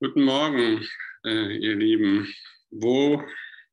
Guten 0.00 0.22
Morgen, 0.22 0.88
äh, 1.24 1.56
ihr 1.56 1.74
Lieben. 1.74 2.32
Wo, 2.70 3.20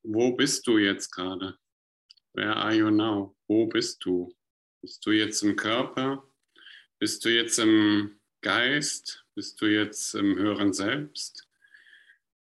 wo 0.01 0.35
bist 0.35 0.65
du 0.65 0.79
jetzt 0.79 1.11
gerade? 1.11 1.55
Where 2.33 2.55
are 2.55 2.73
you 2.73 2.89
now? 2.89 3.37
Wo 3.47 3.67
bist 3.67 4.03
du? 4.03 4.35
Bist 4.81 5.05
du 5.05 5.11
jetzt 5.11 5.43
im 5.43 5.55
Körper? 5.55 6.27
Bist 6.97 7.23
du 7.23 7.29
jetzt 7.29 7.59
im 7.59 8.19
Geist? 8.41 9.23
Bist 9.35 9.61
du 9.61 9.67
jetzt 9.67 10.15
im 10.15 10.35
höheren 10.35 10.73
Selbst? 10.73 11.47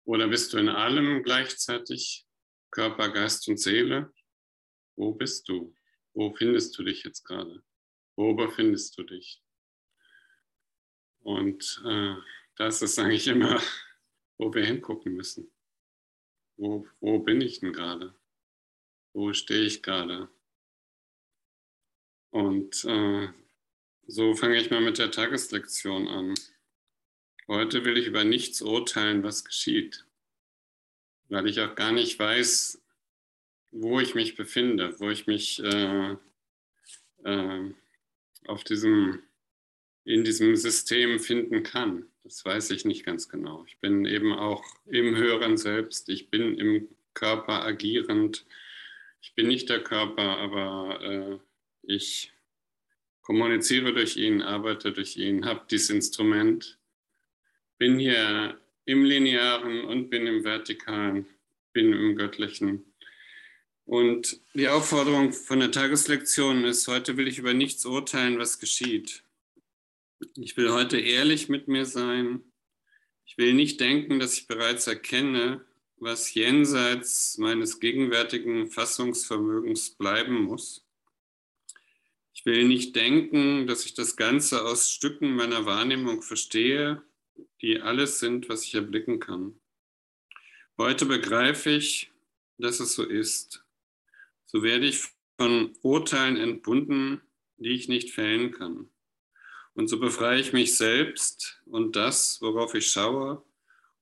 Oder 0.05 0.27
bist 0.27 0.54
du 0.54 0.59
in 0.59 0.70
allem 0.70 1.23
gleichzeitig? 1.23 2.27
Körper, 2.70 3.09
Geist 3.09 3.48
und 3.48 3.57
Seele? 3.57 4.13
Wo 4.95 5.11
bist 5.11 5.50
du? 5.50 5.75
Wo 6.13 6.32
findest 6.36 6.77
du 6.77 6.84
dich 6.84 7.04
jetzt 7.04 7.23
gerade? 7.23 7.63
Wo 8.16 8.36
befindest 8.36 8.95
du 9.00 9.02
dich? 9.05 9.41
Und 11.23 11.82
äh, 11.84 12.13
das 12.55 12.82
ist 12.82 13.00
eigentlich 13.00 13.28
immer, 13.28 13.62
wo 14.38 14.54
wir 14.54 14.66
hingucken 14.66 15.14
müssen. 15.14 15.52
Wo, 16.58 16.88
wo 17.00 17.20
bin 17.20 17.41
ich 17.41 17.60
denn 17.60 17.74
gerade? 17.74 18.14
Wo 19.14 19.34
stehe 19.34 19.64
ich 19.64 19.82
gerade? 19.82 20.30
Und 22.32 22.86
äh, 22.86 23.30
so 24.08 24.34
fange 24.36 24.58
ich 24.58 24.70
mal 24.70 24.82
mit 24.82 24.98
der 24.98 25.12
Tageslektion 25.12 26.08
an. 26.08 26.36
Heute 27.48 27.84
will 27.84 27.98
ich 27.98 28.08
über 28.08 28.24
nichts 28.24 28.62
urteilen, 28.62 29.24
was 29.24 29.44
geschieht, 29.44 30.05
weil 31.30 31.48
ich 31.48 31.60
auch 31.60 31.76
gar 31.76 31.91
nicht 31.91 32.18
weiß, 32.18 32.82
wo 33.72 33.99
ich 33.99 34.16
mich 34.16 34.36
befinde, 34.36 34.99
wo 34.99 35.10
ich 35.10 35.27
mich 35.27 35.62
äh, 35.63 36.16
äh, 37.24 37.74
auf 38.46 38.63
diesem, 38.63 39.24
in 40.04 40.24
diesem 40.24 40.55
System 40.55 41.20
finden 41.20 41.63
kann. 41.63 42.10
Das 42.23 42.45
weiß 42.45 42.71
ich 42.71 42.85
nicht 42.85 43.05
ganz 43.05 43.30
genau. 43.30 43.66
Ich 43.67 43.80
bin 43.80 44.05
eben 44.05 44.34
auch 44.34 44.63
im 44.85 45.15
höheren 45.15 45.57
Selbst. 45.57 46.09
Ich 46.09 46.29
bin 46.29 46.57
im 46.57 46.87
Körper 47.13 47.63
agierend. 47.63 48.46
Ich 49.21 49.34
bin 49.34 49.48
nicht 49.48 49.70
der 49.70 49.82
Körper, 49.84 50.37
aber 50.37 51.01
äh, 51.01 51.40
ich 51.84 52.31
kommuniziere 53.21 53.93
durch 53.93 54.18
ihn, 54.18 54.41
arbeite 54.41 54.91
durch 54.91 55.18
ihn, 55.18 55.46
habe 55.46 55.65
dieses 55.70 55.90
Instrument, 55.90 56.79
bin 57.77 57.99
hier 57.99 58.59
im 58.85 59.03
Linearen 59.03 59.85
und 59.85 60.09
bin 60.09 60.27
im 60.27 60.43
Vertikalen, 60.43 61.26
bin 61.74 61.93
im 61.93 62.15
Göttlichen. 62.15 62.85
Und 63.85 64.40
die 64.53 64.68
Aufforderung 64.68 65.34
von 65.34 65.59
der 65.59 65.72
Tageslektion 65.72 66.66
ist, 66.66 66.88
heute 66.88 67.18
will 67.18 67.28
ich 67.28 67.40
über 67.40 67.53
nichts 67.53 67.85
urteilen, 67.85 68.40
was 68.40 68.59
geschieht. 68.59 69.24
Ich 70.36 70.56
will 70.56 70.72
heute 70.72 71.00
ehrlich 71.00 71.50
mit 71.50 71.68
mir 71.68 71.86
sein. 71.86 72.44
Ich 73.25 73.38
will 73.38 73.53
nicht 73.53 73.80
denken, 73.80 74.19
dass 74.19 74.38
ich 74.38 74.47
bereits 74.47 74.86
erkenne, 74.86 75.66
was 75.97 76.34
jenseits 76.34 77.38
meines 77.38 77.80
gegenwärtigen 77.80 78.69
Fassungsvermögens 78.69 79.92
bleiben 79.92 80.44
muss. 80.44 80.86
Ich 82.34 82.46
will 82.46 82.68
nicht 82.68 82.96
denken, 82.96 83.68
dass 83.68 83.86
ich 83.86 83.94
das 83.94 84.16
Ganze 84.16 84.64
aus 84.64 84.92
Stücken 84.92 85.36
meiner 85.36 85.66
Wahrnehmung 85.66 86.22
verstehe, 86.22 87.02
die 87.62 87.81
alles 87.81 88.19
sind, 88.19 88.50
was 88.50 88.64
ich 88.64 88.75
erblicken 88.75 89.19
kann. 89.19 89.59
Heute 90.78 91.06
begreife 91.06 91.72
ich, 91.72 92.12
dass 92.58 92.80
es 92.80 92.94
so 92.94 93.03
ist. 93.03 93.64
So 94.46 94.64
werde 94.64 94.88
ich 94.88 95.02
von 95.38 95.74
Urteilen 95.81 96.38
entbunden, 96.38 97.22
die 97.58 97.69
ich 97.69 97.88
nicht 97.88 98.12
fällen 98.12 98.52
kann. 98.52 98.90
Und 99.74 99.88
so 99.88 100.00
befreie 100.00 100.40
ich 100.40 100.53
mich 100.53 100.75
selbst 100.75 101.62
und 101.66 101.96
das, 101.96 102.41
worauf 102.41 102.74
ich 102.74 102.91
schaue, 102.91 103.44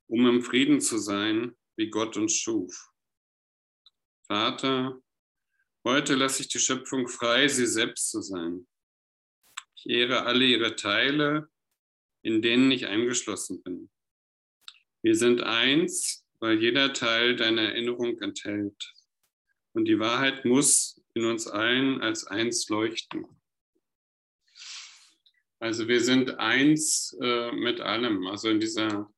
um 0.08 0.26
im 0.26 0.42
Frieden 0.42 0.82
zu 0.82 0.98
sein, 0.98 1.56
wie 1.76 1.90
Gott 1.90 2.18
uns 2.18 2.36
schuf. 2.36 2.92
Vater, 4.28 5.02
heute 5.84 6.16
lasse 6.16 6.42
ich 6.42 6.48
die 6.48 6.60
Schöpfung 6.60 7.08
frei, 7.08 7.48
sie 7.48 7.68
selbst 7.68 8.10
zu 8.10 8.22
sein. 8.22 8.68
Ich 9.76 9.90
ehre 9.90 10.24
alle 10.24 10.46
ihre 10.46 10.76
Teile, 10.76 11.50
in 12.22 12.42
denen 12.42 12.72
ich 12.72 12.88
eingeschlossen 12.88 13.62
bin. 13.64 13.90
Wir 15.02 15.16
sind 15.16 15.42
eins, 15.42 16.26
weil 16.40 16.60
jeder 16.60 16.94
Teil 16.94 17.36
deine 17.36 17.62
Erinnerung 17.70 18.20
enthält. 18.22 18.94
Und 19.74 19.86
die 19.86 20.00
Wahrheit 20.00 20.44
muss 20.44 21.02
in 21.14 21.26
uns 21.26 21.48
allen 21.48 22.02
als 22.02 22.26
eins 22.26 22.68
leuchten. 22.70 23.39
Also 25.60 25.88
wir 25.88 26.00
sind 26.00 26.40
eins 26.40 27.18
äh, 27.22 27.52
mit 27.52 27.82
allem, 27.82 28.28
also 28.28 28.50
in 28.50 28.62
dieser 28.62 29.12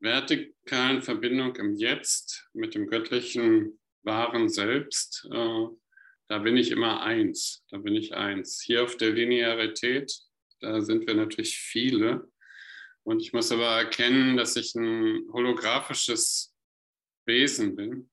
vertikalen 0.00 1.02
Verbindung 1.02 1.54
im 1.56 1.74
Jetzt 1.74 2.48
mit 2.54 2.74
dem 2.74 2.86
göttlichen 2.86 3.78
wahren 4.02 4.48
Selbst, 4.48 5.28
äh, 5.30 5.66
da 6.28 6.38
bin 6.38 6.56
ich 6.56 6.70
immer 6.70 7.02
eins, 7.02 7.64
da 7.70 7.76
bin 7.76 7.94
ich 7.94 8.14
eins. 8.14 8.62
Hier 8.62 8.82
auf 8.82 8.96
der 8.96 9.12
Linearität, 9.12 10.10
da 10.60 10.80
sind 10.80 11.06
wir 11.06 11.14
natürlich 11.14 11.58
viele. 11.58 12.30
Und 13.02 13.20
ich 13.20 13.34
muss 13.34 13.52
aber 13.52 13.76
erkennen, 13.76 14.38
dass 14.38 14.56
ich 14.56 14.74
ein 14.74 15.28
holographisches 15.32 16.54
Wesen 17.26 17.76
bin 17.76 18.10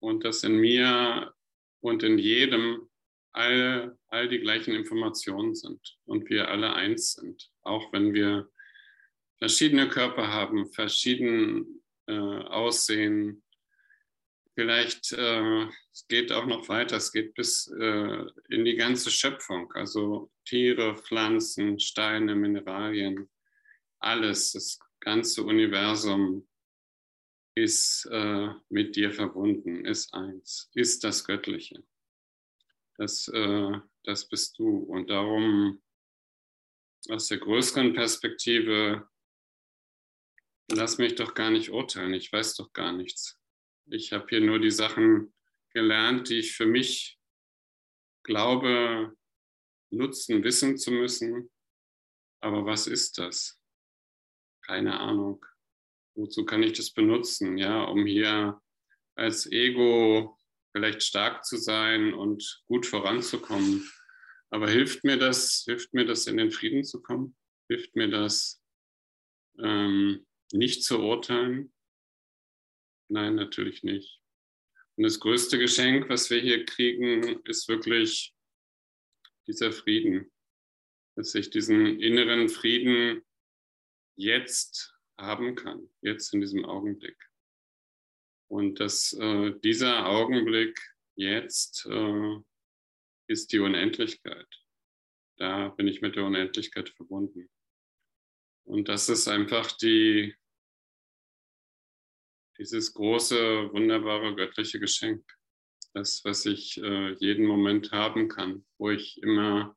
und 0.00 0.24
dass 0.24 0.42
in 0.42 0.56
mir 0.56 1.32
und 1.80 2.02
in 2.02 2.18
jedem 2.18 2.89
all, 3.32 3.96
all 4.08 4.28
die 4.28 4.40
gleichen 4.40 4.74
Informationen 4.74 5.54
sind 5.54 5.98
und 6.04 6.28
wir 6.28 6.48
alle 6.48 6.72
eins 6.72 7.12
sind, 7.12 7.50
auch 7.62 7.92
wenn 7.92 8.12
wir 8.12 8.50
verschiedene 9.38 9.88
Körper 9.88 10.28
haben, 10.28 10.70
verschieden 10.72 11.82
äh, 12.06 12.12
aussehen. 12.12 13.42
Vielleicht 14.54 15.12
äh, 15.12 15.66
es 15.92 16.06
geht 16.08 16.32
auch 16.32 16.46
noch 16.46 16.68
weiter, 16.68 16.96
es 16.96 17.12
geht 17.12 17.34
bis 17.34 17.68
äh, 17.78 18.24
in 18.48 18.64
die 18.64 18.76
ganze 18.76 19.10
Schöpfung, 19.10 19.72
also 19.72 20.30
Tiere, 20.44 20.96
Pflanzen, 20.96 21.78
Steine, 21.78 22.34
Mineralien, 22.34 23.30
alles, 24.00 24.52
das 24.52 24.78
ganze 25.00 25.44
Universum 25.44 26.46
ist 27.54 28.06
äh, 28.10 28.48
mit 28.68 28.96
dir 28.96 29.10
verbunden, 29.12 29.84
ist 29.84 30.12
eins, 30.14 30.70
ist 30.74 31.04
das 31.04 31.24
Göttliche 31.24 31.82
das, 33.00 33.28
äh, 33.28 33.80
das 34.04 34.28
bist 34.28 34.58
du. 34.58 34.68
Und 34.68 35.08
darum 35.08 35.82
aus 37.08 37.28
der 37.28 37.38
größeren 37.38 37.94
Perspektive, 37.94 39.08
lass 40.70 40.98
mich 40.98 41.14
doch 41.14 41.32
gar 41.32 41.50
nicht 41.50 41.70
urteilen, 41.70 42.12
ich 42.12 42.30
weiß 42.30 42.56
doch 42.56 42.74
gar 42.74 42.92
nichts. 42.92 43.40
Ich 43.86 44.12
habe 44.12 44.26
hier 44.28 44.42
nur 44.42 44.58
die 44.58 44.70
Sachen 44.70 45.34
gelernt, 45.70 46.28
die 46.28 46.40
ich 46.40 46.54
für 46.54 46.66
mich 46.66 47.18
glaube, 48.22 49.16
nutzen, 49.90 50.44
wissen 50.44 50.76
zu 50.76 50.90
müssen. 50.90 51.50
Aber 52.42 52.66
was 52.66 52.86
ist 52.86 53.16
das? 53.16 53.58
Keine 54.66 55.00
Ahnung. 55.00 55.44
Wozu 56.14 56.44
kann 56.44 56.62
ich 56.62 56.74
das 56.74 56.92
benutzen? 56.92 57.56
Ja, 57.56 57.84
um 57.84 58.04
hier 58.04 58.60
als 59.14 59.50
Ego 59.50 60.38
vielleicht 60.72 61.02
stark 61.02 61.44
zu 61.44 61.56
sein 61.56 62.14
und 62.14 62.62
gut 62.66 62.86
voranzukommen. 62.86 63.90
Aber 64.50 64.68
hilft 64.68 65.04
mir 65.04 65.16
das, 65.16 65.62
hilft 65.66 65.94
mir 65.94 66.04
das 66.04 66.26
in 66.26 66.36
den 66.36 66.50
Frieden 66.50 66.84
zu 66.84 67.02
kommen? 67.02 67.36
Hilft 67.68 67.94
mir 67.94 68.08
das 68.08 68.62
ähm, 69.58 70.26
nicht 70.52 70.84
zu 70.84 71.00
urteilen? 71.00 71.72
Nein, 73.08 73.36
natürlich 73.36 73.82
nicht. 73.82 74.20
Und 74.96 75.04
das 75.04 75.20
größte 75.20 75.58
Geschenk, 75.58 76.08
was 76.08 76.30
wir 76.30 76.40
hier 76.40 76.64
kriegen, 76.64 77.40
ist 77.44 77.68
wirklich 77.68 78.34
dieser 79.46 79.72
Frieden. 79.72 80.30
Dass 81.16 81.34
ich 81.34 81.50
diesen 81.50 82.00
inneren 82.00 82.48
Frieden 82.48 83.22
jetzt 84.16 84.94
haben 85.18 85.54
kann, 85.54 85.88
jetzt 86.02 86.32
in 86.34 86.40
diesem 86.40 86.64
Augenblick. 86.64 87.29
Und 88.50 88.80
dass 88.80 89.12
äh, 89.12 89.52
dieser 89.62 90.06
Augenblick 90.06 90.76
jetzt 91.14 91.86
äh, 91.86 92.36
ist 93.28 93.52
die 93.52 93.60
Unendlichkeit. 93.60 94.48
Da 95.38 95.68
bin 95.68 95.86
ich 95.86 96.00
mit 96.00 96.16
der 96.16 96.24
Unendlichkeit 96.24 96.88
verbunden. 96.88 97.48
Und 98.64 98.88
das 98.88 99.08
ist 99.08 99.28
einfach 99.28 99.70
die, 99.72 100.34
dieses 102.58 102.92
große, 102.92 103.72
wunderbare 103.72 104.34
göttliche 104.34 104.80
Geschenk. 104.80 105.24
Das, 105.94 106.24
was 106.24 106.44
ich 106.44 106.76
äh, 106.82 107.12
jeden 107.20 107.46
Moment 107.46 107.92
haben 107.92 108.28
kann, 108.28 108.66
wo 108.78 108.90
ich 108.90 109.22
immer 109.22 109.76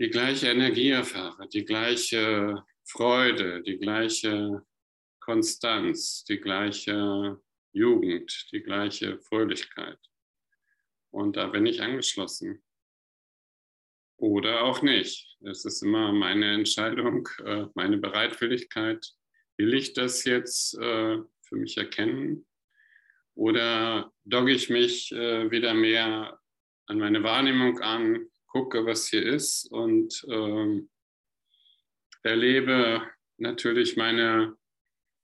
die 0.00 0.10
gleiche 0.10 0.48
Energie 0.48 0.90
erfahre, 0.90 1.48
die 1.48 1.64
gleiche 1.64 2.64
Freude, 2.84 3.62
die 3.62 3.78
gleiche 3.78 4.66
Konstanz, 5.28 6.24
die 6.24 6.40
gleiche 6.40 7.38
Jugend, 7.74 8.48
die 8.50 8.62
gleiche 8.62 9.18
Fröhlichkeit. 9.20 9.98
Und 11.10 11.36
da 11.36 11.48
bin 11.48 11.66
ich 11.66 11.82
angeschlossen. 11.82 12.64
Oder 14.16 14.62
auch 14.62 14.80
nicht. 14.80 15.36
Es 15.42 15.66
ist 15.66 15.82
immer 15.82 16.14
meine 16.14 16.54
Entscheidung, 16.54 17.28
äh, 17.44 17.66
meine 17.74 17.98
Bereitwilligkeit. 17.98 19.06
Will 19.58 19.74
ich 19.74 19.92
das 19.92 20.24
jetzt 20.24 20.72
äh, 20.78 21.18
für 21.42 21.56
mich 21.56 21.76
erkennen? 21.76 22.46
Oder 23.34 24.10
dogge 24.24 24.52
ich 24.52 24.70
mich 24.70 25.12
äh, 25.12 25.50
wieder 25.50 25.74
mehr 25.74 26.40
an 26.86 26.98
meine 26.98 27.22
Wahrnehmung 27.22 27.80
an, 27.80 28.30
gucke, 28.46 28.86
was 28.86 29.08
hier 29.08 29.26
ist 29.26 29.70
und 29.70 30.24
ähm, 30.30 30.88
erlebe 32.22 33.02
natürlich 33.36 33.98
meine 33.98 34.56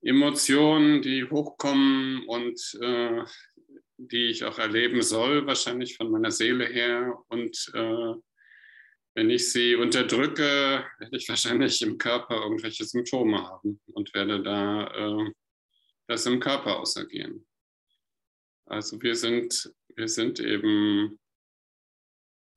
Emotionen, 0.05 1.03
die 1.03 1.25
hochkommen 1.25 2.27
und 2.27 2.79
äh, 2.81 3.25
die 3.97 4.27
ich 4.27 4.45
auch 4.45 4.59
erleben 4.59 5.03
soll, 5.03 5.47
wahrscheinlich 5.47 5.97
von 5.97 6.11
meiner 6.11 6.31
Seele 6.31 6.67
her. 6.67 7.19
Und 7.29 7.71
äh, 7.75 8.15
wenn 9.15 9.31
ich 9.31 9.53
sie 9.53 9.77
unterdrücke, 9.77 10.85
werde 10.99 11.17
ich 11.17 11.29
wahrscheinlich 11.29 11.81
im 11.83 11.99
Körper 11.99 12.43
irgendwelche 12.43 12.85
Symptome 12.85 13.43
haben 13.43 13.81
und 13.93 14.13
werde 14.15 14.43
da 14.43 14.87
äh, 14.89 15.33
das 16.07 16.27
im 16.27 16.41
Körper 16.41 16.79
ausagieren. 16.81 17.47
Also 18.67 19.01
wir 19.01 19.15
sind, 19.15 19.73
wir 19.95 20.09
sind 20.09 20.41
eben 20.41 21.19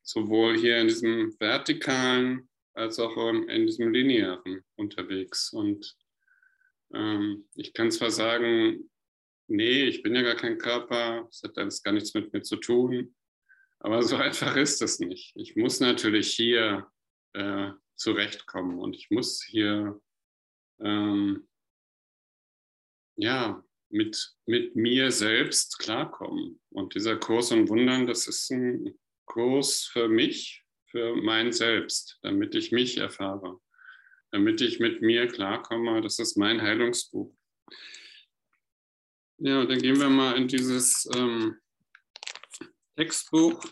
sowohl 0.03 0.57
hier 0.57 0.79
in 0.79 0.87
diesem 0.87 1.35
vertikalen 1.39 2.49
als 2.73 2.99
auch 2.99 3.17
in 3.17 3.65
diesem 3.65 3.91
linearen 3.91 4.63
unterwegs. 4.75 5.51
Und 5.51 5.95
ähm, 6.93 7.47
ich 7.55 7.73
kann 7.73 7.91
zwar 7.91 8.11
sagen, 8.11 8.89
nee, 9.47 9.83
ich 9.85 10.03
bin 10.03 10.15
ja 10.15 10.21
gar 10.21 10.35
kein 10.35 10.57
Körper, 10.57 11.25
das 11.25 11.43
hat 11.43 11.57
alles 11.57 11.83
gar 11.83 11.93
nichts 11.93 12.13
mit 12.13 12.31
mir 12.33 12.41
zu 12.41 12.57
tun, 12.57 13.15
aber 13.79 14.01
so 14.03 14.15
einfach 14.17 14.55
ist 14.55 14.81
es 14.81 14.99
nicht. 14.99 15.33
Ich 15.35 15.55
muss 15.55 15.79
natürlich 15.79 16.33
hier 16.33 16.91
äh, 17.33 17.71
zurechtkommen 17.95 18.79
und 18.79 18.95
ich 18.95 19.09
muss 19.09 19.43
hier 19.43 19.99
ähm, 20.79 21.47
ja, 23.15 23.63
mit, 23.89 24.35
mit 24.45 24.75
mir 24.75 25.11
selbst 25.11 25.79
klarkommen. 25.79 26.61
Und 26.69 26.93
dieser 26.93 27.17
Kurs 27.17 27.51
und 27.51 27.69
Wundern, 27.69 28.05
das 28.05 28.27
ist 28.27 28.51
ein 28.51 28.97
Kurs 29.25 29.85
für 29.85 30.07
mich, 30.07 30.63
für 30.85 31.15
mein 31.15 31.51
Selbst, 31.51 32.19
damit 32.21 32.53
ich 32.53 32.71
mich 32.71 32.97
erfahre 32.97 33.59
damit 34.31 34.61
ich 34.61 34.79
mit 34.79 35.01
mir 35.01 35.27
klarkomme. 35.27 36.01
Das 36.01 36.19
ist 36.19 36.37
mein 36.37 36.61
Heilungsbuch. 36.61 37.33
Ja, 39.39 39.65
dann 39.65 39.79
gehen 39.79 39.99
wir 39.99 40.09
mal 40.09 40.35
in 40.35 40.47
dieses 40.47 41.07
ähm, 41.15 41.59
Textbuch, 42.95 43.63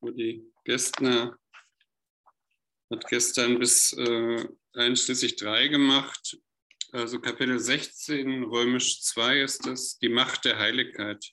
wo 0.00 0.10
die 0.10 0.52
Gästner 0.64 1.38
hat 2.90 3.08
gestern 3.08 3.58
bis 3.58 3.92
äh, 3.94 4.48
einschließlich 4.74 5.36
drei 5.36 5.66
gemacht. 5.68 6.38
Also 6.92 7.20
Kapitel 7.20 7.58
16, 7.58 8.44
römisch 8.44 9.02
2 9.02 9.40
ist 9.40 9.66
es, 9.66 9.98
die 9.98 10.08
Macht 10.08 10.44
der 10.44 10.58
Heiligkeit 10.58 11.24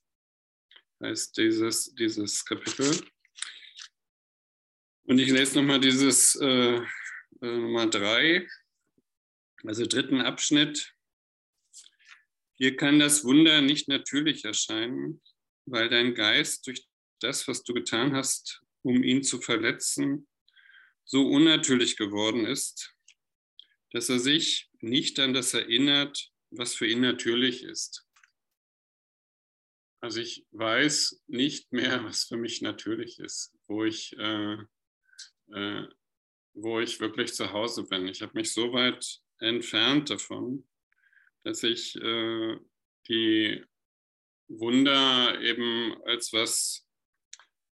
heißt 1.04 1.38
dieses, 1.38 1.94
dieses 1.96 2.44
Kapitel. 2.46 3.00
Und 5.06 5.20
ich 5.20 5.30
lese 5.30 5.60
nochmal 5.60 5.80
dieses 5.80 6.36
äh, 6.36 6.82
äh, 7.44 7.58
Nummer 7.58 7.88
drei, 7.88 8.48
also 9.64 9.86
dritten 9.86 10.22
Abschnitt. 10.22 10.94
Hier 12.54 12.78
kann 12.78 13.00
das 13.00 13.26
Wunder 13.26 13.62
nicht 13.62 13.88
natürlich 13.90 14.46
erscheinen, 14.46 15.22
weil 15.66 15.90
dein 15.90 16.16
Geist 16.16 16.66
durch 16.68 16.88
das, 17.20 17.48
was 17.48 17.64
du 17.64 17.74
getan 17.74 18.16
hast, 18.16 18.62
um 18.82 19.04
ihn 19.04 19.24
zu 19.24 19.42
verletzen, 19.42 20.28
so 21.04 21.28
unnatürlich 21.28 21.98
geworden 21.98 22.46
ist, 22.46 22.96
dass 23.92 24.10
er 24.10 24.20
sich 24.20 24.70
nicht 24.80 25.20
an 25.20 25.34
das 25.34 25.54
erinnert, 25.54 26.32
was 26.50 26.76
für 26.76 26.88
ihn 26.88 27.02
natürlich 27.02 27.64
ist. 27.64 28.06
Also 30.02 30.20
ich 30.20 30.46
weiß 30.52 31.24
nicht 31.28 31.72
mehr, 31.72 32.04
was 32.04 32.26
für 32.26 32.38
mich 32.38 32.62
natürlich 32.62 33.20
ist, 33.20 33.54
wo 33.68 33.84
ich 33.84 34.18
äh, 34.18 34.58
äh, 35.54 35.88
wo 36.54 36.80
ich 36.80 37.00
wirklich 37.00 37.34
zu 37.34 37.52
Hause 37.52 37.86
bin. 37.88 38.08
Ich 38.08 38.22
habe 38.22 38.34
mich 38.36 38.54
so 38.54 38.74
weit 38.74 39.20
entfernt 39.40 40.10
davon, 40.10 40.68
dass 41.44 41.64
ich 41.64 41.96
äh, 41.96 42.58
die 43.08 43.64
Wunder 44.48 45.40
eben 45.42 45.96
als 46.06 46.32
was 46.34 46.88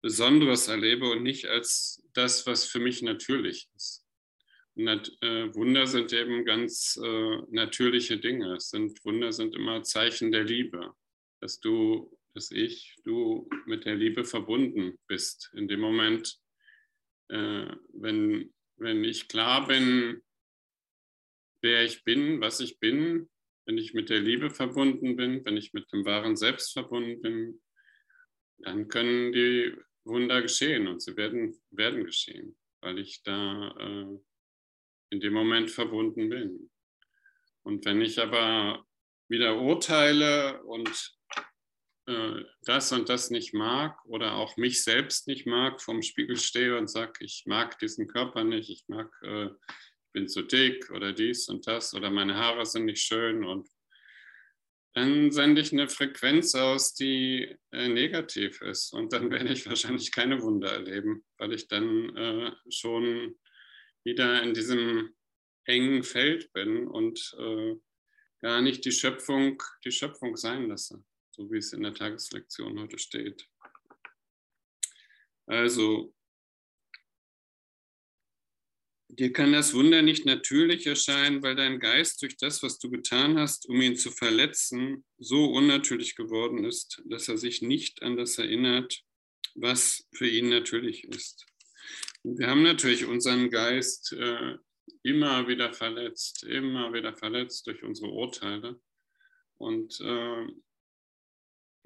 Besonderes 0.01 0.67
erlebe 0.67 1.09
und 1.09 1.23
nicht 1.23 1.45
als 1.45 2.03
das, 2.13 2.45
was 2.47 2.65
für 2.65 2.79
mich 2.79 3.01
natürlich 3.01 3.69
ist. 3.75 4.05
Nat 4.75 5.11
äh, 5.21 5.53
Wunder 5.55 5.87
sind 5.87 6.13
eben 6.13 6.45
ganz 6.45 6.97
äh, 7.03 7.37
natürliche 7.49 8.17
Dinge. 8.17 8.55
Es 8.55 8.69
sind, 8.69 9.03
Wunder 9.03 9.33
sind 9.33 9.55
immer 9.55 9.83
Zeichen 9.83 10.31
der 10.31 10.45
Liebe, 10.45 10.93
dass 11.41 11.59
du, 11.59 12.17
dass 12.33 12.49
ich, 12.51 12.95
du 13.03 13.49
mit 13.65 13.83
der 13.83 13.95
Liebe 13.95 14.23
verbunden 14.23 14.97
bist. 15.07 15.51
In 15.53 15.67
dem 15.67 15.81
Moment, 15.81 16.39
äh, 17.27 17.65
wenn 17.93 18.53
wenn 18.79 19.03
ich 19.03 19.27
klar 19.27 19.67
bin, 19.67 20.21
wer 21.61 21.83
ich 21.83 22.03
bin, 22.03 22.41
was 22.41 22.59
ich 22.59 22.79
bin, 22.79 23.29
wenn 23.65 23.77
ich 23.77 23.93
mit 23.93 24.09
der 24.09 24.19
Liebe 24.19 24.49
verbunden 24.49 25.15
bin, 25.15 25.45
wenn 25.45 25.57
ich 25.57 25.73
mit 25.73 25.91
dem 25.91 26.05
wahren 26.05 26.35
Selbst 26.35 26.73
verbunden 26.73 27.21
bin, 27.21 27.61
dann 28.59 28.87
können 28.87 29.31
die 29.31 29.75
Wunder 30.05 30.41
geschehen 30.41 30.87
und 30.87 31.01
sie 31.01 31.15
werden, 31.15 31.59
werden 31.69 32.05
geschehen, 32.05 32.57
weil 32.81 32.99
ich 32.99 33.21
da 33.23 33.75
äh, 33.77 34.19
in 35.11 35.19
dem 35.19 35.33
Moment 35.33 35.69
verbunden 35.69 36.29
bin. 36.29 36.71
Und 37.63 37.85
wenn 37.85 38.01
ich 38.01 38.19
aber 38.19 38.85
wieder 39.27 39.59
urteile 39.59 40.63
und 40.63 41.18
äh, 42.09 42.43
das 42.63 42.91
und 42.91 43.07
das 43.07 43.29
nicht 43.29 43.53
mag 43.53 44.03
oder 44.05 44.33
auch 44.33 44.57
mich 44.57 44.83
selbst 44.83 45.27
nicht 45.27 45.45
mag, 45.45 45.79
vorm 45.79 46.01
Spiegel 46.01 46.37
stehe 46.37 46.75
und 46.77 46.89
sage, 46.89 47.23
ich 47.23 47.43
mag 47.45 47.77
diesen 47.77 48.07
Körper 48.07 48.43
nicht, 48.43 48.69
ich 48.69 48.83
mag, 48.87 49.11
äh, 49.21 49.49
bin 50.11 50.27
zu 50.27 50.41
dick 50.41 50.89
oder 50.89 51.13
dies 51.13 51.47
und 51.49 51.67
das 51.67 51.93
oder 51.93 52.09
meine 52.09 52.35
Haare 52.35 52.65
sind 52.65 52.85
nicht 52.85 53.03
schön 53.03 53.45
und 53.45 53.69
dann 54.95 55.31
sende 55.31 55.61
ich 55.61 55.71
eine 55.71 55.87
Frequenz 55.87 56.55
aus, 56.55 56.95
die 56.95 57.55
äh, 57.71 57.87
negativ 57.87 58.59
ist 58.61 58.91
und 58.91 59.13
dann 59.13 59.29
werde 59.31 59.53
ich 59.53 59.67
wahrscheinlich 59.67 60.11
keine 60.11 60.41
Wunder 60.41 60.71
erleben, 60.71 61.23
weil 61.37 61.53
ich 61.53 61.67
dann 61.67 62.15
äh, 62.17 62.51
schon 62.71 63.35
wieder 64.03 64.41
in 64.41 64.55
diesem 64.55 65.13
engen 65.65 66.01
Feld 66.01 66.51
bin 66.53 66.87
und 66.87 67.35
äh, 67.37 67.75
gar 68.41 68.61
nicht 68.61 68.83
die 68.83 68.91
Schöpfung, 68.91 69.61
die 69.85 69.91
Schöpfung 69.91 70.35
sein 70.35 70.69
lasse 70.69 71.03
so 71.39 71.49
wie 71.51 71.57
es 71.57 71.71
in 71.71 71.83
der 71.83 71.93
Tageslektion 71.93 72.77
heute 72.81 72.99
steht. 72.99 73.47
Also, 75.47 76.13
dir 79.07 79.31
kann 79.31 79.53
das 79.53 79.73
Wunder 79.73 80.01
nicht 80.01 80.25
natürlich 80.25 80.85
erscheinen, 80.85 81.41
weil 81.41 81.55
dein 81.55 81.79
Geist 81.79 82.21
durch 82.21 82.35
das, 82.35 82.61
was 82.61 82.77
du 82.77 82.89
getan 82.89 83.39
hast, 83.39 83.69
um 83.69 83.79
ihn 83.81 83.95
zu 83.95 84.11
verletzen, 84.11 85.05
so 85.17 85.45
unnatürlich 85.45 86.15
geworden 86.15 86.65
ist, 86.65 87.01
dass 87.05 87.29
er 87.29 87.37
sich 87.37 87.61
nicht 87.61 88.03
an 88.03 88.17
das 88.17 88.37
erinnert, 88.37 89.01
was 89.55 90.05
für 90.13 90.27
ihn 90.27 90.49
natürlich 90.49 91.05
ist. 91.05 91.45
Wir 92.23 92.47
haben 92.47 92.63
natürlich 92.63 93.05
unseren 93.05 93.49
Geist 93.49 94.11
äh, 94.11 94.57
immer 95.03 95.47
wieder 95.47 95.71
verletzt, 95.73 96.43
immer 96.43 96.91
wieder 96.91 97.15
verletzt 97.15 97.65
durch 97.65 97.81
unsere 97.81 98.11
Urteile. 98.11 98.81
Und 99.57 99.99
äh, 100.01 100.45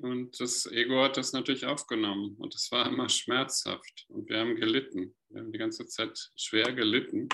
und 0.04 0.38
das 0.38 0.66
Ego 0.66 1.02
hat 1.02 1.16
das 1.16 1.32
natürlich 1.32 1.66
aufgenommen 1.66 2.36
und 2.38 2.54
es 2.54 2.70
war 2.74 2.88
immer 2.88 3.08
schmerzhaft 3.08 4.06
und 4.10 4.28
wir 4.28 4.38
haben 4.38 4.58
gelitten. 4.58 5.16
Wir 5.30 5.40
haben 5.40 5.54
die 5.54 5.58
ganze 5.58 5.88
Zeit 5.88 6.32
schwer 6.36 6.74
gelitten. 6.74 7.30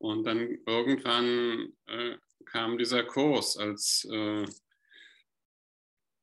Und 0.00 0.22
dann 0.22 0.56
irgendwann 0.66 1.72
äh, 1.86 2.16
kam 2.44 2.78
dieser 2.78 3.02
Kurs 3.02 3.56
als, 3.56 4.06
äh, 4.08 4.46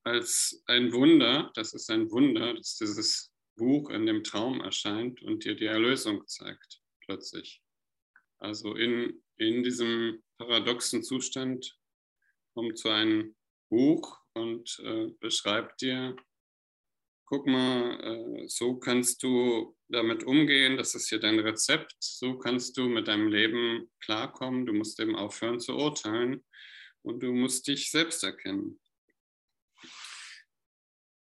als 0.06 0.64
ein 0.68 0.94
Wunder. 0.94 1.52
Das 1.56 1.74
ist 1.74 1.90
ein 1.90 2.10
Wunder, 2.10 2.54
dass 2.54 2.78
dieses 2.78 3.34
Buch 3.58 3.90
in 3.90 4.06
dem 4.06 4.24
Traum 4.24 4.62
erscheint 4.62 5.22
und 5.22 5.44
dir 5.44 5.56
die 5.56 5.66
Erlösung 5.66 6.26
zeigt, 6.28 6.82
plötzlich. 7.02 7.62
Also 8.38 8.74
in, 8.76 9.22
in 9.36 9.64
diesem 9.64 10.24
paradoxen 10.38 11.04
Zustand 11.04 11.78
kommt 12.54 12.78
so 12.78 12.88
ein 12.88 13.36
Buch, 13.70 14.25
und 14.36 14.80
äh, 14.84 15.08
beschreibt 15.20 15.82
dir, 15.82 16.16
guck 17.26 17.48
mal, 17.48 18.00
äh, 18.02 18.48
so 18.48 18.76
kannst 18.78 19.24
du 19.24 19.76
damit 19.88 20.24
umgehen, 20.24 20.78
das 20.78 20.94
ist 20.96 21.10
hier 21.10 21.20
dein 21.20 21.40
Rezept, 21.40 21.96
so 22.00 22.38
kannst 22.38 22.78
du 22.78 22.88
mit 22.88 23.08
deinem 23.08 23.30
Leben 23.30 23.92
klarkommen, 24.00 24.66
du 24.66 24.74
musst 24.74 25.00
eben 25.00 25.16
aufhören 25.16 25.60
zu 25.60 25.76
urteilen 25.76 26.44
und 27.02 27.22
du 27.22 27.32
musst 27.32 27.68
dich 27.68 27.90
selbst 27.90 28.24
erkennen. 28.24 28.80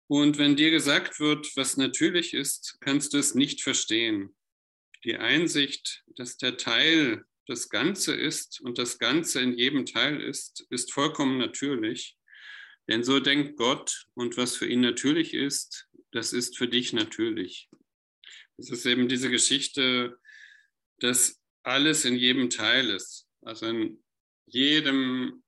Und 0.07 0.37
wenn 0.37 0.57
dir 0.57 0.71
gesagt 0.71 1.19
wird, 1.19 1.55
was 1.55 1.77
natürlich 1.77 2.33
ist, 2.33 2.77
kannst 2.81 3.13
du 3.13 3.17
es 3.17 3.33
nicht 3.35 3.61
verstehen. 3.61 4.35
die 5.03 5.15
Einsicht, 5.15 6.03
dass 6.15 6.37
der 6.37 6.57
Teil 6.57 7.25
das 7.47 7.69
Ganze 7.69 8.13
ist 8.13 8.61
und 8.61 8.77
das 8.77 8.99
Ganze 8.99 9.41
in 9.41 9.57
jedem 9.57 9.85
Teil 9.85 10.21
ist, 10.21 10.67
ist 10.69 10.93
vollkommen 10.93 11.39
natürlich. 11.39 12.17
Denn 12.91 13.05
so 13.05 13.21
denkt 13.21 13.55
Gott 13.55 14.05
und 14.15 14.35
was 14.35 14.57
für 14.57 14.67
ihn 14.67 14.81
natürlich 14.81 15.33
ist, 15.33 15.87
das 16.11 16.33
ist 16.33 16.57
für 16.57 16.67
dich 16.67 16.91
natürlich. 16.91 17.69
Es 18.57 18.69
ist 18.69 18.85
eben 18.85 19.07
diese 19.07 19.29
Geschichte, 19.29 20.19
dass 20.99 21.41
alles 21.63 22.03
in 22.03 22.15
jedem 22.15 22.49
Teil 22.49 22.89
ist. 22.89 23.29
Also 23.43 23.67
in 23.67 24.03
jedem 24.45 25.41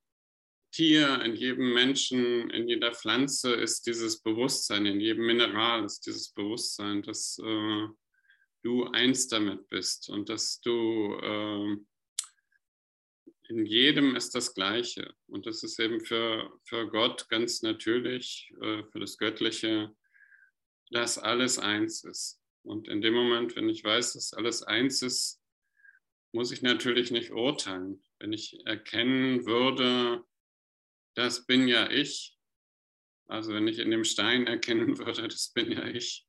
Tier, 0.72 1.22
in 1.22 1.36
jedem 1.36 1.74
Menschen, 1.74 2.50
in 2.50 2.70
jeder 2.70 2.94
Pflanze 2.94 3.54
ist 3.54 3.88
dieses 3.88 4.22
Bewusstsein, 4.22 4.86
in 4.86 5.02
jedem 5.02 5.26
Mineral 5.26 5.84
ist 5.84 6.06
dieses 6.06 6.30
Bewusstsein, 6.30 7.02
dass 7.02 7.38
äh, 7.40 7.88
du 8.64 8.86
eins 8.94 9.28
damit 9.28 9.68
bist 9.68 10.10
und 10.10 10.30
dass 10.30 10.62
du 10.62 11.14
äh, 11.22 11.76
in 13.50 13.66
jedem 13.66 14.16
ist 14.16 14.36
das 14.36 14.54
Gleiche. 14.54 15.14
Und 15.28 15.46
das 15.46 15.64
ist 15.64 15.80
eben 15.80 16.00
für, 16.00 16.52
für 16.64 16.88
Gott 16.88 17.28
ganz 17.30 17.62
natürlich, 17.62 18.54
äh, 18.62 18.84
für 18.92 19.00
das 19.00 19.18
Göttliche, 19.18 19.94
dass 20.92 21.18
alles 21.18 21.60
eins 21.60 22.04
ist. 22.04 22.40
Und 22.64 22.88
in 22.88 23.02
dem 23.02 23.14
Moment, 23.14 23.56
wenn 23.56 23.70
ich 23.70 23.84
weiß, 23.84 24.14
dass 24.14 24.34
alles 24.34 24.64
eins 24.64 25.02
ist, 25.02 25.42
muss 26.32 26.52
ich 26.52 26.62
natürlich 26.62 27.12
nicht 27.12 27.32
urteilen. 27.32 28.04
Wenn 28.20 28.34
ich 28.34 28.66
erkennen 28.66 29.46
würde, 29.46 30.24
das 31.16 31.46
bin 31.46 31.68
ja 31.68 31.90
ich, 31.92 32.38
also 33.28 33.54
wenn 33.54 33.68
ich 33.68 33.80
in 33.80 33.92
dem 33.92 34.04
Stein 34.04 34.48
erkennen 34.48 34.98
würde, 34.98 35.28
das 35.28 35.52
bin 35.54 35.72
ja 35.72 35.86
ich, 35.86 36.26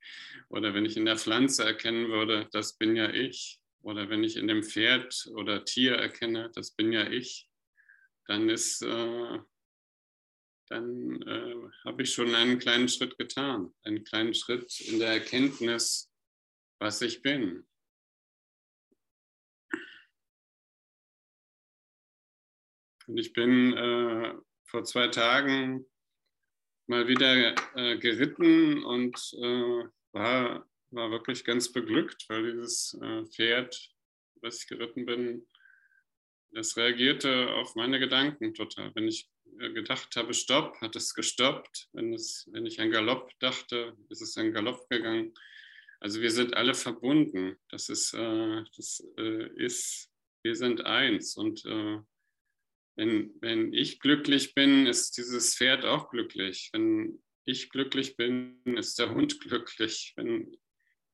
oder 0.49 0.75
wenn 0.75 0.85
ich 0.85 0.97
in 0.97 1.05
der 1.05 1.19
Pflanze 1.19 1.65
erkennen 1.65 2.09
würde, 2.09 2.49
das 2.53 2.77
bin 2.77 2.97
ja 2.97 3.11
ich, 3.11 3.61
oder 3.85 4.09
wenn 4.09 4.25
ich 4.25 4.37
in 4.37 4.49
dem 4.49 4.63
Pferd 4.63 5.31
oder 5.35 5.65
Tier 5.65 5.95
erkenne, 5.97 6.51
das 6.55 6.73
bin 6.73 6.91
ja 6.91 7.07
ich, 7.11 7.49
dann 8.27 8.49
ist, 8.49 8.83
äh, 8.83 9.39
dann 10.69 11.23
äh, 11.23 11.71
habe 11.85 12.03
ich 12.03 12.13
schon 12.13 12.35
einen 12.35 12.59
kleinen 12.59 12.89
Schritt 12.89 13.19
getan, 13.19 13.75
einen 13.83 14.03
kleinen 14.03 14.35
Schritt 14.35 14.81
in 14.81 14.99
der 14.99 15.09
Erkenntnis, 15.09 16.11
was 16.81 17.03
ich 17.03 17.21
bin. 17.21 17.67
Und 23.07 23.19
ich 23.19 23.35
bin 23.35 23.75
äh, 23.75 24.35
vor 24.65 24.85
zwei 24.85 25.09
Tagen 25.09 25.85
mal 26.87 27.07
wieder 27.07 27.55
äh, 27.77 27.99
geritten 27.99 28.83
und 28.83 29.15
äh, 29.35 29.89
war 30.13 30.67
war 30.95 31.11
wirklich 31.11 31.45
ganz 31.45 31.73
beglückt, 31.73 32.25
weil 32.29 32.53
dieses 32.53 32.99
äh, 33.03 33.25
Pferd, 33.27 33.91
was 34.41 34.63
ich 34.63 34.69
geritten 34.69 35.07
bin, 35.07 35.47
das 36.53 36.77
reagierte 36.77 37.51
auf 37.55 37.75
meine 37.75 37.99
Gedanken 37.99 38.55
total. 38.55 38.95
Wenn 38.95 39.09
ich 39.09 39.29
äh, 39.59 39.73
gedacht 39.73 40.15
habe, 40.17 40.35
stopp, 40.35 40.81
hat 40.81 40.97
es 40.97 41.15
gestoppt. 41.15 41.89
Wenn, 41.93 42.13
es, 42.15 42.49
wenn 42.53 42.67
ich 42.67 42.81
an 42.81 42.91
Galopp 42.91 43.31
dachte, 43.41 43.97
ist 44.09 44.23
es 44.23 44.37
an 44.37 44.53
Galopp 44.53 44.89
gegangen. 44.89 45.35
Also 46.01 46.21
wir 46.21 46.31
sind 46.31 46.55
alle 46.55 46.75
verbunden. 46.75 47.57
Das 47.71 47.89
ist, 47.89 48.15
äh, 48.15 48.63
das 48.77 49.01
ist 49.57 50.11
wir 50.43 50.55
sind 50.55 50.85
eins. 50.85 51.37
Und 51.37 51.65
wenn, 52.97 53.35
wenn 53.41 53.73
ich 53.73 53.99
glücklich 53.99 54.55
bin, 54.55 54.87
ist 54.87 55.17
dieses 55.17 55.57
Pferd 55.57 55.85
auch 55.85 56.11
glücklich. 56.11 56.69
Wenn 56.73 57.19
ich 57.45 57.71
glücklich 57.71 58.17
bin, 58.17 58.61
ist 58.77 58.99
der 58.99 59.15
Hund 59.15 59.41
glücklich. 59.41 60.13
Wenn 60.17 60.57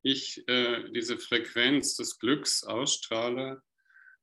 ich 0.02 0.46
äh, 0.48 0.90
diese 0.90 1.18
Frequenz 1.18 1.96
des 1.96 2.18
Glücks 2.18 2.64
ausstrahle, 2.64 3.62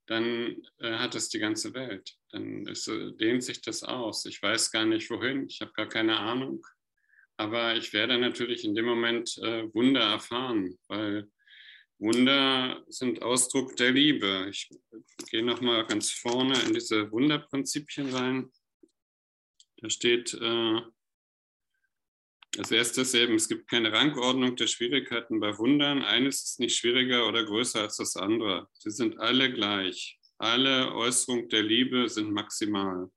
dann 0.08 0.62
äh, 0.80 0.94
hat 0.94 1.16
es 1.16 1.30
die 1.30 1.40
ganze 1.40 1.74
Welt. 1.74 2.16
Dann 2.32 2.66
ist, 2.66 2.88
äh, 2.88 3.12
dehnt 3.14 3.44
sich 3.44 3.62
das 3.62 3.84
aus. 3.84 4.26
Ich 4.26 4.42
weiß 4.42 4.72
gar 4.72 4.86
nicht 4.86 5.10
wohin, 5.10 5.48
ich 5.48 5.62
habe 5.62 5.74
gar 5.74 5.88
keine 5.90 6.18
Ahnung. 6.18 6.66
Aber 7.36 7.76
ich 7.76 7.94
werde 7.94 8.18
natürlich 8.18 8.64
in 8.64 8.74
dem 8.74 8.86
Moment 8.86 9.38
äh, 9.38 9.72
Wunder 9.74 10.02
erfahren, 10.02 10.78
weil 10.88 11.30
Wunder 12.00 12.84
sind 12.88 13.22
Ausdruck 13.22 13.76
der 13.76 13.92
Liebe. 13.92 14.48
Ich 14.50 14.70
gehe 15.30 15.44
nochmal 15.44 15.86
ganz 15.86 16.12
vorne 16.12 16.60
in 16.62 16.74
diese 16.74 17.12
Wunderprinzipien 17.12 18.14
rein. 18.14 18.52
Da 19.78 19.90
steht, 19.90 20.34
äh, 20.34 20.82
als 22.58 22.72
erstes 22.72 23.14
eben, 23.14 23.36
es 23.36 23.48
gibt 23.48 23.70
keine 23.70 23.92
Rangordnung 23.92 24.56
der 24.56 24.68
Schwierigkeiten 24.68 25.40
bei 25.40 25.58
Wundern. 25.58 26.02
Eines 26.04 26.44
ist 26.44 26.60
nicht 26.60 26.76
schwieriger 26.76 27.28
oder 27.28 27.44
größer 27.46 27.82
als 27.82 27.98
das 27.98 28.16
andere. 28.16 28.68
Sie 28.74 28.92
sind 28.92 29.20
alle 29.20 29.52
gleich. 29.52 30.20
Alle 30.38 30.94
Äußerungen 30.94 31.50
der 31.50 31.64
Liebe 31.64 32.10
sind 32.10 32.32
maximal. 32.32 33.10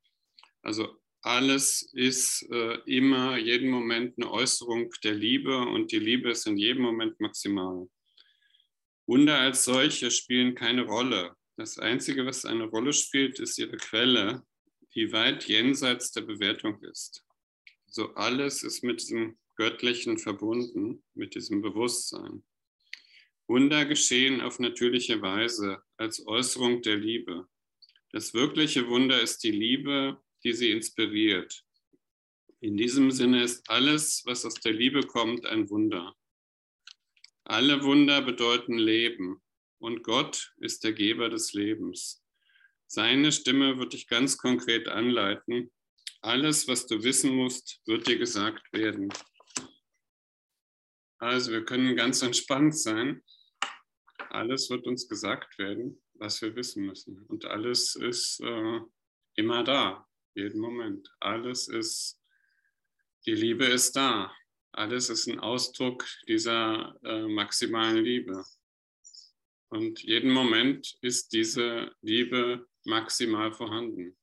Also 0.63 0.97
alles 1.23 1.91
ist 1.93 2.47
äh, 2.51 2.79
immer, 2.87 3.37
jeden 3.37 3.71
Moment 3.71 4.15
eine 4.17 4.31
Äußerung 4.31 4.91
der 5.05 5.15
Liebe 5.15 5.59
und 5.59 5.93
die 5.93 5.99
Liebe 5.99 6.31
ist 6.31 6.47
in 6.47 6.57
jedem 6.57 6.83
Moment 6.83 7.21
maximal. 7.21 7.89
Wunder 9.07 9.39
als 9.39 9.65
solche 9.65 10.11
spielen 10.11 10.55
keine 10.55 10.83
Rolle. 10.83 11.35
Das 11.57 11.79
Einzige, 11.79 12.25
was 12.25 12.45
eine 12.45 12.65
Rolle 12.65 12.93
spielt, 12.93 13.39
ist 13.39 13.59
ihre 13.59 13.77
Quelle, 13.77 14.43
die 14.95 15.13
weit 15.13 15.45
jenseits 15.47 16.13
der 16.13 16.23
Bewertung 16.23 16.83
ist. 16.85 17.25
So 17.93 18.15
alles 18.15 18.63
ist 18.63 18.85
mit 18.85 19.01
diesem 19.01 19.37
Göttlichen 19.57 20.17
verbunden, 20.17 21.03
mit 21.15 21.35
diesem 21.35 21.61
Bewusstsein. 21.61 22.45
Wunder 23.49 23.85
geschehen 23.85 24.41
auf 24.41 24.61
natürliche 24.61 25.21
Weise 25.23 25.83
als 25.97 26.25
Äußerung 26.25 26.83
der 26.83 26.97
Liebe. 26.97 27.49
Das 28.13 28.33
wirkliche 28.33 28.89
Wunder 28.89 29.21
ist 29.21 29.43
die 29.43 29.51
Liebe, 29.51 30.23
die 30.45 30.53
sie 30.53 30.71
inspiriert. 30.71 31.65
In 32.61 32.77
diesem 32.77 33.11
Sinne 33.11 33.43
ist 33.43 33.69
alles, 33.69 34.23
was 34.25 34.45
aus 34.45 34.55
der 34.55 34.73
Liebe 34.73 35.01
kommt, 35.03 35.45
ein 35.47 35.69
Wunder. 35.69 36.15
Alle 37.43 37.83
Wunder 37.83 38.23
bedeuten 38.23 38.79
Leben 38.79 39.43
und 39.79 40.05
Gott 40.05 40.55
ist 40.59 40.85
der 40.85 40.93
Geber 40.93 41.29
des 41.29 41.55
Lebens. 41.55 42.23
Seine 42.87 43.33
Stimme 43.33 43.79
wird 43.79 43.95
dich 43.95 44.07
ganz 44.07 44.39
konkret 44.39 44.87
anleiten, 44.87 45.73
alles, 46.23 46.69
was 46.69 46.87
du 46.87 47.03
wissen 47.03 47.35
musst, 47.35 47.81
wird 47.87 48.07
dir 48.07 48.19
gesagt 48.19 48.73
werden. 48.73 49.09
Also 51.19 51.53
wir 51.53 51.65
können 51.65 51.97
ganz 51.97 52.23
entspannt 52.23 52.77
sein. 52.77 53.23
Alles 54.31 54.71
wird 54.71 54.87
uns 54.87 55.09
gesagt 55.09 55.59
werden, 55.59 56.03
was 56.15 56.41
wir 56.41 56.55
wissen 56.57 56.87
müssen. 56.87 57.25
Und 57.27 57.45
alles 57.47 57.97
ist 57.97 58.41
äh, 58.41 58.81
immer 59.35 59.65
da, 59.65 60.07
jeden 60.35 60.61
Moment. 60.61 61.11
Alles 61.21 61.69
ist, 61.69 62.21
die 63.27 63.35
Liebe 63.35 63.65
ist 63.65 63.97
da. 63.97 64.33
Alles 64.73 65.11
ist 65.11 65.27
ein 65.27 65.41
Ausdruck 65.41 66.07
dieser 66.29 66.97
äh, 67.03 67.27
maximalen 67.27 68.05
Liebe. 68.05 68.45
Und 69.69 70.03
jeden 70.03 70.33
Moment 70.33 70.97
ist 71.01 71.33
diese 71.33 71.93
Liebe 72.03 72.67
maximal 72.85 73.53
vorhanden. 73.53 74.17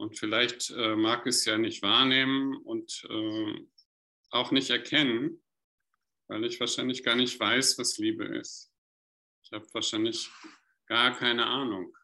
Und 0.00 0.18
vielleicht 0.18 0.70
äh, 0.70 0.96
mag 0.96 1.26
es 1.26 1.44
ja 1.44 1.58
nicht 1.58 1.82
wahrnehmen 1.82 2.56
und 2.56 3.06
äh, 3.10 3.66
auch 4.30 4.50
nicht 4.50 4.70
erkennen, 4.70 5.42
weil 6.26 6.42
ich 6.46 6.58
wahrscheinlich 6.58 7.02
gar 7.02 7.16
nicht 7.16 7.38
weiß, 7.38 7.76
was 7.76 7.98
Liebe 7.98 8.24
ist. 8.24 8.72
Ich 9.42 9.52
habe 9.52 9.66
wahrscheinlich 9.74 10.30
gar 10.86 11.14
keine 11.14 11.44
Ahnung. 11.44 11.94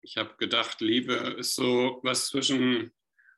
Ich 0.00 0.16
habe 0.16 0.34
gedacht, 0.38 0.80
Liebe 0.80 1.12
ist 1.38 1.56
so 1.56 2.00
was 2.04 2.28
zwischen 2.28 2.90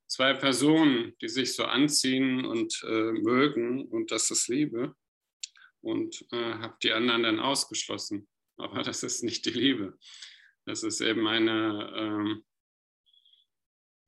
zwei 0.06 0.32
Personen, 0.34 1.18
die 1.20 1.28
sich 1.28 1.56
so 1.56 1.64
anziehen 1.64 2.44
und 2.44 2.84
äh, 2.84 3.10
mögen 3.10 3.84
und 3.88 4.12
das 4.12 4.30
ist 4.30 4.46
Liebe. 4.46 4.94
Und 5.80 6.24
äh, 6.30 6.54
habe 6.54 6.76
die 6.84 6.92
anderen 6.92 7.24
dann 7.24 7.40
ausgeschlossen. 7.40 8.28
Aber 8.58 8.82
das 8.84 9.02
ist 9.02 9.24
nicht 9.24 9.44
die 9.44 9.50
Liebe. 9.50 9.98
Das 10.66 10.84
ist 10.84 11.00
eben 11.00 11.26
eine 11.26 11.92
ähm, 11.96 12.44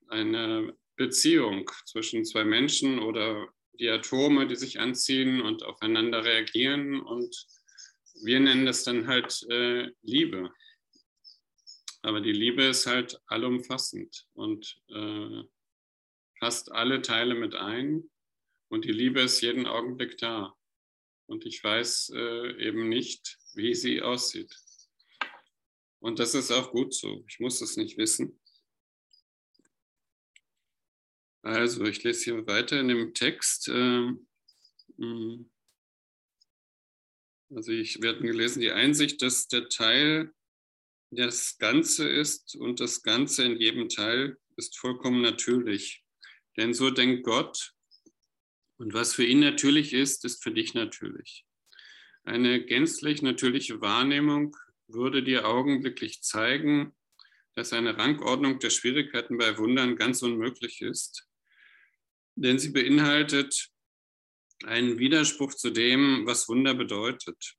eine 0.08 0.76
Beziehung 0.96 1.70
zwischen 1.84 2.24
zwei 2.24 2.44
Menschen 2.44 2.98
oder 2.98 3.48
die 3.78 3.88
Atome, 3.88 4.46
die 4.46 4.56
sich 4.56 4.80
anziehen 4.80 5.42
und 5.42 5.62
aufeinander 5.62 6.24
reagieren. 6.24 7.00
Und 7.00 7.46
wir 8.22 8.40
nennen 8.40 8.66
das 8.66 8.84
dann 8.84 9.06
halt 9.06 9.42
äh, 9.50 9.90
Liebe. 10.02 10.50
Aber 12.02 12.20
die 12.20 12.32
Liebe 12.32 12.64
ist 12.64 12.86
halt 12.86 13.20
allumfassend 13.26 14.26
und 14.34 14.80
äh, 14.88 15.42
fasst 16.38 16.72
alle 16.72 17.02
Teile 17.02 17.34
mit 17.34 17.54
ein. 17.54 18.10
Und 18.68 18.84
die 18.84 18.92
Liebe 18.92 19.20
ist 19.20 19.40
jeden 19.40 19.66
Augenblick 19.66 20.16
da. 20.18 20.54
Und 21.26 21.44
ich 21.44 21.62
weiß 21.62 22.12
äh, 22.14 22.66
eben 22.66 22.88
nicht, 22.88 23.38
wie 23.54 23.74
sie 23.74 24.02
aussieht. 24.02 24.54
Und 25.98 26.18
das 26.18 26.34
ist 26.34 26.52
auch 26.52 26.70
gut 26.70 26.94
so. 26.94 27.24
Ich 27.28 27.40
muss 27.40 27.60
es 27.60 27.76
nicht 27.76 27.98
wissen. 27.98 28.40
Also, 31.46 31.84
ich 31.84 32.02
lese 32.02 32.24
hier 32.24 32.46
weiter 32.48 32.80
in 32.80 32.88
dem 32.88 33.14
Text. 33.14 33.68
Ähm, 33.68 34.26
hm. 34.98 35.48
Also 37.54 37.70
ich 37.70 38.02
werde 38.02 38.22
gelesen, 38.22 38.60
die 38.60 38.72
Einsicht, 38.72 39.22
dass 39.22 39.46
der 39.46 39.68
Teil 39.68 40.34
das 41.12 41.56
Ganze 41.58 42.08
ist 42.08 42.56
und 42.56 42.80
das 42.80 43.04
Ganze 43.04 43.44
in 43.44 43.60
jedem 43.60 43.88
Teil 43.88 44.38
ist 44.56 44.76
vollkommen 44.76 45.22
natürlich. 45.22 46.04
Denn 46.56 46.74
so 46.74 46.90
denkt 46.90 47.22
Gott 47.22 47.74
und 48.78 48.92
was 48.92 49.14
für 49.14 49.24
ihn 49.24 49.38
natürlich 49.38 49.92
ist, 49.92 50.24
ist 50.24 50.42
für 50.42 50.50
dich 50.50 50.74
natürlich. 50.74 51.46
Eine 52.24 52.64
gänzlich 52.64 53.22
natürliche 53.22 53.80
Wahrnehmung 53.80 54.56
würde 54.88 55.22
dir 55.22 55.46
augenblicklich 55.46 56.22
zeigen, 56.22 56.96
dass 57.54 57.72
eine 57.72 57.96
Rangordnung 57.96 58.58
der 58.58 58.70
Schwierigkeiten 58.70 59.38
bei 59.38 59.56
Wundern 59.58 59.94
ganz 59.94 60.22
unmöglich 60.22 60.82
ist, 60.82 61.25
denn 62.36 62.58
sie 62.58 62.70
beinhaltet 62.70 63.70
einen 64.64 64.98
Widerspruch 64.98 65.54
zu 65.54 65.70
dem, 65.70 66.26
was 66.26 66.48
Wunder 66.48 66.74
bedeutet. 66.74 67.56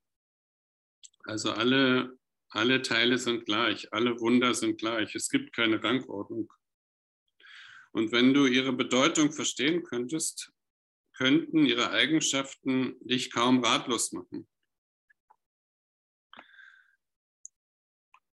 Also 1.24 1.52
alle, 1.52 2.18
alle 2.48 2.82
Teile 2.82 3.18
sind 3.18 3.44
gleich, 3.44 3.92
alle 3.92 4.18
Wunder 4.20 4.54
sind 4.54 4.78
gleich. 4.78 5.14
Es 5.14 5.28
gibt 5.28 5.52
keine 5.52 5.82
Rangordnung. 5.82 6.50
Und 7.92 8.12
wenn 8.12 8.32
du 8.34 8.46
ihre 8.46 8.72
Bedeutung 8.72 9.32
verstehen 9.32 9.82
könntest, 9.82 10.52
könnten 11.16 11.66
ihre 11.66 11.90
Eigenschaften 11.90 12.96
dich 13.00 13.32
kaum 13.32 13.64
ratlos 13.64 14.12
machen. 14.12 14.48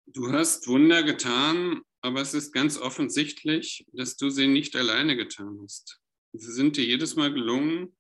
Du 0.06 0.32
hast 0.32 0.66
Wunder 0.66 1.02
getan, 1.04 1.82
aber 2.02 2.20
es 2.20 2.34
ist 2.34 2.52
ganz 2.52 2.76
offensichtlich, 2.76 3.87
dass 3.92 4.16
du 4.16 4.30
sie 4.30 4.49
nicht 4.49 4.75
alleine 4.76 5.16
getan 5.16 5.61
hast. 5.62 6.01
Sie 6.32 6.52
sind 6.52 6.76
dir 6.76 6.84
jedes 6.84 7.14
Mal 7.14 7.32
gelungen, 7.32 7.94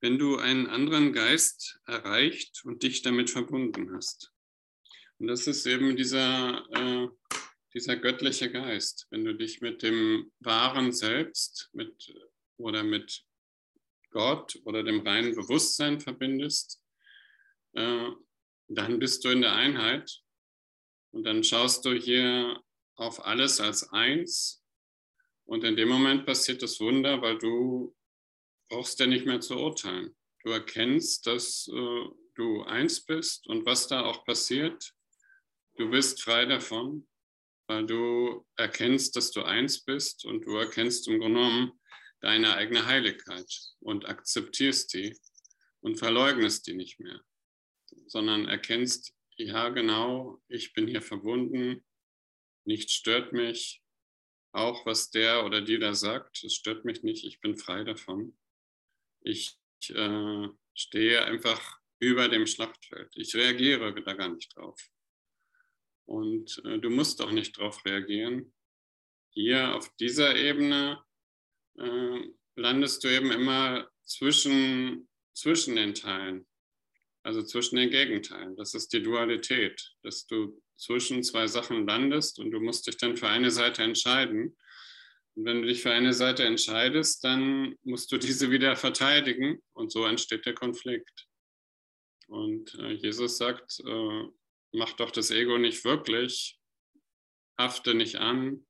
wenn 0.00 0.18
du 0.18 0.36
einen 0.36 0.66
anderen 0.66 1.12
Geist 1.12 1.80
erreicht 1.86 2.64
und 2.64 2.82
dich 2.82 3.02
damit 3.02 3.30
verbunden 3.30 3.94
hast. 3.94 4.32
Und 5.18 5.28
das 5.28 5.46
ist 5.46 5.66
eben 5.66 5.94
dieser, 5.96 6.66
äh, 6.72 7.08
dieser 7.74 7.96
göttliche 7.96 8.50
Geist. 8.50 9.06
Wenn 9.10 9.24
du 9.24 9.34
dich 9.34 9.60
mit 9.60 9.82
dem 9.82 10.32
wahren 10.40 10.92
Selbst 10.92 11.70
mit, 11.72 12.12
oder 12.56 12.82
mit 12.82 13.24
Gott 14.10 14.58
oder 14.64 14.82
dem 14.82 15.00
reinen 15.06 15.34
Bewusstsein 15.34 16.00
verbindest, 16.00 16.82
äh, 17.74 18.10
dann 18.68 18.98
bist 18.98 19.24
du 19.24 19.28
in 19.28 19.42
der 19.42 19.54
Einheit 19.54 20.22
und 21.10 21.24
dann 21.24 21.44
schaust 21.44 21.84
du 21.84 21.92
hier 21.92 22.62
auf 22.96 23.24
alles 23.26 23.60
als 23.60 23.90
eins 23.92 24.61
und 25.52 25.64
in 25.64 25.76
dem 25.76 25.90
Moment 25.90 26.24
passiert 26.24 26.62
das 26.62 26.80
Wunder, 26.80 27.20
weil 27.20 27.36
du 27.36 27.94
brauchst 28.70 28.98
ja 29.00 29.06
nicht 29.06 29.26
mehr 29.26 29.38
zu 29.42 29.58
urteilen. 29.58 30.16
Du 30.42 30.50
erkennst, 30.50 31.26
dass 31.26 31.68
äh, 31.68 32.08
du 32.36 32.62
eins 32.62 33.04
bist 33.04 33.46
und 33.48 33.66
was 33.66 33.86
da 33.86 34.02
auch 34.02 34.24
passiert, 34.24 34.94
du 35.76 35.90
bist 35.90 36.22
frei 36.22 36.46
davon, 36.46 37.06
weil 37.66 37.84
du 37.84 38.46
erkennst, 38.56 39.14
dass 39.14 39.30
du 39.30 39.42
eins 39.42 39.84
bist 39.84 40.24
und 40.24 40.46
du 40.46 40.56
erkennst 40.56 41.06
im 41.08 41.20
Grunde 41.20 41.40
genommen 41.40 41.72
deine 42.22 42.56
eigene 42.56 42.86
Heiligkeit 42.86 43.52
und 43.80 44.06
akzeptierst 44.06 44.94
die 44.94 45.14
und 45.82 45.98
verleugnest 45.98 46.66
die 46.66 46.72
nicht 46.72 46.98
mehr, 46.98 47.20
sondern 48.06 48.48
erkennst, 48.48 49.12
ja 49.36 49.68
genau, 49.68 50.40
ich 50.48 50.72
bin 50.72 50.86
hier 50.86 51.02
verbunden, 51.02 51.84
nichts 52.64 52.94
stört 52.94 53.34
mich, 53.34 53.81
auch 54.52 54.84
was 54.86 55.10
der 55.10 55.44
oder 55.44 55.60
die 55.62 55.78
da 55.78 55.94
sagt, 55.94 56.44
es 56.44 56.54
stört 56.54 56.84
mich 56.84 57.02
nicht, 57.02 57.24
ich 57.24 57.40
bin 57.40 57.56
frei 57.56 57.84
davon. 57.84 58.36
Ich 59.20 59.58
äh, 59.88 60.48
stehe 60.74 61.24
einfach 61.24 61.80
über 61.98 62.28
dem 62.28 62.46
Schlachtfeld. 62.46 63.12
Ich 63.14 63.34
reagiere 63.34 63.94
da 64.02 64.12
gar 64.14 64.28
nicht 64.28 64.56
drauf. 64.56 64.78
Und 66.04 66.60
äh, 66.64 66.78
du 66.78 66.90
musst 66.90 67.22
auch 67.22 67.30
nicht 67.30 67.56
drauf 67.56 67.84
reagieren. 67.84 68.52
Hier 69.30 69.74
auf 69.74 69.94
dieser 69.96 70.36
Ebene 70.36 71.02
äh, 71.78 72.20
landest 72.56 73.04
du 73.04 73.08
eben 73.08 73.30
immer 73.30 73.90
zwischen, 74.04 75.08
zwischen 75.32 75.76
den 75.76 75.94
Teilen, 75.94 76.46
also 77.22 77.42
zwischen 77.42 77.76
den 77.76 77.90
Gegenteilen. 77.90 78.56
Das 78.56 78.74
ist 78.74 78.92
die 78.92 79.02
Dualität, 79.02 79.94
dass 80.02 80.26
du 80.26 80.60
zwischen 80.82 81.22
zwei 81.22 81.46
Sachen 81.46 81.86
landest 81.86 82.40
und 82.40 82.50
du 82.50 82.60
musst 82.60 82.86
dich 82.86 82.96
dann 82.96 83.16
für 83.16 83.28
eine 83.28 83.52
Seite 83.52 83.82
entscheiden. 83.82 84.56
Und 85.34 85.44
wenn 85.44 85.62
du 85.62 85.68
dich 85.68 85.80
für 85.80 85.92
eine 85.92 86.12
Seite 86.12 86.44
entscheidest, 86.44 87.22
dann 87.22 87.76
musst 87.84 88.10
du 88.10 88.18
diese 88.18 88.50
wieder 88.50 88.74
verteidigen 88.74 89.62
und 89.74 89.92
so 89.92 90.04
entsteht 90.04 90.44
der 90.44 90.54
Konflikt. 90.54 91.28
Und 92.26 92.74
äh, 92.80 92.92
Jesus 92.92 93.38
sagt, 93.38 93.80
äh, 93.86 94.22
mach 94.72 94.92
doch 94.94 95.12
das 95.12 95.30
Ego 95.30 95.56
nicht 95.56 95.84
wirklich, 95.84 96.58
hafte 97.56 97.94
nicht 97.94 98.16
an. 98.16 98.66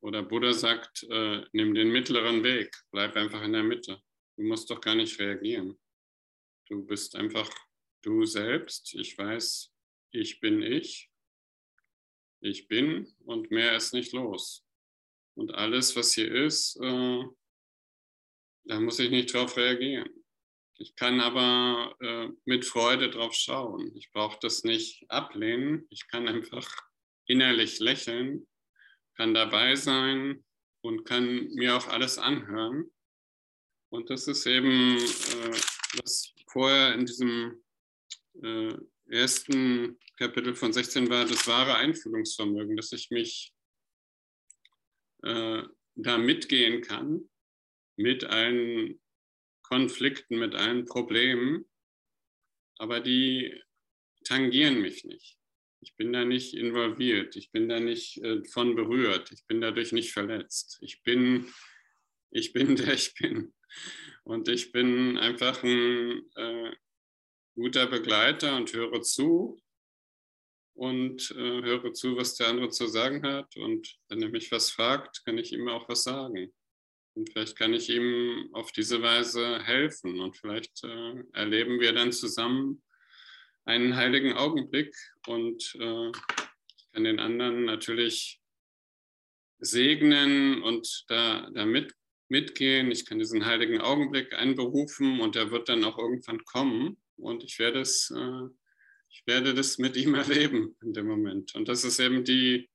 Oder 0.00 0.22
Buddha 0.22 0.52
sagt, 0.52 1.02
äh, 1.10 1.44
nimm 1.52 1.74
den 1.74 1.90
mittleren 1.90 2.44
Weg, 2.44 2.70
bleib 2.92 3.16
einfach 3.16 3.42
in 3.42 3.54
der 3.54 3.64
Mitte. 3.64 4.00
Du 4.36 4.44
musst 4.44 4.70
doch 4.70 4.80
gar 4.80 4.94
nicht 4.94 5.18
reagieren. 5.18 5.76
Du 6.68 6.86
bist 6.86 7.16
einfach 7.16 7.50
du 8.02 8.24
selbst. 8.24 8.94
Ich 8.94 9.18
weiß, 9.18 9.72
ich 10.10 10.40
bin 10.40 10.62
ich. 10.62 11.10
Ich 12.40 12.68
bin 12.68 13.12
und 13.24 13.50
mehr 13.50 13.76
ist 13.76 13.92
nicht 13.92 14.12
los. 14.12 14.64
Und 15.34 15.54
alles, 15.54 15.96
was 15.96 16.14
hier 16.14 16.32
ist, 16.32 16.76
äh, 16.80 17.24
da 18.64 18.80
muss 18.80 18.98
ich 18.98 19.10
nicht 19.10 19.32
drauf 19.32 19.56
reagieren. 19.56 20.08
Ich 20.80 20.94
kann 20.94 21.20
aber 21.20 21.96
äh, 22.00 22.28
mit 22.44 22.64
Freude 22.64 23.10
drauf 23.10 23.34
schauen. 23.34 23.96
Ich 23.96 24.12
brauche 24.12 24.38
das 24.40 24.62
nicht 24.62 25.10
ablehnen. 25.10 25.86
Ich 25.90 26.06
kann 26.06 26.28
einfach 26.28 26.70
innerlich 27.26 27.80
lächeln, 27.80 28.46
kann 29.16 29.34
dabei 29.34 29.74
sein 29.74 30.44
und 30.82 31.04
kann 31.04 31.48
mir 31.54 31.76
auch 31.76 31.88
alles 31.88 32.18
anhören. 32.18 32.90
Und 33.90 34.10
das 34.10 34.28
ist 34.28 34.46
eben, 34.46 34.96
äh, 34.98 35.60
was 36.02 36.32
vorher 36.46 36.94
in 36.94 37.06
diesem 37.06 37.64
äh, 38.42 38.74
ersten 39.08 39.98
Kapitel 40.16 40.54
von 40.54 40.72
16 40.72 41.08
war, 41.10 41.24
das 41.24 41.46
wahre 41.46 41.76
Einfühlungsvermögen, 41.76 42.76
dass 42.76 42.92
ich 42.92 43.10
mich 43.10 43.52
äh, 45.22 45.62
da 45.94 46.18
mitgehen 46.18 46.82
kann 46.82 47.28
mit 47.96 48.24
allen 48.24 49.00
Konflikten, 49.62 50.38
mit 50.38 50.54
allen 50.54 50.84
Problemen, 50.84 51.68
aber 52.78 53.00
die 53.00 53.60
tangieren 54.24 54.80
mich 54.80 55.04
nicht. 55.04 55.38
Ich 55.80 55.94
bin 55.96 56.12
da 56.12 56.24
nicht 56.24 56.54
involviert, 56.54 57.36
ich 57.36 57.50
bin 57.50 57.68
da 57.68 57.80
nicht 57.80 58.18
äh, 58.22 58.44
von 58.44 58.74
berührt, 58.74 59.30
ich 59.32 59.44
bin 59.46 59.60
dadurch 59.60 59.92
nicht 59.92 60.12
verletzt. 60.12 60.78
Ich 60.80 61.02
bin, 61.02 61.52
ich 62.30 62.52
bin 62.52 62.76
der 62.76 62.94
ich 62.94 63.14
bin. 63.14 63.54
Und 64.24 64.48
ich 64.48 64.72
bin 64.72 65.18
einfach 65.18 65.62
ein 65.62 66.22
äh, 66.36 66.72
guter 67.58 67.88
Begleiter 67.88 68.54
und 68.56 68.72
höre 68.72 69.02
zu 69.02 69.60
und 70.74 71.32
äh, 71.32 71.62
höre 71.62 71.92
zu, 71.92 72.16
was 72.16 72.36
der 72.36 72.48
andere 72.48 72.70
zu 72.70 72.86
sagen 72.86 73.24
hat. 73.24 73.56
Und 73.56 73.98
wenn 74.08 74.22
er 74.22 74.28
mich 74.28 74.52
was 74.52 74.70
fragt, 74.70 75.24
kann 75.24 75.38
ich 75.38 75.52
ihm 75.52 75.68
auch 75.68 75.88
was 75.88 76.04
sagen. 76.04 76.54
Und 77.14 77.32
vielleicht 77.32 77.58
kann 77.58 77.74
ich 77.74 77.90
ihm 77.90 78.48
auf 78.52 78.70
diese 78.70 79.02
Weise 79.02 79.60
helfen. 79.64 80.20
Und 80.20 80.36
vielleicht 80.36 80.84
äh, 80.84 81.14
erleben 81.32 81.80
wir 81.80 81.92
dann 81.92 82.12
zusammen 82.12 82.80
einen 83.64 83.96
heiligen 83.96 84.34
Augenblick. 84.34 84.94
Und 85.26 85.74
äh, 85.80 86.10
ich 86.10 86.92
kann 86.92 87.02
den 87.02 87.18
anderen 87.18 87.64
natürlich 87.64 88.40
segnen 89.58 90.62
und 90.62 91.06
da, 91.08 91.50
da 91.50 91.66
mit, 91.66 91.92
mitgehen. 92.28 92.92
Ich 92.92 93.04
kann 93.04 93.18
diesen 93.18 93.46
heiligen 93.46 93.80
Augenblick 93.80 94.32
einberufen 94.32 95.20
und 95.20 95.34
er 95.34 95.50
wird 95.50 95.68
dann 95.68 95.82
auch 95.82 95.98
irgendwann 95.98 96.44
kommen. 96.44 96.98
Und 97.18 97.44
ich 97.44 97.58
werde 97.58 97.80
es 97.80 98.10
äh, 98.10 98.48
ich 99.10 99.26
werde 99.26 99.54
das 99.54 99.78
mit 99.78 99.96
ihm 99.96 100.14
erleben 100.14 100.76
in 100.82 100.92
dem 100.92 101.06
Moment. 101.06 101.54
Und 101.54 101.68
das 101.68 101.84
ist 101.84 101.98
eben 101.98 102.24
die, 102.24 102.70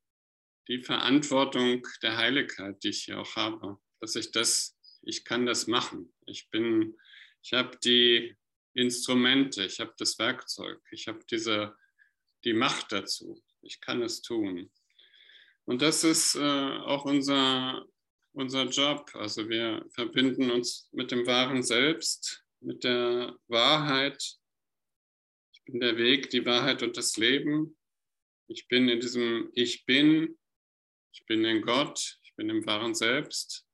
die 0.68 0.82
Verantwortung 0.82 1.86
der 2.02 2.18
Heiligkeit, 2.18 2.84
die 2.84 2.90
ich 2.90 3.04
hier 3.06 3.20
auch 3.20 3.36
habe, 3.36 3.78
dass 4.00 4.16
ich 4.16 4.32
das, 4.32 4.78
ich 5.02 5.24
kann 5.24 5.46
das 5.46 5.68
machen. 5.68 6.14
Ich 6.26 6.50
bin, 6.50 6.98
ich 7.42 7.54
habe 7.54 7.78
die 7.84 8.36
Instrumente, 8.74 9.66
ich 9.66 9.80
habe 9.80 9.94
das 9.98 10.18
Werkzeug, 10.18 10.82
ich 10.92 11.08
habe 11.08 11.20
diese, 11.30 11.76
die 12.44 12.54
Macht 12.54 12.92
dazu. 12.92 13.42
Ich 13.62 13.80
kann 13.80 14.02
es 14.02 14.22
tun. 14.22 14.72
Und 15.66 15.82
das 15.82 16.04
ist 16.04 16.36
äh, 16.36 16.40
auch 16.40 17.06
unser, 17.06 17.86
unser 18.34 18.66
Job. 18.66 19.10
Also 19.14 19.48
wir 19.48 19.86
verbinden 19.92 20.52
uns 20.52 20.90
mit 20.92 21.12
dem 21.12 21.26
wahren 21.26 21.64
Selbst, 21.64 22.43
mit 22.64 22.84
der 22.84 23.38
Wahrheit, 23.48 24.38
ich 25.54 25.64
bin 25.66 25.80
der 25.80 25.98
Weg, 25.98 26.30
die 26.30 26.46
Wahrheit 26.46 26.84
und 26.84 26.98
das 26.98 27.18
Leben. 27.18 27.78
Ich 28.48 28.68
bin 28.68 28.90
in 28.90 29.00
diesem 29.00 29.50
Ich 29.54 29.86
bin. 29.86 30.38
Ich 31.12 31.26
bin 31.26 31.46
in 31.46 31.62
Gott. 31.62 32.20
Ich 32.24 32.36
bin 32.36 32.50
im 32.50 32.66
wahren 32.66 32.96
Selbst. 32.96 33.66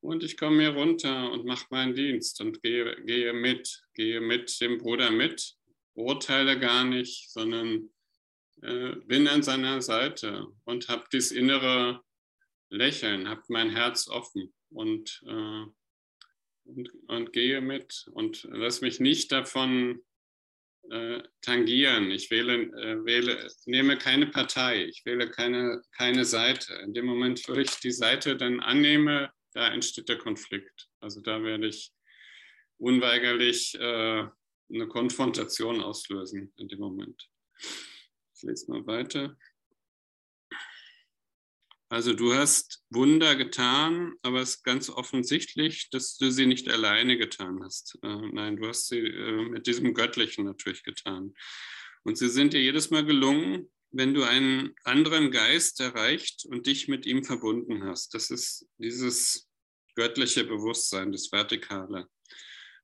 Und 0.00 0.22
ich 0.22 0.36
komme 0.36 0.62
hier 0.62 0.74
runter 0.74 1.30
und 1.30 1.44
mache 1.44 1.66
meinen 1.70 1.94
Dienst 1.94 2.40
und 2.40 2.62
gehe, 2.62 2.96
gehe 3.04 3.32
mit, 3.32 3.82
gehe 3.94 4.20
mit 4.20 4.60
dem 4.60 4.78
Bruder 4.78 5.10
mit 5.10 5.56
urteile 5.94 6.58
gar 6.58 6.84
nicht, 6.84 7.30
sondern 7.30 7.90
äh, 8.62 8.96
bin 9.06 9.28
an 9.28 9.42
seiner 9.42 9.82
Seite 9.82 10.46
und 10.64 10.88
habe 10.88 11.04
dieses 11.12 11.32
innere 11.32 12.02
Lächeln, 12.70 13.28
habe 13.28 13.42
mein 13.48 13.70
Herz 13.70 14.08
offen 14.08 14.52
und, 14.70 15.22
äh, 15.26 15.66
und, 16.74 16.90
und, 17.08 17.32
gehe 17.32 17.60
mit 17.60 18.06
und 18.12 18.48
lass 18.50 18.80
mich 18.80 19.00
nicht 19.00 19.32
davon 19.32 20.02
äh, 20.90 21.22
tangieren. 21.42 22.10
Ich 22.10 22.30
wähle, 22.30 22.62
äh, 22.62 23.04
wähle, 23.04 23.48
nehme 23.66 23.96
keine 23.98 24.26
Partei, 24.26 24.84
ich 24.84 25.04
wähle 25.04 25.30
keine, 25.30 25.82
keine 25.96 26.24
Seite. 26.24 26.74
In 26.84 26.94
dem 26.94 27.06
Moment, 27.06 27.46
wo 27.48 27.54
ich 27.54 27.70
die 27.80 27.92
Seite 27.92 28.36
dann 28.36 28.60
annehme, 28.60 29.30
da 29.52 29.72
entsteht 29.72 30.08
der 30.08 30.18
Konflikt. 30.18 30.88
Also 31.00 31.20
da 31.20 31.42
werde 31.42 31.68
ich 31.68 31.92
unweigerlich 32.78 33.74
äh, 33.74 34.24
eine 34.72 34.88
Konfrontation 34.88 35.80
auslösen 35.80 36.52
in 36.56 36.68
dem 36.68 36.80
Moment. 36.80 37.28
Ich 38.34 38.42
lese 38.42 38.70
mal 38.70 38.86
weiter. 38.86 39.36
Also 41.92 42.14
du 42.14 42.32
hast 42.34 42.84
Wunder 42.90 43.34
getan, 43.34 44.14
aber 44.22 44.40
es 44.40 44.50
ist 44.50 44.62
ganz 44.62 44.88
offensichtlich, 44.90 45.90
dass 45.90 46.16
du 46.16 46.30
sie 46.30 46.46
nicht 46.46 46.70
alleine 46.70 47.18
getan 47.18 47.64
hast. 47.64 47.98
Äh, 48.04 48.28
nein, 48.32 48.56
du 48.56 48.68
hast 48.68 48.86
sie 48.86 49.00
äh, 49.00 49.48
mit 49.48 49.66
diesem 49.66 49.92
Göttlichen 49.92 50.44
natürlich 50.44 50.84
getan. 50.84 51.34
Und 52.04 52.16
sie 52.16 52.28
sind 52.28 52.52
dir 52.52 52.62
jedes 52.62 52.90
Mal 52.90 53.04
gelungen, 53.04 53.68
wenn 53.90 54.14
du 54.14 54.22
einen 54.22 54.72
anderen 54.84 55.32
Geist 55.32 55.80
erreicht 55.80 56.46
und 56.48 56.68
dich 56.68 56.86
mit 56.86 57.06
ihm 57.06 57.24
verbunden 57.24 57.82
hast. 57.82 58.14
Das 58.14 58.30
ist 58.30 58.68
dieses 58.78 59.48
göttliche 59.96 60.44
Bewusstsein, 60.44 61.10
das 61.10 61.32
Vertikale. 61.32 62.06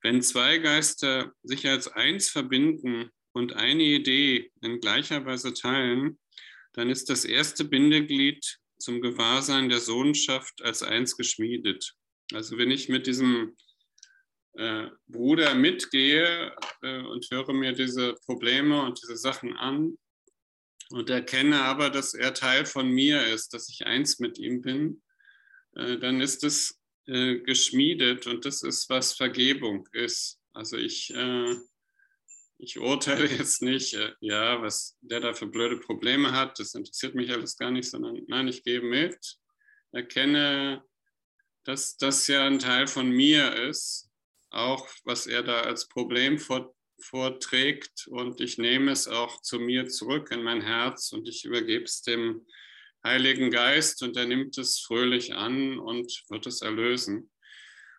Wenn 0.03 0.21
zwei 0.21 0.59
Geister 0.59 1.33
sich 1.45 1.69
als 1.69 1.87
eins 1.87 2.29
verbinden 2.29 3.11
und 3.33 3.53
eine 3.53 3.85
Idee 3.85 4.51
in 4.62 4.81
gleicher 4.81 5.25
Weise 5.25 5.55
teilen, 5.55 6.19
dann 6.73 6.90
ist 6.90 7.09
das 7.09 7.25
erste 7.25 7.64
Bindeglied 7.64 8.59
zum 8.78 9.00
Gewahrsein 9.00 9.68
der 9.68 9.80
Sohnschaft 9.80 10.62
als 10.62 10.82
eins 10.82 11.16
geschmiedet. 11.16 11.94
Also 12.32 12.58
wenn 12.58 12.70
ich 12.70 12.88
mit 12.88 13.06
diesem 13.06 13.56
äh, 14.54 14.88
Bruder 15.06 15.54
mitgehe 15.54 16.54
äh, 16.82 17.02
und 17.02 17.26
höre 17.30 17.52
mir 17.52 17.72
diese 17.72 18.14
Probleme 18.26 18.82
und 18.82 19.00
diese 19.02 19.16
Sachen 19.16 19.56
an 19.56 19.96
und 20.90 21.10
erkenne 21.10 21.62
aber, 21.62 21.90
dass 21.90 22.14
er 22.14 22.34
Teil 22.34 22.66
von 22.66 22.88
mir 22.88 23.26
ist, 23.26 23.52
dass 23.54 23.68
ich 23.68 23.86
eins 23.86 24.18
mit 24.18 24.38
ihm 24.38 24.62
bin, 24.62 25.02
äh, 25.74 25.98
dann 25.98 26.20
ist 26.20 26.44
es 26.44 26.80
äh, 27.06 27.38
geschmiedet 27.40 28.26
und 28.26 28.44
das 28.44 28.62
ist, 28.62 28.88
was 28.88 29.14
Vergebung 29.14 29.88
ist. 29.92 30.40
Also 30.52 30.76
ich, 30.76 31.12
äh, 31.14 31.54
ich 32.59 32.79
urteile 32.79 33.27
jetzt 33.27 33.62
nicht, 33.62 33.95
äh, 33.95 34.12
ja, 34.21 34.61
was 34.62 34.97
der 35.01 35.21
da 35.21 35.35
für 35.35 35.47
blöde 35.47 35.79
Probleme 35.79 36.33
hat, 36.33 36.59
das 36.59 36.75
interessiert 36.75 37.14
mich 37.14 37.31
alles 37.31 37.57
gar 37.57 37.71
nicht, 37.71 37.88
sondern 37.88 38.23
nein, 38.29 38.49
ich 38.49 38.62
gebe 38.62 38.87
mit, 38.87 39.38
erkenne, 39.92 40.85
dass 41.64 41.97
das 41.97 42.27
ja 42.27 42.47
ein 42.47 42.59
Teil 42.59 42.87
von 42.87 43.11
mir 43.11 43.55
ist, 43.69 44.09
auch 44.51 44.88
was 45.05 45.27
er 45.27 45.42
da 45.42 45.62
als 45.62 45.88
Problem 45.88 46.38
vor, 46.38 46.75
vorträgt 46.99 48.07
und 48.07 48.40
ich 48.40 48.57
nehme 48.57 48.92
es 48.92 49.07
auch 49.07 49.42
zu 49.42 49.59
mir 49.59 49.87
zurück 49.87 50.31
in 50.31 50.42
mein 50.42 50.62
Herz 50.62 51.12
und 51.12 51.29
ich 51.29 51.45
übergebe 51.45 51.85
es 51.85 52.03
dem 52.03 52.47
Heiligen 53.05 53.51
Geist 53.51 54.03
und 54.03 54.16
er 54.16 54.27
nimmt 54.27 54.57
es 54.59 54.81
fröhlich 54.81 55.35
an 55.35 55.79
und 55.79 56.25
wird 56.29 56.47
es 56.47 56.62
erlösen. 56.62 57.31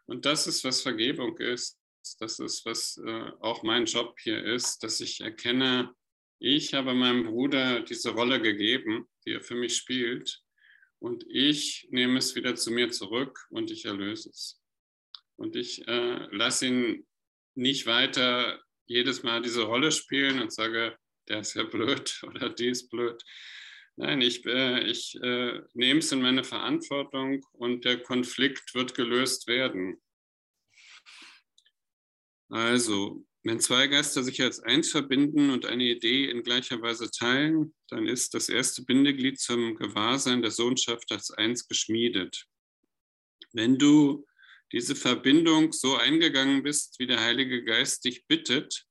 Und 0.06 0.26
das 0.26 0.48
ist, 0.48 0.64
was 0.64 0.82
Vergebung 0.82 1.38
ist. 1.38 1.77
Das 2.16 2.40
ist, 2.40 2.66
was 2.66 2.98
äh, 3.06 3.32
auch 3.42 3.64
mein 3.64 3.86
Job 3.86 4.18
hier 4.20 4.44
ist, 4.44 4.84
dass 4.84 5.02
ich 5.02 5.22
erkenne, 5.22 5.94
ich 6.40 6.74
habe 6.74 6.94
meinem 6.94 7.24
Bruder 7.26 7.82
diese 7.82 8.12
Rolle 8.12 8.42
gegeben, 8.42 9.08
die 9.26 9.34
er 9.34 9.42
für 9.42 9.56
mich 9.56 9.76
spielt. 9.76 10.42
Und 11.00 11.26
ich 11.30 11.88
nehme 11.92 12.20
es 12.20 12.36
wieder 12.36 12.56
zu 12.56 12.72
mir 12.72 12.90
zurück 12.90 13.46
und 13.50 13.72
ich 13.72 13.86
erlöse 13.86 14.30
es. 14.30 14.62
Und 15.36 15.56
ich 15.56 15.88
äh, 15.88 16.28
lasse 16.32 16.68
ihn 16.68 17.08
nicht 17.56 17.86
weiter 17.86 18.62
jedes 18.86 19.24
Mal 19.24 19.42
diese 19.42 19.64
Rolle 19.64 19.92
spielen 19.92 20.42
und 20.42 20.54
sage, 20.54 20.98
der 21.28 21.42
ist 21.42 21.56
ja 21.56 21.64
blöd 21.64 22.22
oder 22.28 22.50
die 22.50 22.70
ist 22.70 22.90
blöd, 22.90 23.22
Nein, 24.00 24.22
ich, 24.22 24.46
äh, 24.46 24.82
ich 24.84 25.20
äh, 25.24 25.60
nehme 25.74 26.02
es 26.02 26.12
in 26.12 26.22
meine 26.22 26.44
Verantwortung 26.44 27.44
und 27.54 27.84
der 27.84 27.98
Konflikt 27.98 28.76
wird 28.76 28.94
gelöst 28.94 29.48
werden. 29.48 30.00
Also, 32.50 33.26
wenn 33.44 33.60
zwei 33.60 33.88
Geister 33.88 34.24
sich 34.24 34.42
als 34.42 34.60
eins 34.60 34.92
verbinden 34.92 35.50
und 35.50 35.66
eine 35.66 35.84
Idee 35.84 36.30
in 36.30 36.44
gleicher 36.44 36.82
Weise 36.82 37.10
teilen, 37.12 37.74
dann 37.90 38.08
ist 38.08 38.34
das 38.34 38.50
erste 38.50 38.84
Bindeglied 38.84 39.40
zum 39.40 39.76
Gewahrsein 39.76 40.42
der 40.42 40.52
Sohnschaft 40.52 41.12
als 41.12 41.32
eins 41.32 41.68
geschmiedet. 41.68 42.46
Wenn 43.54 43.78
du 43.78 44.26
diese 44.72 44.96
Verbindung 44.96 45.72
so 45.72 45.96
eingegangen 45.96 46.64
bist, 46.64 47.00
wie 47.00 47.08
der 47.08 47.22
Heilige 47.22 47.64
Geist 47.64 48.04
dich 48.04 48.28
bittet 48.28 48.86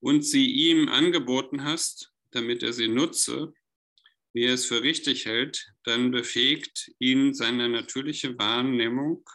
und 0.00 0.22
sie 0.24 0.46
ihm 0.46 0.88
angeboten 0.88 1.64
hast, 1.64 2.12
damit 2.32 2.62
er 2.62 2.72
sie 2.72 2.88
nutze, 2.88 3.52
wie 4.32 4.44
er 4.44 4.54
es 4.54 4.66
für 4.66 4.82
richtig 4.82 5.26
hält, 5.26 5.72
dann 5.84 6.10
befähigt 6.10 6.92
ihn 6.98 7.34
seine 7.34 7.68
natürliche 7.68 8.38
Wahrnehmung, 8.38 9.28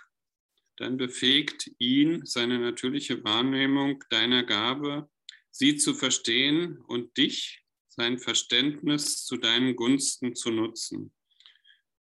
dann 0.78 0.98
befähigt 0.98 1.72
ihn 1.80 2.26
seine 2.26 2.60
natürliche 2.60 3.24
Wahrnehmung 3.24 4.04
deiner 4.10 4.44
Gabe, 4.44 5.10
sie 5.52 5.78
zu 5.78 5.94
verstehen 5.94 6.80
und 6.88 7.18
dich, 7.18 7.62
sein 7.88 8.20
Verständnis 8.20 9.26
zu 9.26 9.38
deinen 9.38 9.76
Gunsten 9.76 10.36
zu 10.36 10.52
nutzen. 10.52 11.14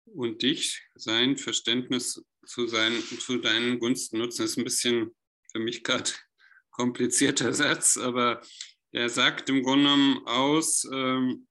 Und 0.06 0.44
dich, 0.44 0.84
sein 0.94 1.38
Verständnis 1.38 2.24
zu, 2.46 2.68
sein, 2.68 2.94
zu 3.20 3.38
deinen 3.38 3.80
Gunsten 3.80 4.18
nutzen, 4.18 4.44
das 4.44 4.52
ist 4.52 4.58
ein 4.58 4.66
bisschen 4.66 5.16
für 5.52 5.60
mich 5.60 5.84
gerade 5.84 6.12
komplizierter 6.72 7.54
Satz, 7.54 7.98
aber 7.98 8.42
er 8.92 9.10
sagt 9.10 9.50
im 9.50 9.64
Grunde 9.64 9.86
genommen 9.86 10.26
aus, 10.26 10.86
ähm, 10.92 11.48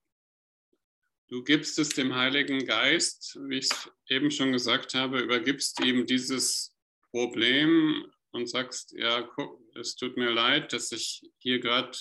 Du 1.28 1.42
gibst 1.42 1.78
es 1.78 1.88
dem 1.88 2.14
Heiligen 2.14 2.66
Geist, 2.66 3.38
wie 3.48 3.58
ich 3.58 3.64
es 3.64 3.90
eben 4.08 4.30
schon 4.30 4.52
gesagt 4.52 4.94
habe, 4.94 5.20
übergibst 5.20 5.82
ihm 5.82 6.06
dieses 6.06 6.73
Problem 7.14 8.04
und 8.32 8.50
sagst, 8.50 8.92
ja, 8.98 9.22
guck, 9.22 9.60
es 9.76 9.94
tut 9.94 10.16
mir 10.16 10.30
leid, 10.30 10.72
dass 10.72 10.90
ich 10.90 11.22
hier 11.38 11.60
gerade 11.60 11.96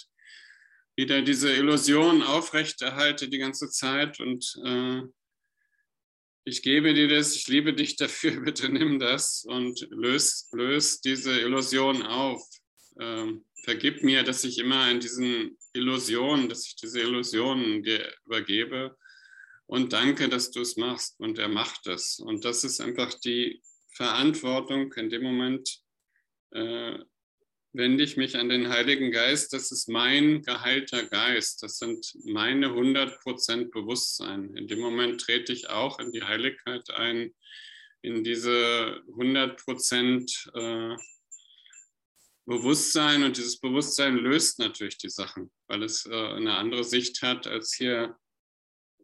wieder 0.95 1.21
diese 1.21 1.53
Illusion 1.53 2.23
aufrechterhalte 2.23 3.29
die 3.29 3.37
ganze 3.37 3.69
Zeit 3.69 4.19
und 4.19 4.43
äh, 4.65 5.03
ich 6.45 6.63
gebe 6.63 6.95
dir 6.95 7.07
das, 7.07 7.35
ich 7.35 7.47
liebe 7.47 7.75
dich 7.75 7.95
dafür, 8.03 8.41
bitte 8.41 8.69
nimm 8.69 8.97
das 8.97 9.45
und 9.47 9.87
löst 9.91 10.51
lös 10.51 10.99
diese 10.99 11.39
Illusion 11.39 12.01
auf. 12.01 12.43
Ähm, 12.99 13.45
vergib 13.63 14.01
mir, 14.03 14.23
dass 14.23 14.43
ich 14.43 14.57
immer 14.57 14.89
in 14.89 14.99
diesen 14.99 15.59
Illusionen, 15.73 16.49
dass 16.49 16.65
ich 16.65 16.75
diese 16.75 17.01
Illusionen 17.01 17.83
dir 17.83 18.11
übergebe 18.25 18.97
und 19.67 19.93
danke, 19.93 20.27
dass 20.27 20.49
du 20.49 20.61
es 20.61 20.75
machst. 20.75 21.19
Und 21.19 21.37
er 21.37 21.49
macht 21.49 21.85
es. 21.85 22.17
Und 22.17 22.45
das 22.45 22.63
ist 22.63 22.81
einfach 22.81 23.13
die 23.13 23.61
Verantwortung 23.93 24.91
in 24.93 25.09
dem 25.09 25.23
Moment, 25.23 25.79
äh, 26.51 26.97
wende 27.73 28.03
ich 28.03 28.17
mich 28.17 28.37
an 28.37 28.49
den 28.49 28.69
Heiligen 28.69 29.11
Geist. 29.11 29.51
Das 29.53 29.71
ist 29.71 29.89
mein 29.89 30.43
geheilter 30.43 31.03
Geist. 31.03 31.63
Das 31.63 31.77
sind 31.77 32.15
meine 32.23 32.67
100% 32.67 33.71
Bewusstsein. 33.71 34.55
In 34.55 34.67
dem 34.67 34.79
Moment 34.79 35.21
trete 35.21 35.51
ich 35.53 35.69
auch 35.69 35.99
in 35.99 36.11
die 36.11 36.23
Heiligkeit 36.23 36.89
ein, 36.91 37.33
in 38.01 38.23
diese 38.23 39.01
100% 39.09 40.93
äh, 40.93 40.97
Bewusstsein. 42.45 43.23
Und 43.23 43.37
dieses 43.37 43.59
Bewusstsein 43.59 44.17
löst 44.17 44.59
natürlich 44.59 44.97
die 44.97 45.09
Sachen, 45.09 45.51
weil 45.67 45.83
es 45.83 46.05
äh, 46.05 46.13
eine 46.13 46.55
andere 46.55 46.83
Sicht 46.83 47.21
hat 47.23 47.47
als 47.47 47.73
hier 47.73 48.15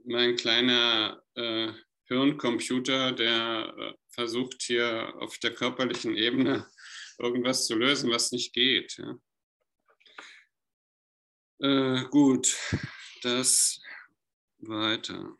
mein 0.05 0.35
kleiner 0.35 1.21
äh, 1.35 1.71
Hirncomputer, 2.05 3.11
der 3.11 3.73
äh, 3.77 3.93
versucht 4.19 4.61
hier 4.63 5.13
auf 5.19 5.37
der 5.37 5.53
körperlichen 5.53 6.13
Ebene 6.13 6.67
irgendwas 7.19 7.67
zu 7.67 7.75
lösen, 7.75 8.11
was 8.11 8.33
nicht 8.33 8.51
geht. 8.51 8.97
Ja. 8.97 9.17
Äh, 11.61 12.05
gut, 12.09 12.53
das 13.21 13.81
weiter. 14.57 15.37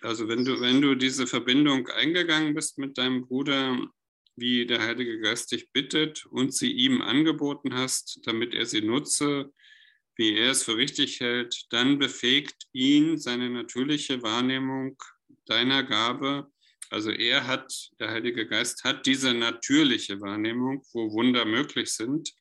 Also 0.00 0.26
wenn 0.26 0.44
du, 0.44 0.60
wenn 0.60 0.80
du 0.80 0.96
diese 0.96 1.28
Verbindung 1.28 1.86
eingegangen 1.88 2.52
bist 2.52 2.78
mit 2.78 2.98
deinem 2.98 3.22
Bruder, 3.22 3.78
wie 4.34 4.66
der 4.66 4.82
Heilige 4.82 5.20
Geist 5.20 5.52
dich 5.52 5.70
bittet 5.70 6.26
und 6.26 6.52
sie 6.52 6.72
ihm 6.72 7.02
angeboten 7.02 7.74
hast, 7.74 8.20
damit 8.24 8.54
er 8.54 8.66
sie 8.66 8.80
nutze, 8.80 9.52
wie 10.16 10.34
er 10.34 10.50
es 10.50 10.64
für 10.64 10.76
richtig 10.76 11.20
hält, 11.20 11.66
dann 11.70 12.00
befähigt 12.00 12.66
ihn 12.72 13.18
seine 13.18 13.50
natürliche 13.50 14.20
Wahrnehmung 14.22 15.00
deiner 15.46 15.84
Gabe. 15.84 16.50
Also 16.90 17.10
er 17.10 17.46
hat, 17.46 17.72
der 18.00 18.10
Heilige 18.10 18.46
Geist 18.46 18.82
hat 18.84 19.06
diese 19.06 19.32
natürliche 19.32 20.20
Wahrnehmung, 20.20 20.82
wo 20.92 21.12
Wunder 21.12 21.44
möglich 21.44 21.92
sind. 21.92 22.32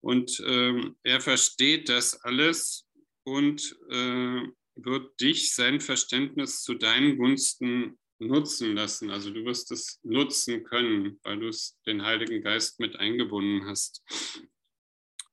Und 0.00 0.40
ähm, 0.46 0.96
er 1.02 1.20
versteht 1.20 1.88
das 1.88 2.14
alles 2.22 2.86
und 3.24 3.76
äh, 3.90 4.42
wird 4.76 5.20
dich, 5.20 5.54
sein 5.54 5.80
Verständnis 5.80 6.62
zu 6.62 6.74
deinen 6.74 7.16
Gunsten 7.16 7.98
nutzen 8.20 8.74
lassen. 8.74 9.10
Also 9.10 9.30
du 9.30 9.44
wirst 9.44 9.70
es 9.72 9.98
nutzen 10.02 10.64
können, 10.64 11.18
weil 11.22 11.40
du 11.40 11.50
den 11.86 12.04
Heiligen 12.04 12.42
Geist 12.42 12.80
mit 12.80 12.96
eingebunden 12.96 13.66
hast. 13.66 14.02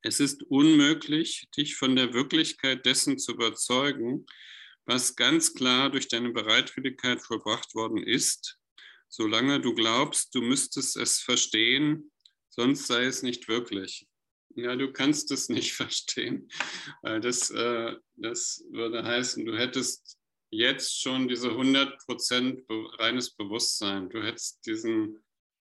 Es 0.02 0.20
ist 0.20 0.44
unmöglich, 0.44 1.48
dich 1.58 1.76
von 1.76 1.96
der 1.96 2.14
Wirklichkeit 2.14 2.86
dessen 2.86 3.18
zu 3.18 3.34
überzeugen, 3.34 4.26
was 4.86 5.16
ganz 5.16 5.54
klar 5.54 5.90
durch 5.90 6.08
deine 6.08 6.32
Bereitwilligkeit 6.32 7.22
vollbracht 7.22 7.74
worden 7.76 8.04
ist, 8.04 8.58
solange 9.10 9.60
du 9.62 9.74
glaubst, 9.74 10.34
du 10.36 10.42
müsstest 10.42 10.98
es 10.98 11.20
verstehen, 11.20 12.12
sonst 12.50 12.88
sei 12.88 13.06
es 13.06 13.24
nicht 13.24 13.48
wirklich. 13.48 14.08
Ja, 14.56 14.76
du 14.76 14.92
kannst 14.92 15.32
es 15.32 15.50
nicht 15.50 15.74
verstehen, 15.82 16.50
das, 17.02 17.50
äh, 17.52 17.96
das 18.16 18.64
würde 18.72 19.04
heißen, 19.04 19.46
du 19.46 19.58
hättest 19.58 20.18
jetzt 20.52 21.02
schon 21.02 21.28
diese 21.28 21.50
100% 21.50 23.00
reines 23.00 23.36
Bewusstsein. 23.36 24.10
Du 24.10 24.24
hättest 24.24 24.66
diesen 24.66 25.25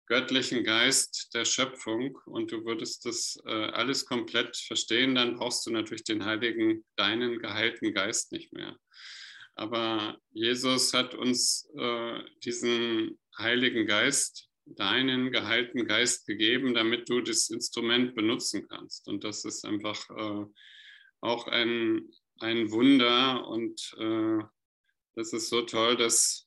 göttlichen 0.07 0.63
Geist 0.63 1.33
der 1.33 1.45
Schöpfung 1.45 2.17
und 2.25 2.51
du 2.51 2.65
würdest 2.65 3.05
das 3.05 3.37
äh, 3.45 3.51
alles 3.51 4.05
komplett 4.05 4.55
verstehen, 4.57 5.15
dann 5.15 5.35
brauchst 5.35 5.65
du 5.65 5.71
natürlich 5.71 6.03
den 6.03 6.25
heiligen, 6.25 6.85
deinen 6.95 7.39
geheilten 7.39 7.93
Geist 7.93 8.31
nicht 8.31 8.53
mehr. 8.53 8.77
Aber 9.55 10.17
Jesus 10.31 10.93
hat 10.93 11.13
uns 11.13 11.69
äh, 11.77 12.19
diesen 12.43 13.19
heiligen 13.37 13.85
Geist, 13.85 14.47
deinen 14.65 15.31
geheilten 15.31 15.85
Geist 15.85 16.25
gegeben, 16.25 16.73
damit 16.73 17.09
du 17.09 17.21
das 17.21 17.49
Instrument 17.49 18.15
benutzen 18.15 18.67
kannst. 18.67 19.07
Und 19.07 19.23
das 19.23 19.45
ist 19.45 19.65
einfach 19.65 20.09
äh, 20.09 20.45
auch 21.21 21.47
ein, 21.47 22.09
ein 22.39 22.71
Wunder 22.71 23.47
und 23.47 23.93
äh, 23.99 24.43
das 25.15 25.33
ist 25.33 25.49
so 25.49 25.63
toll, 25.63 25.97
dass 25.97 26.46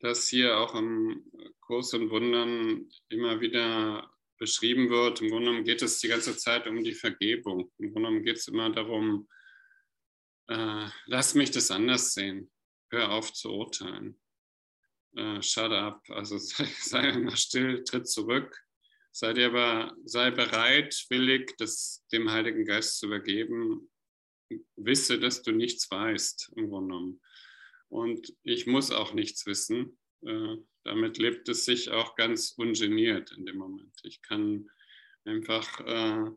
das 0.00 0.28
hier 0.28 0.58
auch 0.58 0.74
im 0.74 1.24
Kurs 1.60 1.92
und 1.94 2.10
Wundern 2.10 2.88
immer 3.08 3.40
wieder 3.40 4.10
beschrieben 4.38 4.90
wird. 4.90 5.20
Im 5.20 5.30
Grunde 5.30 5.46
genommen 5.46 5.64
geht 5.64 5.82
es 5.82 5.98
die 5.98 6.08
ganze 6.08 6.36
Zeit 6.36 6.66
um 6.66 6.82
die 6.82 6.94
Vergebung. 6.94 7.70
Im 7.78 7.92
Grunde 7.92 8.08
genommen 8.08 8.24
geht 8.24 8.36
es 8.36 8.48
immer 8.48 8.70
darum, 8.70 9.28
äh, 10.48 10.88
lass 11.06 11.34
mich 11.34 11.50
das 11.50 11.70
anders 11.70 12.14
sehen. 12.14 12.50
Hör 12.90 13.12
auf 13.12 13.32
zu 13.32 13.52
urteilen. 13.52 14.18
Äh, 15.16 15.42
shut 15.42 15.72
up. 15.72 16.02
Also 16.10 16.38
sei, 16.38 16.66
sei 16.80 17.10
immer 17.10 17.36
still, 17.36 17.84
tritt 17.84 18.08
zurück. 18.08 18.56
Sei 19.10 19.32
dir 19.32 19.48
aber, 19.48 19.96
sei 20.04 20.30
bereit, 20.30 21.06
willig, 21.10 21.56
das 21.58 22.04
dem 22.12 22.30
Heiligen 22.30 22.64
Geist 22.64 22.98
zu 22.98 23.06
übergeben. 23.06 23.90
Wisse, 24.76 25.18
dass 25.18 25.42
du 25.42 25.50
nichts 25.50 25.90
weißt, 25.90 26.52
im 26.56 26.70
Grunde 26.70 26.94
genommen. 26.94 27.20
Und 27.88 28.34
ich 28.42 28.66
muss 28.66 28.90
auch 28.90 29.14
nichts 29.14 29.46
wissen. 29.46 29.98
Äh, 30.22 30.56
damit 30.84 31.18
lebt 31.18 31.48
es 31.48 31.64
sich 31.64 31.90
auch 31.90 32.16
ganz 32.16 32.52
ungeniert 32.52 33.32
in 33.32 33.46
dem 33.46 33.56
Moment. 33.56 33.94
Ich 34.02 34.22
kann 34.22 34.70
einfach 35.24 35.80
äh, 35.80 36.30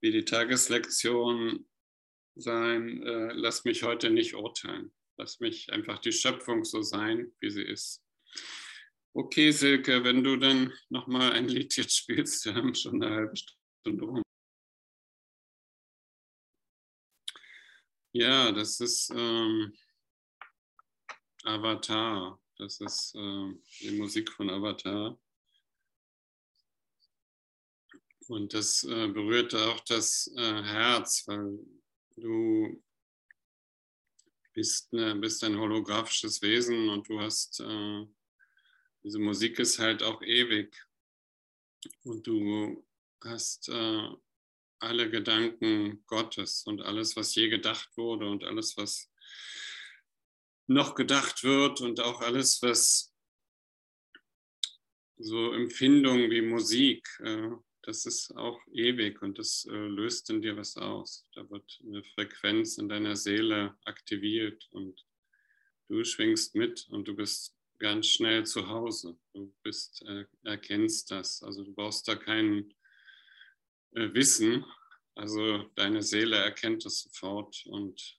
wie 0.00 0.10
die 0.10 0.24
Tageslektion 0.24 1.66
sein, 2.34 3.02
äh, 3.02 3.32
lass 3.34 3.64
mich 3.64 3.82
heute 3.82 4.10
nicht 4.10 4.34
urteilen. 4.34 4.92
Lass 5.16 5.40
mich 5.40 5.72
einfach 5.72 5.98
die 5.98 6.12
Schöpfung 6.12 6.64
so 6.64 6.82
sein, 6.82 7.32
wie 7.40 7.50
sie 7.50 7.62
ist. 7.62 8.02
Okay, 9.14 9.50
Silke, 9.50 10.02
wenn 10.04 10.24
du 10.24 10.36
dann 10.36 10.72
nochmal 10.88 11.32
ein 11.32 11.48
Lied 11.48 11.76
jetzt 11.76 11.96
spielst, 11.96 12.44
wir 12.46 12.54
haben 12.54 12.74
schon 12.74 13.02
eine 13.02 13.14
halbe 13.14 13.36
Stunde 13.36 14.04
rum. 14.04 14.22
Ja, 18.14 18.52
das 18.52 18.80
ist 18.80 19.10
ähm, 19.14 19.72
Avatar. 21.42 22.38
Das 22.58 22.80
ist 22.80 23.14
äh, 23.14 23.52
die 23.80 23.92
Musik 23.98 24.30
von 24.32 24.50
Avatar. 24.50 25.18
Und 28.28 28.54
das 28.54 28.84
äh, 28.84 29.08
berührt 29.08 29.54
auch 29.54 29.80
das 29.80 30.32
äh, 30.36 30.62
Herz, 30.62 31.26
weil 31.26 31.58
du 32.16 32.82
bist, 34.52 34.92
ne, 34.92 35.14
bist 35.16 35.42
ein 35.44 35.58
holographisches 35.58 36.40
Wesen 36.42 36.88
und 36.88 37.08
du 37.08 37.20
hast, 37.20 37.60
äh, 37.60 38.06
diese 39.02 39.18
Musik 39.18 39.58
ist 39.58 39.78
halt 39.78 40.02
auch 40.02 40.22
ewig. 40.22 40.74
Und 42.04 42.26
du 42.26 42.86
hast 43.22 43.68
äh, 43.68 44.08
alle 44.78 45.10
Gedanken 45.10 46.04
Gottes 46.06 46.64
und 46.64 46.80
alles, 46.82 47.16
was 47.16 47.34
je 47.34 47.48
gedacht 47.48 47.96
wurde 47.96 48.28
und 48.28 48.44
alles, 48.44 48.76
was 48.76 49.10
noch 50.72 50.94
gedacht 50.94 51.44
wird 51.44 51.80
und 51.80 52.00
auch 52.00 52.20
alles, 52.20 52.62
was 52.62 53.12
so 55.22 55.52
Empfindungen 55.52 56.30
wie 56.30 56.42
Musik, 56.42 57.08
äh, 57.20 57.50
das 57.82 58.06
ist 58.06 58.36
auch 58.36 58.60
ewig 58.72 59.22
und 59.22 59.38
das 59.38 59.66
äh, 59.70 59.74
löst 59.74 60.30
in 60.30 60.42
dir 60.42 60.56
was 60.56 60.76
aus. 60.76 61.26
Da 61.34 61.48
wird 61.50 61.80
eine 61.84 62.02
Frequenz 62.02 62.78
in 62.78 62.88
deiner 62.88 63.16
Seele 63.16 63.76
aktiviert 63.84 64.68
und 64.70 65.04
du 65.88 66.04
schwingst 66.04 66.54
mit 66.54 66.86
und 66.90 67.06
du 67.06 67.14
bist 67.14 67.56
ganz 67.78 68.08
schnell 68.08 68.44
zu 68.46 68.68
Hause. 68.68 69.18
Du 69.32 69.52
bist, 69.62 70.02
äh, 70.06 70.24
erkennst 70.44 71.10
das. 71.10 71.42
Also 71.42 71.64
du 71.64 71.74
brauchst 71.74 72.06
da 72.08 72.14
kein 72.14 72.72
Wissen. 73.94 74.64
Also 75.14 75.70
deine 75.74 76.02
Seele 76.02 76.36
erkennt 76.36 76.86
das 76.86 77.00
sofort 77.00 77.66
und 77.66 78.18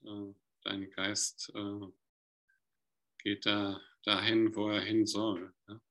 dein 0.64 0.92
Geist 0.92 1.52
geht 3.24 3.46
da 3.46 3.82
dahin, 4.04 4.56
wo 4.56 4.70
er 4.70 4.82
hin 4.82 5.06
soll. 5.06 5.54
Ja? 5.68 5.82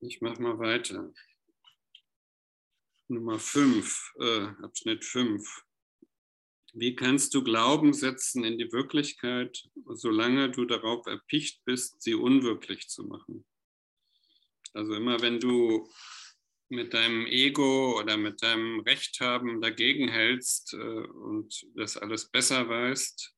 Ich 0.00 0.20
mache 0.20 0.40
mal 0.42 0.58
weiter. 0.58 1.12
Nummer 3.08 3.38
5, 3.38 4.14
äh, 4.20 4.46
Abschnitt 4.62 5.04
5. 5.04 5.64
Wie 6.74 6.96
kannst 6.96 7.34
du 7.34 7.44
Glauben 7.44 7.92
setzen 7.92 8.44
in 8.44 8.56
die 8.56 8.72
Wirklichkeit, 8.72 9.68
solange 9.88 10.50
du 10.50 10.64
darauf 10.64 11.06
erpicht 11.06 11.62
bist, 11.64 12.00
sie 12.00 12.14
unwirklich 12.14 12.88
zu 12.88 13.04
machen? 13.04 13.44
Also 14.72 14.94
immer 14.94 15.20
wenn 15.20 15.38
du 15.38 15.90
mit 16.70 16.94
deinem 16.94 17.26
Ego 17.26 17.98
oder 18.00 18.16
mit 18.16 18.42
deinem 18.42 18.80
Recht 18.80 19.20
haben 19.20 19.60
dagegen 19.60 20.08
hältst 20.08 20.72
äh, 20.72 20.76
und 20.78 21.66
das 21.74 21.98
alles 21.98 22.30
besser 22.30 22.66
weißt, 22.66 23.34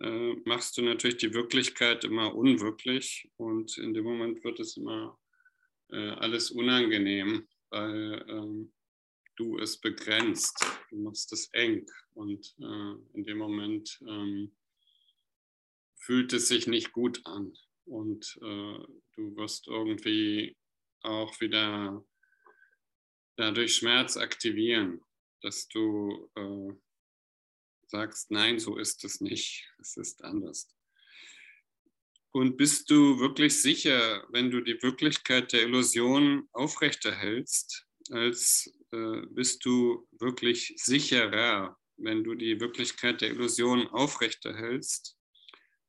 äh, 0.00 0.34
machst 0.44 0.76
du 0.76 0.82
natürlich 0.82 1.18
die 1.18 1.34
Wirklichkeit 1.34 2.04
immer 2.04 2.34
unwirklich 2.34 3.30
und 3.36 3.78
in 3.78 3.94
dem 3.94 4.04
Moment 4.04 4.42
wird 4.44 4.60
es 4.60 4.76
immer 4.76 5.18
äh, 5.90 6.10
alles 6.10 6.50
unangenehm, 6.50 7.46
weil 7.70 8.24
ähm, 8.28 8.72
du 9.36 9.58
es 9.58 9.80
begrenzt, 9.80 10.64
du 10.90 10.96
machst 10.96 11.32
es 11.32 11.48
eng 11.52 11.86
und 12.14 12.54
äh, 12.60 13.16
in 13.16 13.24
dem 13.24 13.38
Moment 13.38 14.00
ähm, 14.08 14.56
fühlt 15.96 16.32
es 16.32 16.48
sich 16.48 16.66
nicht 16.66 16.92
gut 16.92 17.20
an 17.24 17.52
und 17.86 18.38
äh, 18.42 18.78
du 19.16 19.36
wirst 19.36 19.68
irgendwie 19.68 20.56
auch 21.02 21.40
wieder 21.40 22.04
dadurch 23.36 23.76
Schmerz 23.76 24.16
aktivieren, 24.16 25.00
dass 25.42 25.68
du 25.68 26.30
äh, 26.36 26.72
sagst, 27.94 28.32
nein, 28.32 28.58
so 28.58 28.76
ist 28.76 29.04
es 29.04 29.20
nicht, 29.20 29.68
es 29.78 29.96
ist 29.96 30.24
anders. 30.24 30.68
Und 32.32 32.56
bist 32.56 32.90
du 32.90 33.20
wirklich 33.20 33.62
sicher, 33.62 34.26
wenn 34.32 34.50
du 34.50 34.60
die 34.60 34.82
Wirklichkeit 34.82 35.52
der 35.52 35.62
Illusion 35.62 36.48
aufrechterhältst, 36.52 37.86
als 38.10 38.68
äh, 38.90 39.20
bist 39.30 39.64
du 39.64 40.08
wirklich 40.18 40.74
sicherer, 40.76 41.78
wenn 41.96 42.24
du 42.24 42.34
die 42.34 42.58
Wirklichkeit 42.58 43.20
der 43.20 43.30
Illusion 43.30 43.86
aufrechterhältst, 43.86 45.16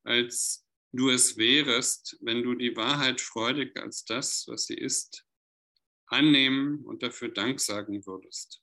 als 0.04 0.64
du 0.92 1.10
es 1.10 1.38
wärest, 1.38 2.20
wenn 2.22 2.44
du 2.44 2.54
die 2.54 2.76
Wahrheit 2.78 3.20
freudig 3.20 3.76
als 3.82 4.06
das, 4.06 4.46
was 4.48 4.68
sie 4.68 4.78
ist, 4.78 5.26
annehmen 6.06 6.86
und 6.86 7.02
dafür 7.02 7.30
Dank 7.30 7.60
sagen 7.60 8.06
würdest. 8.06 8.62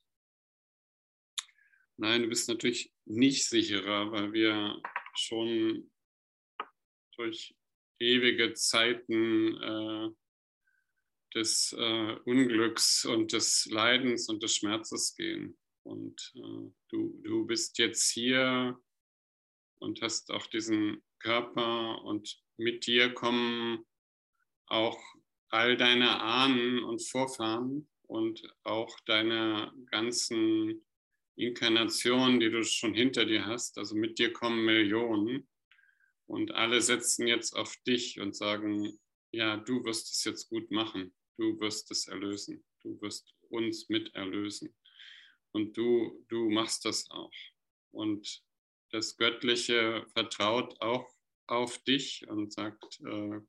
Nein, 1.97 2.23
du 2.23 2.29
bist 2.29 2.49
natürlich 2.49 2.91
nicht 3.05 3.47
sicherer, 3.47 4.11
weil 4.11 4.33
wir 4.33 4.81
schon 5.15 5.91
durch 7.15 7.55
ewige 7.99 8.53
Zeiten 8.53 9.55
äh, 9.61 10.09
des 11.35 11.73
äh, 11.77 12.15
Unglücks 12.25 13.05
und 13.05 13.33
des 13.33 13.67
Leidens 13.71 14.29
und 14.29 14.41
des 14.41 14.55
Schmerzes 14.55 15.15
gehen. 15.15 15.57
Und 15.83 16.33
äh, 16.35 16.71
du, 16.89 17.21
du 17.23 17.45
bist 17.45 17.77
jetzt 17.77 18.11
hier 18.11 18.79
und 19.79 20.01
hast 20.01 20.31
auch 20.31 20.47
diesen 20.47 21.03
Körper 21.19 22.03
und 22.03 22.41
mit 22.57 22.87
dir 22.87 23.13
kommen 23.13 23.85
auch 24.67 24.99
all 25.49 25.77
deine 25.77 26.21
Ahnen 26.21 26.83
und 26.83 27.07
Vorfahren 27.07 27.89
und 28.03 28.41
auch 28.63 28.99
deine 29.01 29.71
ganzen 29.91 30.85
Inkarnationen, 31.35 32.39
die 32.39 32.51
du 32.51 32.63
schon 32.63 32.93
hinter 32.93 33.25
dir 33.25 33.45
hast. 33.45 33.77
Also 33.77 33.95
mit 33.95 34.19
dir 34.19 34.31
kommen 34.31 34.65
Millionen 34.65 35.47
und 36.27 36.51
alle 36.51 36.81
setzen 36.81 37.27
jetzt 37.27 37.55
auf 37.55 37.75
dich 37.87 38.19
und 38.19 38.35
sagen, 38.35 38.99
ja, 39.31 39.57
du 39.57 39.83
wirst 39.83 40.11
es 40.13 40.23
jetzt 40.23 40.49
gut 40.49 40.69
machen, 40.71 41.13
du 41.37 41.59
wirst 41.59 41.89
es 41.91 42.07
erlösen, 42.07 42.63
du 42.81 43.01
wirst 43.01 43.33
uns 43.49 43.89
mit 43.89 44.13
erlösen 44.13 44.75
und 45.51 45.75
du, 45.75 46.23
du 46.29 46.49
machst 46.49 46.85
das 46.85 47.09
auch. 47.09 47.33
Und 47.91 48.43
das 48.91 49.17
Göttliche 49.17 50.05
vertraut 50.13 50.79
auch 50.81 51.11
auf 51.47 51.79
dich 51.83 52.27
und 52.27 52.53
sagt, 52.53 52.99
äh, 53.01 53.39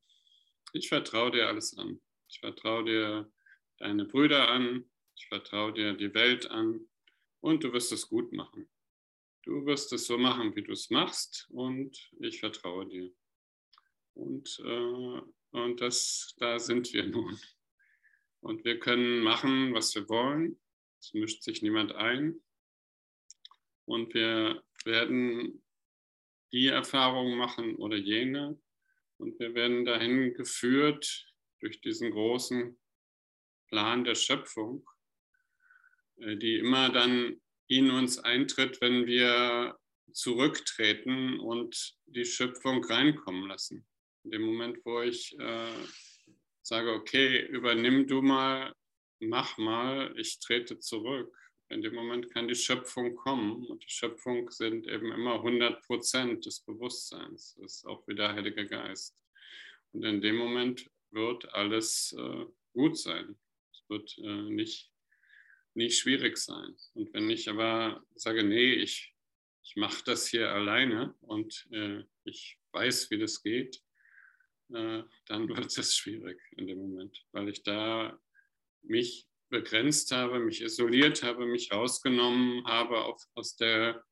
ich 0.73 0.89
vertraue 0.89 1.31
dir 1.31 1.49
alles 1.49 1.77
an. 1.77 2.01
Ich 2.29 2.41
vertraue 2.41 2.85
dir 2.85 3.33
deine 3.79 4.07
Brüder 4.07 4.49
an, 4.49 4.91
ich 5.17 5.27
vertraue 5.29 5.73
dir 5.73 5.95
die 5.95 6.13
Welt 6.15 6.51
an 6.51 6.89
und 7.45 7.63
du 7.63 7.75
wirst 7.75 7.93
es 7.93 8.09
gut 8.09 8.33
machen. 8.33 8.71
Du 9.43 9.67
wirst 9.67 9.93
es 9.93 10.07
so 10.07 10.17
machen, 10.17 10.57
wie 10.57 10.63
du 10.63 10.73
es 10.73 10.89
machst 10.89 11.47
und 11.51 12.11
ich 12.19 12.41
vertraue 12.41 12.87
dir. 12.87 13.13
Und, 14.15 14.63
äh, 14.65 15.21
und 15.51 15.79
das, 15.79 16.35
da 16.39 16.59
sind 16.59 16.91
wir 16.95 17.07
nun. 17.07 17.39
Und 18.41 18.65
wir 18.65 18.79
können 18.79 19.21
machen, 19.21 19.75
was 19.75 19.95
wir 19.95 20.09
wollen. 20.09 20.59
Es 20.99 21.13
mischt 21.13 21.43
sich 21.43 21.61
niemand 21.61 21.93
ein. 21.93 22.43
Und 23.85 24.15
wir 24.15 24.65
werden 24.87 25.63
die 26.51 26.69
Erfahrung 26.69 27.37
machen 27.37 27.77
oder 27.77 27.99
jene. 27.99 28.59
Und 29.19 29.39
wir 29.39 29.55
werden 29.55 29.85
dahin 29.85 30.33
geführt 30.33 31.31
durch 31.61 31.83
diesen 31.83 32.11
großen 32.11 32.81
Plan 33.69 34.03
der 34.03 34.15
Schöpfung, 34.15 34.89
die 36.17 36.59
immer 36.59 36.91
dann 36.91 37.41
in 37.69 37.91
uns 37.91 38.19
eintritt, 38.19 38.81
wenn 38.81 39.07
wir 39.07 39.77
zurücktreten 40.13 41.41
und 41.41 41.97
die 42.07 42.25
Schöpfung 42.25 42.85
reinkommen 42.85 43.49
lassen. 43.49 43.87
In 44.25 44.31
dem 44.31 44.43
Moment, 44.43 44.79
wo 44.85 45.01
ich 45.03 45.37
äh, 45.39 45.87
sage, 46.63 46.93
okay, 46.93 47.47
übernimm 47.47 48.07
du 48.07 48.23
mal, 48.23 48.73
mach 49.21 49.59
mal, 49.59 50.15
ich 50.17 50.39
trete 50.39 50.79
zurück. 50.79 51.37
In 51.69 51.83
dem 51.83 51.95
Moment 51.95 52.31
kann 52.33 52.47
die 52.47 52.55
Schöpfung 52.55 53.17
kommen 53.17 53.67
und 53.67 53.83
die 53.83 53.91
Schöpfung 53.91 54.51
sind 54.51 54.87
eben 54.87 55.13
immer 55.13 55.35
100 55.35 55.83
Prozent 55.83 56.47
des 56.47 56.61
Bewusstseins. 56.61 57.57
Das 57.61 57.77
ist 57.77 57.87
auch 57.87 58.07
wieder 58.07 58.33
Heiliger 58.33 58.65
Geist. 58.65 59.17
Und 59.93 60.05
in 60.05 60.21
dem 60.21 60.37
Moment 60.37 60.89
wird 61.11 61.53
alles 61.55 62.15
äh, 62.19 62.47
gut 62.73 62.99
sein. 62.99 63.37
Es 63.73 63.83
wird 63.89 64.17
äh, 64.19 64.43
nicht 64.51 64.94
nicht 65.75 65.99
schwierig 65.99 66.39
sein. 66.39 66.77
Und 66.95 67.13
wenn 67.13 67.29
ich 67.31 67.49
aber 67.49 68.05
sage, 68.15 68.45
nee, 68.45 68.75
ich, 68.75 69.15
ich 69.63 69.77
mache 69.77 70.03
das 70.05 70.29
hier 70.29 70.51
alleine 70.51 71.15
und 71.21 71.67
äh, 71.73 72.05
ich 72.25 72.59
weiß, 72.73 73.11
wie 73.11 73.19
das 73.19 73.43
geht, 73.43 73.83
äh, 74.73 75.03
dann 75.27 75.49
wird 75.49 75.77
es 75.77 75.97
schwierig 75.97 76.41
in 76.57 76.67
dem 76.67 76.79
Moment, 76.79 77.25
weil 77.33 77.49
ich 77.49 77.63
da 77.63 78.19
mich 78.83 79.27
begrenzt 79.49 80.11
habe, 80.13 80.41
mich 80.41 80.63
isoliert 80.63 81.23
habe, 81.23 81.47
mich 81.47 81.73
rausgenommen 81.73 82.65
habe 82.67 83.05
auf, 83.05 83.23
aus, 83.35 83.57
der, 83.57 84.05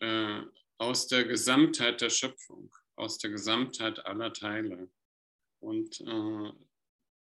äh, 0.00 0.42
aus 0.78 1.08
der 1.08 1.24
Gesamtheit 1.24 2.00
der 2.00 2.10
Schöpfung, 2.10 2.74
aus 2.96 3.18
der 3.18 3.30
Gesamtheit 3.30 4.04
aller 4.06 4.32
Teile. 4.32 4.90
Und 5.60 6.00
äh, 6.00 6.52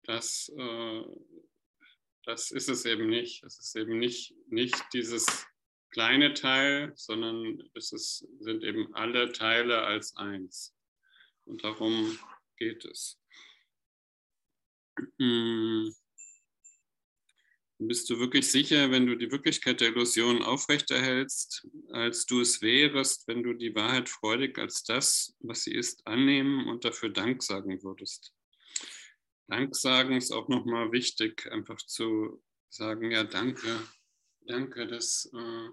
das 0.03 0.51
äh, 0.57 1.03
das 2.29 2.51
ist 2.51 2.69
es 2.69 2.85
eben 2.85 3.09
nicht. 3.09 3.43
Es 3.43 3.57
ist 3.57 3.75
eben 3.75 3.97
nicht, 3.97 4.35
nicht 4.49 4.75
dieses 4.93 5.25
kleine 5.89 6.35
Teil, 6.35 6.91
sondern 6.95 7.63
es 7.73 7.91
ist, 7.91 8.27
sind 8.39 8.63
eben 8.63 8.93
alle 8.93 9.31
Teile 9.31 9.81
als 9.81 10.15
eins. 10.15 10.75
Und 11.45 11.63
darum 11.63 12.19
geht 12.57 12.85
es. 12.85 13.19
Hm. 15.17 15.95
Bist 17.81 18.09
du 18.09 18.19
wirklich 18.19 18.51
sicher, 18.51 18.91
wenn 18.91 19.07
du 19.07 19.15
die 19.15 19.31
Wirklichkeit 19.31 19.79
der 19.79 19.87
Illusion 19.87 20.43
aufrechterhältst, 20.43 21.65
als 21.93 22.25
du 22.25 22.41
es 22.41 22.61
wärest, 22.61 23.25
wenn 23.29 23.41
du 23.41 23.53
die 23.53 23.73
Wahrheit 23.73 24.09
freudig 24.09 24.59
als 24.59 24.83
das, 24.83 25.33
was 25.39 25.63
sie 25.63 25.73
ist, 25.73 26.05
annehmen 26.05 26.67
und 26.67 26.83
dafür 26.83 27.07
Dank 27.07 27.41
sagen 27.41 27.81
würdest? 27.81 28.33
Dank 29.49 29.75
sagen 29.75 30.15
ist 30.15 30.31
auch 30.31 30.47
nochmal 30.47 30.91
wichtig, 30.91 31.51
einfach 31.51 31.77
zu 31.77 32.39
sagen, 32.69 33.09
ja, 33.09 33.23
danke, 33.23 33.81
danke, 34.41 34.85
dass 34.85 35.25
äh, 35.33 35.69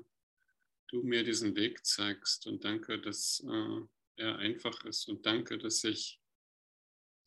du 0.89 1.03
mir 1.03 1.23
diesen 1.25 1.55
Weg 1.57 1.85
zeigst 1.85 2.47
und 2.47 2.65
danke, 2.65 2.99
dass 2.99 3.45
äh, 3.47 3.81
er 4.17 4.39
einfach 4.39 4.83
ist 4.87 5.09
und 5.11 5.27
danke, 5.27 5.59
dass 5.59 5.85
ich 5.85 6.19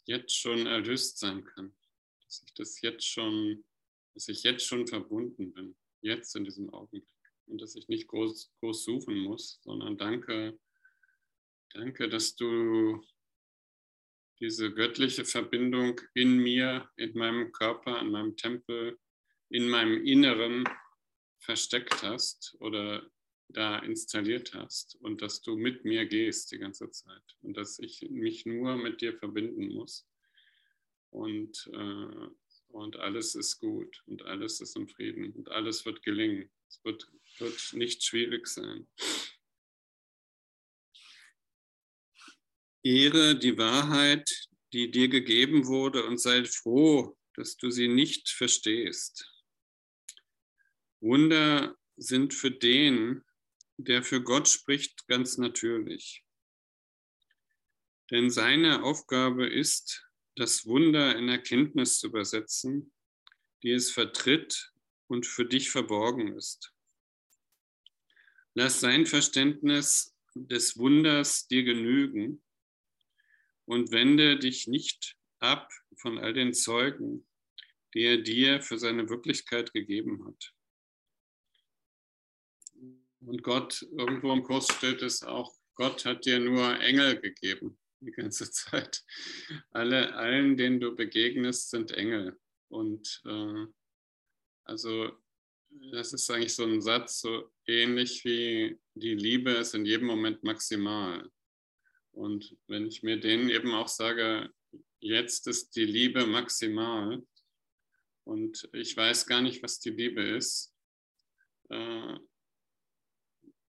jetzt 0.06 0.36
schon 0.36 0.66
erlöst 0.66 1.20
sein 1.20 1.46
kann, 1.46 1.76
dass 2.24 2.42
ich 2.44 2.54
das 2.56 2.82
jetzt 2.82 3.06
schon, 3.06 3.64
dass 4.16 4.28
ich 4.28 4.42
jetzt 4.42 4.66
schon 4.66 4.88
verbunden 4.88 5.54
bin, 5.54 5.76
jetzt 6.02 6.36
in 6.36 6.46
diesem 6.46 6.72
Augenblick. 6.72 7.08
Und 7.46 7.62
dass 7.62 7.76
ich 7.76 7.88
nicht 7.90 8.08
groß, 8.08 8.52
groß 8.60 8.86
suchen 8.86 9.20
muss, 9.20 9.60
sondern 9.62 10.00
danke, 10.00 10.60
danke, 11.74 12.10
dass 12.10 12.36
du 12.36 13.04
diese 14.40 14.74
göttliche 14.74 15.26
Verbindung 15.26 16.00
in 16.14 16.38
mir, 16.38 16.90
in 16.96 17.18
meinem 17.18 17.52
Körper, 17.52 18.00
in 18.00 18.12
meinem 18.12 18.36
Tempel, 18.38 18.98
in 19.50 19.70
meinem 19.70 20.06
Inneren 20.06 20.64
versteckt 21.40 22.04
hast 22.04 22.56
oder 22.60 23.10
da 23.50 23.80
installiert 23.80 24.54
hast 24.54 24.96
und 25.02 25.22
dass 25.22 25.42
du 25.42 25.56
mit 25.56 25.84
mir 25.84 26.06
gehst 26.06 26.52
die 26.52 26.60
ganze 26.60 26.92
Zeit 26.92 27.36
und 27.42 27.58
dass 27.58 27.80
ich 27.80 28.08
mich 28.10 28.46
nur 28.46 28.76
mit 28.78 29.02
dir 29.02 29.18
verbinden 29.18 29.74
muss 29.74 30.08
und, 31.10 31.70
äh, 31.74 32.28
und 32.68 32.98
alles 32.98 33.36
ist 33.36 33.60
gut 33.60 34.04
und 34.06 34.22
alles 34.24 34.62
ist 34.62 34.76
im 34.76 34.88
Frieden 34.88 35.34
und 35.34 35.50
alles 35.50 35.86
wird 35.86 36.04
gelingen. 36.04 36.50
Es 36.68 36.80
wird, 36.84 37.12
wird 37.40 37.74
nicht 37.74 38.04
schwierig 38.04 38.48
sein. 38.48 38.88
Ehre 42.84 43.38
die 43.38 43.58
Wahrheit, 43.58 44.48
die 44.72 44.90
dir 44.92 45.10
gegeben 45.10 45.68
wurde 45.68 46.06
und 46.06 46.20
sei 46.20 46.46
froh, 46.46 47.18
dass 47.34 47.58
du 47.58 47.72
sie 47.72 47.88
nicht 47.88 48.30
verstehst. 48.30 49.30
Wunder 51.02 51.76
sind 51.98 52.34
für 52.34 52.52
den, 52.52 53.24
der 53.78 54.04
für 54.04 54.22
Gott 54.22 54.48
spricht, 54.48 55.08
ganz 55.08 55.38
natürlich. 55.38 56.24
Denn 58.12 58.30
seine 58.30 58.84
Aufgabe 58.84 59.48
ist, 59.48 60.06
das 60.36 60.66
Wunder 60.66 61.18
in 61.18 61.28
Erkenntnis 61.28 62.00
zu 62.00 62.08
übersetzen, 62.08 62.94
die 63.62 63.72
es 63.72 63.92
vertritt 63.92 64.74
und 65.08 65.26
für 65.26 65.46
dich 65.46 65.70
verborgen 65.70 66.36
ist. 66.36 66.74
Lass 68.54 68.80
sein 68.80 69.06
Verständnis 69.06 70.16
des 70.34 70.78
Wunders 70.78 71.48
dir 71.48 71.64
genügen 71.64 72.42
und 73.70 73.92
wende 73.92 74.40
dich 74.40 74.68
nicht 74.68 75.16
ab 75.38 75.72
von 75.96 76.18
all 76.18 76.34
den 76.34 76.56
Zeugen, 76.56 77.28
die 77.94 78.02
er 78.02 78.18
dir 78.18 78.64
für 78.64 78.80
seine 78.80 79.08
Wirklichkeit 79.10 79.74
gegeben 79.74 80.26
hat. 80.26 80.54
Und 83.20 83.44
Gott, 83.44 83.86
irgendwo 83.92 84.34
im 84.34 84.42
Kurs 84.42 84.68
steht 84.74 85.04
es 85.04 85.22
auch, 85.22 85.54
Gott 85.76 86.04
hat 86.06 86.26
dir 86.26 86.40
nur 86.40 86.80
Engel 86.80 87.22
gegeben 87.22 87.78
die 88.00 88.12
ganze 88.12 88.50
Zeit. 88.50 89.04
Alle, 89.70 90.16
allen, 90.16 90.58
denen 90.58 90.80
du 90.80 90.96
begegnest, 90.96 91.70
sind 91.70 91.92
Engel. 91.92 92.40
Und 92.70 93.22
äh, 93.26 93.66
also 94.64 95.12
das 95.92 96.14
ist 96.14 96.32
eigentlich 96.32 96.56
so 96.56 96.64
ein 96.64 96.82
Satz, 96.82 97.22
so 97.22 97.52
ähnlich 97.68 98.26
wie 98.26 98.80
die 98.96 99.14
Liebe 99.14 99.52
ist 99.52 99.76
in 99.76 99.86
jedem 99.86 100.08
Moment 100.08 100.44
maximal. 100.44 101.30
Und 102.20 102.58
wenn 102.68 102.86
ich 102.86 103.02
mir 103.02 103.18
denen 103.18 103.50
eben 103.50 103.74
auch 103.74 103.88
sage, 103.88 104.54
jetzt 105.00 105.48
ist 105.48 105.78
die 105.78 105.86
Liebe 105.86 106.26
maximal 106.26 107.26
und 108.26 108.70
ich 108.74 108.98
weiß 108.98 109.26
gar 109.26 109.42
nicht, 109.42 109.64
was 109.64 109.80
die 109.80 109.92
Liebe 109.92 110.22
ist, 110.22 110.76
äh, 111.70 112.18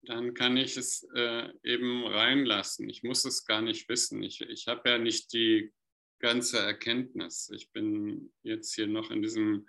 dann 0.05 0.32
kann 0.32 0.57
ich 0.57 0.78
es 0.78 1.07
äh, 1.14 1.53
eben 1.62 2.07
reinlassen. 2.07 2.88
Ich 2.88 3.03
muss 3.03 3.26
es 3.26 3.44
gar 3.44 3.61
nicht 3.61 3.86
wissen. 3.90 4.22
Ich, 4.22 4.40
ich 4.40 4.66
habe 4.66 4.88
ja 4.88 4.96
nicht 4.96 5.30
die 5.34 5.70
ganze 6.18 6.59
Erkenntnis. 6.59 7.51
Ich 7.55 7.70
bin 7.72 8.32
jetzt 8.42 8.74
hier 8.74 8.86
noch 8.86 9.11
in 9.11 9.20
diesem 9.20 9.68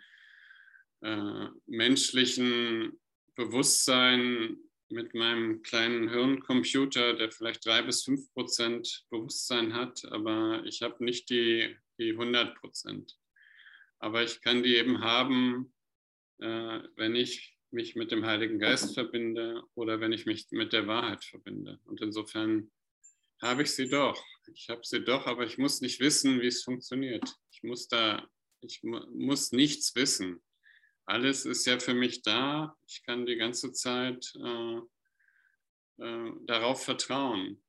äh, 1.02 1.48
menschlichen 1.66 2.98
Bewusstsein 3.36 4.56
mit 4.90 5.14
meinem 5.14 5.62
kleinen 5.62 6.10
Hirncomputer, 6.10 7.14
der 7.14 7.32
vielleicht 7.32 7.66
drei 7.66 7.82
bis 7.82 8.04
fünf 8.04 8.32
Prozent 8.34 9.06
Bewusstsein 9.10 9.74
hat, 9.74 10.04
aber 10.06 10.64
ich 10.66 10.82
habe 10.82 11.04
nicht 11.04 11.30
die, 11.30 11.76
die 11.98 12.12
100 12.12 12.56
Prozent. 12.60 13.18
Aber 14.00 14.24
ich 14.24 14.42
kann 14.42 14.64
die 14.64 14.76
eben 14.76 15.02
haben 15.02 15.72
äh, 16.40 16.80
wenn 16.96 17.16
ich 17.16 17.58
mich 17.72 17.96
mit 17.96 18.12
dem 18.12 18.26
Heiligen 18.26 18.60
Geist 18.60 18.94
verbinde 18.94 19.64
oder 19.76 20.00
wenn 20.00 20.12
ich 20.12 20.26
mich 20.26 20.48
mit 20.52 20.74
der 20.74 20.88
Wahrheit 20.88 21.24
verbinde. 21.24 21.80
Und 21.86 22.02
insofern 22.02 22.72
habe 23.42 23.64
ich 23.64 23.72
sie 23.72 23.90
doch. 23.90 24.22
Ich 24.54 24.70
habe 24.70 24.82
sie 24.84 25.04
doch, 25.04 25.28
aber 25.28 25.46
ich 25.46 25.58
muss 25.58 25.82
nicht 25.82 26.00
wissen, 26.00 26.42
wie 26.42 26.48
es 26.48 26.64
funktioniert. 26.64 27.24
Ich 27.52 27.62
muss 27.64 27.88
da, 27.88 28.28
ich 28.62 28.82
mu 28.84 29.00
muss 29.14 29.52
nichts 29.52 29.96
wissen. 29.96 30.42
Alles 31.10 31.46
ist 31.46 31.66
ja 31.66 31.80
für 31.80 31.96
mich 31.96 32.22
da. 32.22 32.78
Ich 32.88 33.02
kann 33.04 33.26
die 33.26 33.36
ganze 33.36 33.72
Zeit 33.72 34.32
äh, 34.36 34.78
äh, 35.98 36.32
darauf 36.46 36.84
vertrauen. 36.84 37.64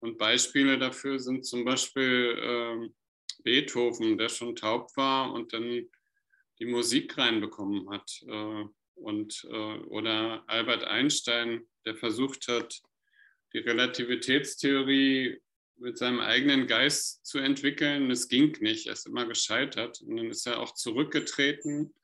Und 0.00 0.18
Beispiele 0.18 0.78
dafür 0.78 1.18
sind 1.18 1.46
zum 1.46 1.64
Beispiel 1.64 2.36
äh, 2.38 2.90
Beethoven, 3.42 4.18
der 4.18 4.28
schon 4.28 4.54
taub 4.54 4.94
war 4.98 5.32
und 5.32 5.54
dann 5.54 5.88
die 6.58 6.66
Musik 6.66 7.16
reinbekommen 7.16 7.88
hat. 7.88 8.22
Äh, 8.28 8.64
und, 8.96 9.46
äh, 9.50 9.78
oder 9.86 10.44
Albert 10.46 10.84
Einstein, 10.84 11.66
der 11.86 11.96
versucht 11.96 12.48
hat, 12.48 12.82
die 13.54 13.60
Relativitätstheorie 13.60 15.40
mit 15.76 15.96
seinem 15.96 16.20
eigenen 16.20 16.66
Geist 16.66 17.24
zu 17.24 17.38
entwickeln. 17.38 18.10
Es 18.10 18.28
ging 18.28 18.54
nicht, 18.60 18.88
er 18.88 18.92
ist 18.92 19.06
immer 19.06 19.24
gescheitert. 19.24 20.02
Und 20.02 20.18
dann 20.18 20.28
ist 20.28 20.46
er 20.46 20.60
auch 20.60 20.74
zurückgetreten 20.74 21.94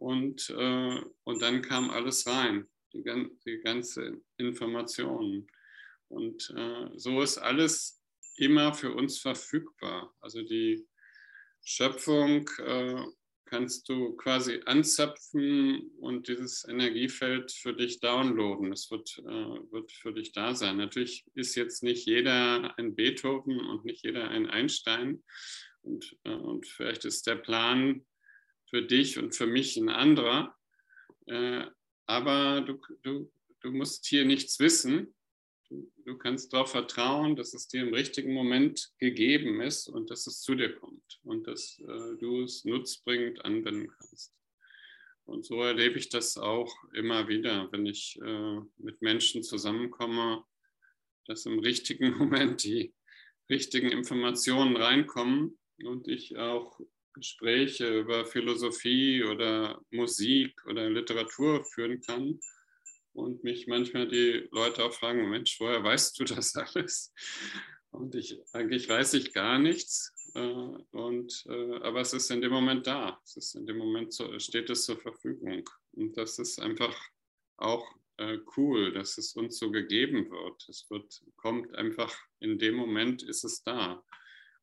und, 0.00 0.48
äh, 0.48 1.00
und 1.24 1.42
dann 1.42 1.60
kam 1.60 1.90
alles 1.90 2.26
rein, 2.26 2.66
die, 2.94 3.02
die 3.44 3.58
ganze 3.58 4.20
Information. 4.38 5.46
Und 6.08 6.52
äh, 6.56 6.88
so 6.96 7.20
ist 7.20 7.36
alles 7.36 8.02
immer 8.36 8.72
für 8.72 8.94
uns 8.94 9.18
verfügbar. 9.18 10.14
Also 10.20 10.42
die 10.42 10.88
Schöpfung 11.62 12.48
äh, 12.58 13.04
kannst 13.44 13.90
du 13.90 14.16
quasi 14.16 14.62
anzapfen 14.64 15.90
und 15.98 16.28
dieses 16.28 16.66
Energiefeld 16.66 17.52
für 17.52 17.74
dich 17.74 18.00
downloaden. 18.00 18.72
Es 18.72 18.90
wird, 18.90 19.18
äh, 19.18 19.72
wird 19.72 19.92
für 19.92 20.14
dich 20.14 20.32
da 20.32 20.54
sein. 20.54 20.78
Natürlich 20.78 21.26
ist 21.34 21.56
jetzt 21.56 21.82
nicht 21.82 22.06
jeder 22.06 22.74
ein 22.78 22.94
Beethoven 22.94 23.60
und 23.60 23.84
nicht 23.84 24.02
jeder 24.02 24.30
ein 24.30 24.48
Einstein. 24.48 25.22
Und, 25.82 26.16
äh, 26.24 26.30
und 26.32 26.66
vielleicht 26.66 27.04
ist 27.04 27.26
der 27.26 27.36
Plan 27.36 28.06
für 28.70 28.82
dich 28.82 29.18
und 29.18 29.34
für 29.34 29.46
mich 29.46 29.76
ein 29.76 29.88
anderer. 29.88 30.56
Äh, 31.26 31.66
aber 32.06 32.62
du, 32.62 32.80
du, 33.02 33.30
du 33.60 33.70
musst 33.70 34.06
hier 34.06 34.24
nichts 34.24 34.58
wissen. 34.60 35.14
Du, 35.68 35.92
du 36.04 36.16
kannst 36.16 36.52
darauf 36.52 36.70
vertrauen, 36.70 37.36
dass 37.36 37.52
es 37.52 37.68
dir 37.68 37.82
im 37.82 37.94
richtigen 37.94 38.32
Moment 38.32 38.92
gegeben 38.98 39.60
ist 39.60 39.88
und 39.88 40.10
dass 40.10 40.26
es 40.26 40.40
zu 40.40 40.54
dir 40.54 40.74
kommt 40.74 41.20
und 41.22 41.46
dass 41.46 41.78
äh, 41.80 42.16
du 42.18 42.42
es 42.42 42.64
nutzbringend 42.64 43.44
anwenden 43.44 43.88
kannst. 43.88 44.32
Und 45.24 45.44
so 45.44 45.62
erlebe 45.62 45.98
ich 45.98 46.08
das 46.08 46.36
auch 46.38 46.74
immer 46.92 47.28
wieder, 47.28 47.70
wenn 47.70 47.86
ich 47.86 48.18
äh, 48.20 48.60
mit 48.78 49.02
Menschen 49.02 49.42
zusammenkomme, 49.44 50.44
dass 51.26 51.46
im 51.46 51.60
richtigen 51.60 52.10
Moment 52.18 52.64
die 52.64 52.94
richtigen 53.48 53.90
Informationen 53.90 54.76
reinkommen 54.76 55.58
und 55.84 56.08
ich 56.08 56.36
auch 56.36 56.80
Gespräche 57.20 58.00
über 58.00 58.26
Philosophie 58.26 59.22
oder 59.24 59.80
Musik 59.90 60.64
oder 60.66 60.90
Literatur 60.90 61.64
führen 61.64 62.00
kann 62.00 62.40
und 63.12 63.44
mich 63.44 63.66
manchmal 63.66 64.08
die 64.08 64.48
Leute 64.50 64.84
auch 64.84 64.92
fragen, 64.92 65.30
Mensch, 65.30 65.58
woher 65.60 65.82
weißt 65.82 66.18
du 66.18 66.24
das 66.24 66.56
alles? 66.56 67.12
Und 67.90 68.14
ich, 68.14 68.38
eigentlich 68.52 68.88
weiß 68.88 69.14
ich 69.14 69.32
gar 69.32 69.58
nichts, 69.58 70.14
äh, 70.34 70.40
und, 70.40 71.44
äh, 71.48 71.76
aber 71.76 72.00
es 72.00 72.12
ist 72.12 72.30
in 72.30 72.40
dem 72.40 72.52
Moment 72.52 72.86
da. 72.86 73.20
Es 73.24 73.36
ist 73.36 73.54
in 73.54 73.66
dem 73.66 73.78
Moment 73.78 74.12
so, 74.12 74.38
steht 74.38 74.70
es 74.70 74.84
zur 74.84 74.98
Verfügung. 74.98 75.68
Und 75.92 76.16
das 76.16 76.38
ist 76.38 76.60
einfach 76.60 76.96
auch 77.56 77.86
äh, 78.18 78.38
cool, 78.56 78.92
dass 78.92 79.18
es 79.18 79.34
uns 79.34 79.58
so 79.58 79.70
gegeben 79.70 80.30
wird. 80.30 80.68
Es 80.68 80.88
wird, 80.90 81.22
kommt 81.36 81.74
einfach, 81.74 82.14
in 82.38 82.58
dem 82.58 82.74
Moment 82.76 83.22
ist 83.22 83.44
es 83.44 83.62
da. 83.62 84.04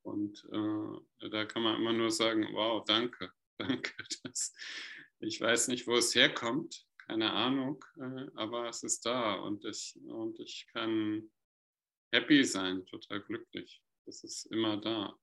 Und 0.07 0.47
äh, 0.53 1.29
da 1.29 1.43
kann 1.43 1.63
man 1.63 1.75
immer 1.75 1.91
nur 1.91 2.11
sagen, 2.11 2.47
wow, 2.53 2.81
danke, 2.85 3.29
danke. 3.57 3.91
Das, 4.23 4.53
ich 5.19 5.41
weiß 5.41 5.67
nicht, 5.67 5.85
wo 5.85 5.97
es 5.97 6.15
herkommt, 6.15 6.85
keine 6.97 7.33
Ahnung, 7.33 7.83
äh, 7.97 8.27
aber 8.35 8.69
es 8.69 8.83
ist 8.83 9.05
da 9.05 9.33
und 9.33 9.65
ich, 9.65 9.99
und 10.05 10.39
ich 10.39 10.65
kann 10.71 11.29
happy 12.13 12.45
sein, 12.45 12.85
total 12.85 13.21
glücklich. 13.21 13.81
Es 14.05 14.23
ist 14.23 14.45
immer 14.45 14.77
da. 14.77 15.13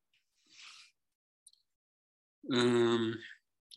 Ähm, 2.53 3.19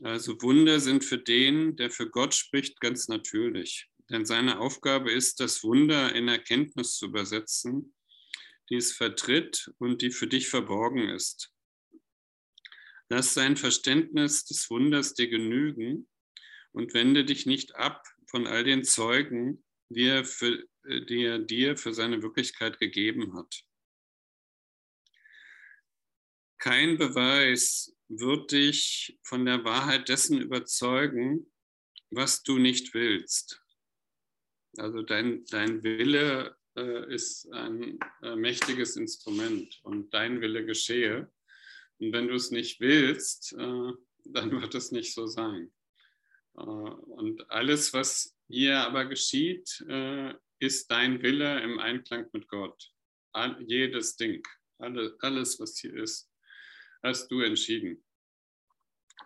also 0.02 0.42
Wunder 0.42 0.82
sind 0.82 1.06
für 1.06 1.20
den, 1.20 1.78
der 1.78 1.90
für 1.90 2.10
Gott 2.10 2.36
spricht, 2.36 2.82
ganz 2.82 3.08
natürlich. 3.08 3.90
Denn 4.10 4.26
seine 4.26 4.60
Aufgabe 4.60 5.12
ist, 5.12 5.40
das 5.40 5.64
Wunder 5.64 6.14
in 6.14 6.28
Erkenntnis 6.28 6.98
zu 6.98 7.06
übersetzen, 7.06 7.94
die 8.70 8.76
es 8.76 8.94
vertritt 8.94 9.72
und 9.78 10.02
die 10.02 10.12
für 10.12 10.28
dich 10.28 10.50
verborgen 10.50 11.10
ist. 11.10 11.54
Lass 13.10 13.34
sein 13.34 13.56
Verständnis 13.56 14.46
des 14.46 14.70
Wunders 14.70 15.14
dir 15.14 15.30
genügen 15.30 16.10
und 16.74 16.94
wende 16.94 17.24
dich 17.24 17.46
nicht 17.46 17.76
ab 17.76 18.06
von 18.30 18.48
all 18.48 18.64
den 18.64 18.84
Zeugen, 18.84 19.64
die 19.90 20.06
er, 20.06 20.26
für, 20.26 20.68
die 20.86 21.24
er 21.24 21.40
dir 21.40 21.78
für 21.78 21.94
seine 21.94 22.22
Wirklichkeit 22.22 22.80
gegeben 22.80 23.34
hat. 23.38 23.64
Kein 26.60 26.98
Beweis 26.98 27.96
wird 28.10 28.52
dich 28.52 29.18
von 29.24 29.46
der 29.46 29.64
Wahrheit 29.64 30.10
dessen 30.10 30.42
überzeugen, 30.42 31.52
was 32.10 32.44
du 32.44 32.58
nicht 32.58 32.94
willst. 32.94 33.62
Also 34.78 35.02
dein, 35.02 35.46
dein 35.46 35.84
Wille 35.84 36.58
äh, 36.78 37.14
ist 37.14 37.52
ein 37.52 38.00
äh, 38.22 38.36
mächtiges 38.36 38.96
Instrument 38.96 39.80
und 39.84 40.14
dein 40.14 40.42
Wille 40.42 40.66
geschehe. 40.66 41.32
Und 42.00 42.14
wenn 42.14 42.28
du 42.28 42.36
es 42.36 42.52
nicht 42.52 42.80
willst, 42.80 43.54
äh, 43.54 43.92
dann 44.26 44.52
wird 44.52 44.76
es 44.76 44.92
nicht 44.92 45.14
so 45.14 45.28
sein. 45.28 45.72
Äh, 46.56 46.62
und 46.62 47.50
alles, 47.50 47.94
was 47.94 48.38
hier 48.48 48.80
aber 48.80 49.06
geschieht, 49.06 49.84
äh, 49.90 50.34
ist 50.60 50.90
dein 50.90 51.22
Wille 51.22 51.62
im 51.62 51.80
Einklang 51.80 52.28
mit 52.34 52.48
Gott. 52.48 52.92
jedes 53.60 54.16
Ding, 54.16 54.42
alles, 54.80 55.60
was 55.60 55.78
hier 55.78 55.94
ist, 55.96 56.32
hast 57.04 57.30
du 57.30 57.42
entschieden. 57.42 58.04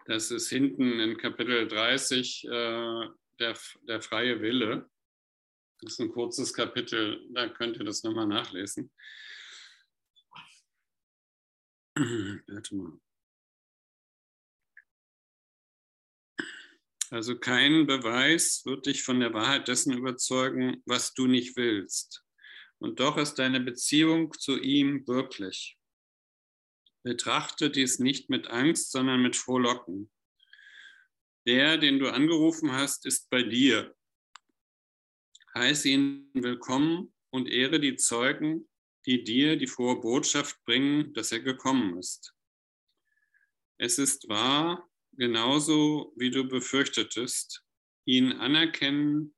Das 0.06 0.32
ist 0.32 0.50
hinten 0.50 1.00
in 1.00 1.18
Kapitel 1.18 1.68
30 1.68 2.46
äh, 2.46 3.08
der, 3.40 3.58
der 3.88 4.02
freie 4.02 4.42
Wille. 4.42 4.90
Das 5.82 5.94
ist 5.94 6.00
ein 6.00 6.12
kurzes 6.12 6.54
Kapitel, 6.54 7.28
da 7.32 7.50
könnt 7.50 7.78
ihr 7.78 7.84
das 7.84 8.04
nochmal 8.04 8.28
nachlesen. 8.28 8.92
Warte 11.96 12.76
mal. 12.76 13.00
Also 17.10 17.38
kein 17.38 17.88
Beweis 17.88 18.64
wird 18.64 18.86
dich 18.86 19.04
von 19.04 19.20
der 19.20 19.34
Wahrheit 19.34 19.68
dessen 19.68 19.92
überzeugen, 19.98 20.82
was 20.86 21.14
du 21.14 21.28
nicht 21.28 21.58
willst. 21.58 22.24
Und 22.80 23.00
doch 23.00 23.18
ist 23.18 23.36
deine 23.36 23.60
Beziehung 23.60 24.32
zu 24.34 24.58
ihm 24.58 25.06
wirklich. 25.08 25.78
Betrachte 27.04 27.70
dies 27.70 28.00
nicht 28.00 28.30
mit 28.30 28.48
Angst, 28.48 28.92
sondern 28.92 29.22
mit 29.22 29.36
Frohlocken. 29.36 30.10
Der, 31.48 31.78
den 31.78 32.00
du 32.00 32.08
angerufen 32.08 32.72
hast, 32.72 33.06
ist 33.06 33.30
bei 33.30 33.44
dir. 33.44 33.96
Heiße 35.54 35.90
ihn 35.90 36.30
willkommen 36.34 37.14
und 37.30 37.50
ehre 37.50 37.82
die 37.82 37.98
Zeugen, 37.98 38.70
die 39.06 39.26
dir 39.26 39.58
die 39.58 39.68
frohe 39.68 40.00
Botschaft 40.00 40.64
bringen, 40.64 41.14
dass 41.14 41.34
er 41.34 41.42
gekommen 41.42 41.98
ist. 41.98 42.34
Es 43.78 44.00
ist 44.00 44.30
wahr, 44.30 44.90
genauso 45.12 46.14
wie 46.16 46.32
du 46.32 46.48
befürchtetest, 46.48 47.66
ihn 48.06 48.32
anerkennen, 48.32 49.36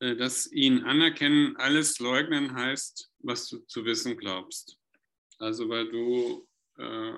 äh, 0.00 0.16
dass 0.16 0.50
ihn 0.50 0.84
anerkennen 0.84 1.54
alles 1.56 1.98
leugnen 1.98 2.54
heißt, 2.54 3.12
was 3.18 3.46
du 3.48 3.58
zu 3.66 3.84
wissen 3.84 4.16
glaubst. 4.16 4.78
Also 5.38 5.68
weil 5.68 5.90
du 5.90 6.48
äh, 6.78 7.12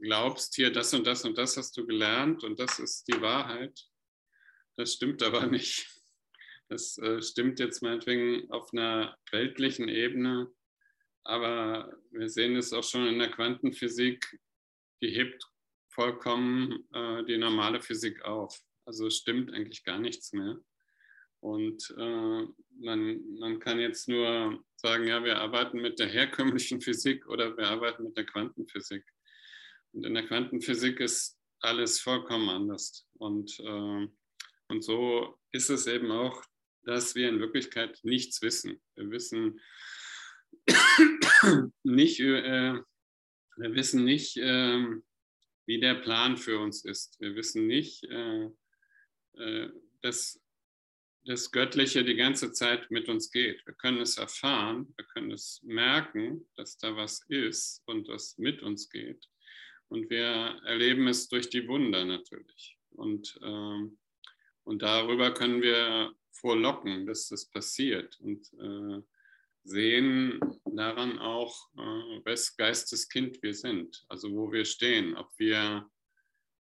glaubst, 0.00 0.56
hier 0.56 0.72
das 0.72 0.92
und 0.94 1.06
das 1.06 1.24
und 1.24 1.38
das 1.38 1.56
hast 1.56 1.76
du 1.76 1.86
gelernt 1.86 2.42
und 2.42 2.58
das 2.58 2.80
ist 2.80 3.06
die 3.06 3.20
Wahrheit. 3.20 3.88
Das 4.74 4.94
stimmt 4.94 5.22
aber 5.22 5.46
nicht. 5.46 6.01
Das 6.72 6.96
äh, 6.96 7.20
stimmt 7.20 7.60
jetzt 7.60 7.82
meinetwegen 7.82 8.50
auf 8.50 8.72
einer 8.72 9.14
weltlichen 9.30 9.90
Ebene, 9.90 10.50
aber 11.22 11.94
wir 12.10 12.30
sehen 12.30 12.56
es 12.56 12.72
auch 12.72 12.82
schon 12.82 13.06
in 13.08 13.18
der 13.18 13.30
Quantenphysik, 13.30 14.40
die 15.02 15.10
hebt 15.10 15.46
vollkommen 15.90 16.88
äh, 16.94 17.24
die 17.24 17.36
normale 17.36 17.82
Physik 17.82 18.24
auf. 18.24 18.58
Also 18.86 19.10
stimmt 19.10 19.52
eigentlich 19.52 19.84
gar 19.84 19.98
nichts 19.98 20.32
mehr. 20.32 20.58
Und 21.40 21.94
äh, 21.98 22.46
man, 22.80 23.34
man 23.38 23.60
kann 23.60 23.78
jetzt 23.78 24.08
nur 24.08 24.64
sagen, 24.76 25.06
ja, 25.06 25.22
wir 25.22 25.40
arbeiten 25.40 25.78
mit 25.78 25.98
der 25.98 26.08
herkömmlichen 26.08 26.80
Physik 26.80 27.28
oder 27.28 27.54
wir 27.54 27.68
arbeiten 27.68 28.04
mit 28.04 28.16
der 28.16 28.24
Quantenphysik. 28.24 29.04
Und 29.92 30.06
in 30.06 30.14
der 30.14 30.26
Quantenphysik 30.26 31.00
ist 31.00 31.38
alles 31.60 32.00
vollkommen 32.00 32.48
anders. 32.48 33.06
Und, 33.18 33.60
äh, 33.60 34.08
und 34.68 34.82
so 34.82 35.38
ist 35.50 35.68
es 35.68 35.86
eben 35.86 36.10
auch, 36.10 36.42
dass 36.84 37.14
wir 37.14 37.28
in 37.28 37.40
Wirklichkeit 37.40 38.00
nichts 38.02 38.42
wissen. 38.42 38.80
Wir 38.94 39.10
wissen 39.10 39.60
nicht, 41.82 42.20
äh, 42.20 42.74
wir 43.56 43.74
wissen 43.74 44.04
nicht, 44.04 44.36
äh, 44.36 44.84
wie 45.66 45.80
der 45.80 45.94
Plan 45.94 46.36
für 46.36 46.58
uns 46.58 46.84
ist. 46.84 47.20
Wir 47.20 47.34
wissen 47.34 47.66
nicht, 47.66 48.04
äh, 48.04 48.48
äh, 49.34 49.70
dass 50.02 50.40
das 51.24 51.52
Göttliche 51.52 52.04
die 52.04 52.16
ganze 52.16 52.52
Zeit 52.52 52.90
mit 52.90 53.08
uns 53.08 53.30
geht. 53.30 53.64
Wir 53.64 53.74
können 53.74 54.00
es 54.00 54.18
erfahren, 54.18 54.92
wir 54.96 55.04
können 55.06 55.30
es 55.30 55.60
merken, 55.62 56.48
dass 56.56 56.78
da 56.78 56.96
was 56.96 57.24
ist 57.28 57.82
und 57.86 58.08
das 58.08 58.36
mit 58.38 58.62
uns 58.62 58.90
geht. 58.90 59.28
Und 59.88 60.10
wir 60.10 60.60
erleben 60.64 61.06
es 61.06 61.28
durch 61.28 61.48
die 61.48 61.68
Wunder 61.68 62.04
natürlich. 62.04 62.78
Und, 62.90 63.38
ähm, 63.42 63.98
und 64.64 64.82
darüber 64.82 65.32
können 65.32 65.62
wir 65.62 66.14
vorlocken, 66.42 67.06
dass 67.06 67.28
das 67.28 67.46
passiert 67.46 68.20
und 68.20 68.52
äh, 68.60 69.02
sehen 69.64 70.40
daran 70.64 71.18
auch, 71.18 71.70
äh, 71.76 72.24
wes 72.24 72.56
Geisteskind 72.56 73.42
wir 73.42 73.54
sind, 73.54 74.04
also 74.08 74.30
wo 74.32 74.52
wir 74.52 74.64
stehen, 74.64 75.16
ob 75.16 75.30
wir 75.38 75.88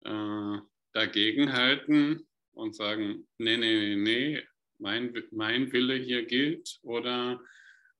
äh, 0.01 0.57
dagegen 0.93 1.53
halten 1.53 2.27
und 2.51 2.75
sagen, 2.75 3.27
nee, 3.37 3.57
nee, 3.57 3.95
nee, 3.95 3.95
nee, 3.95 4.43
mein, 4.77 5.13
mein 5.31 5.71
Wille 5.71 5.95
hier 5.95 6.25
gilt 6.25 6.79
oder 6.83 7.41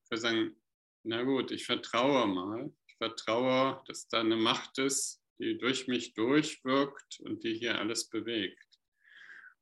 wir 0.09 0.17
sagen, 0.17 0.55
na 1.03 1.23
gut, 1.23 1.51
ich 1.51 1.65
vertraue 1.65 2.27
mal, 2.27 2.71
ich 2.88 2.95
vertraue, 2.97 3.82
dass 3.88 4.07
da 4.07 4.19
eine 4.19 4.36
Macht 4.36 4.77
ist, 4.80 5.21
die 5.39 5.57
durch 5.57 5.88
mich 5.88 6.13
durchwirkt 6.13 7.21
und 7.21 7.43
die 7.43 7.53
hier 7.53 7.80
alles 7.80 8.09
bewegt. 8.09 8.68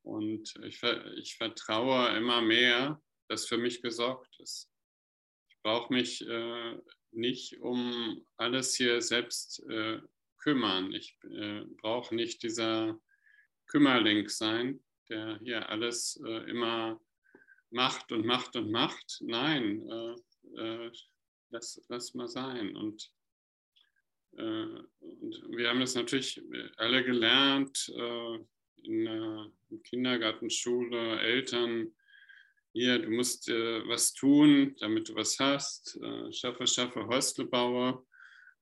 Und 0.08 0.56
ich, 0.64 0.82
ich 1.18 1.36
vertraue 1.36 2.16
immer 2.16 2.42
mehr, 2.42 3.02
dass 3.28 3.46
für 3.46 3.58
mich 3.58 3.82
gesorgt 3.82 4.40
ist. 4.40 4.72
Ich 5.50 5.58
brauche 5.62 5.94
mich 5.94 6.26
äh, 6.26 6.78
nicht 7.12 7.60
um 7.60 8.26
alles 8.38 8.76
hier 8.76 9.02
selbst 9.02 9.60
äh, 9.70 10.00
kümmern. 10.38 10.94
Ich 10.94 11.18
äh, 11.24 11.66
brauche 11.82 12.16
nicht 12.16 12.42
dieser 12.42 12.98
Kümmerling 13.68 14.30
sein, 14.30 14.82
der 15.10 15.40
hier 15.40 15.68
alles 15.68 16.22
äh, 16.26 16.50
immer 16.50 17.02
macht 17.70 18.14
und 18.14 18.26
macht 18.26 18.56
und 18.56 18.72
macht. 18.72 19.18
Nein, 19.20 19.90
äh, 19.90 20.16
äh, 20.62 20.92
lass, 21.50 21.84
lass 21.90 22.14
mal 22.14 22.30
sein. 22.30 22.78
Und, 22.78 23.12
und, 24.32 24.88
wir 25.50 25.70
haben 25.70 25.82
das 25.82 25.96
natürlich 25.96 26.42
alle 26.78 27.04
gelernt 27.04 27.90
in 28.84 29.06
der 29.06 29.52
Kindergarten, 29.84 30.50
Schule, 30.50 31.20
Eltern. 31.20 31.94
Hier, 32.74 33.00
du 33.00 33.10
musst 33.10 33.48
was 33.48 34.14
tun, 34.14 34.76
damit 34.80 35.10
du 35.10 35.16
was 35.16 35.40
hast. 35.40 36.00
Äh, 36.02 36.32
schaffe, 36.32 36.68
schaffe, 36.68 37.08
Häuslebauer. 37.08 38.06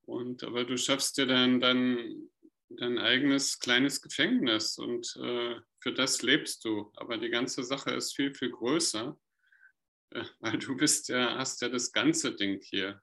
Und 0.04 0.44
aber 0.44 0.64
du 0.64 0.78
schaffst 0.78 1.18
dir 1.18 1.26
dann, 1.26 1.60
dann 1.60 2.30
dein 2.70 2.98
eigenes 2.98 3.60
kleines 3.60 4.02
Gefängnis 4.02 4.78
und 4.78 5.16
äh, 5.18 5.56
für 5.80 5.94
das 5.94 6.22
lebst 6.22 6.66
du. 6.66 6.92
Aber 6.96 7.18
die 7.18 7.30
ganze 7.30 7.64
Sache 7.64 7.92
ist 7.92 8.16
viel, 8.16 8.34
viel 8.34 8.52
größer, 8.52 9.18
äh, 10.12 10.24
weil 10.40 10.58
du 10.58 10.76
bist 10.76 11.10
ja, 11.10 11.38
hast 11.38 11.62
ja 11.62 11.70
das 11.70 11.92
ganze 11.92 12.36
Ding 12.36 12.60
hier. 12.62 13.02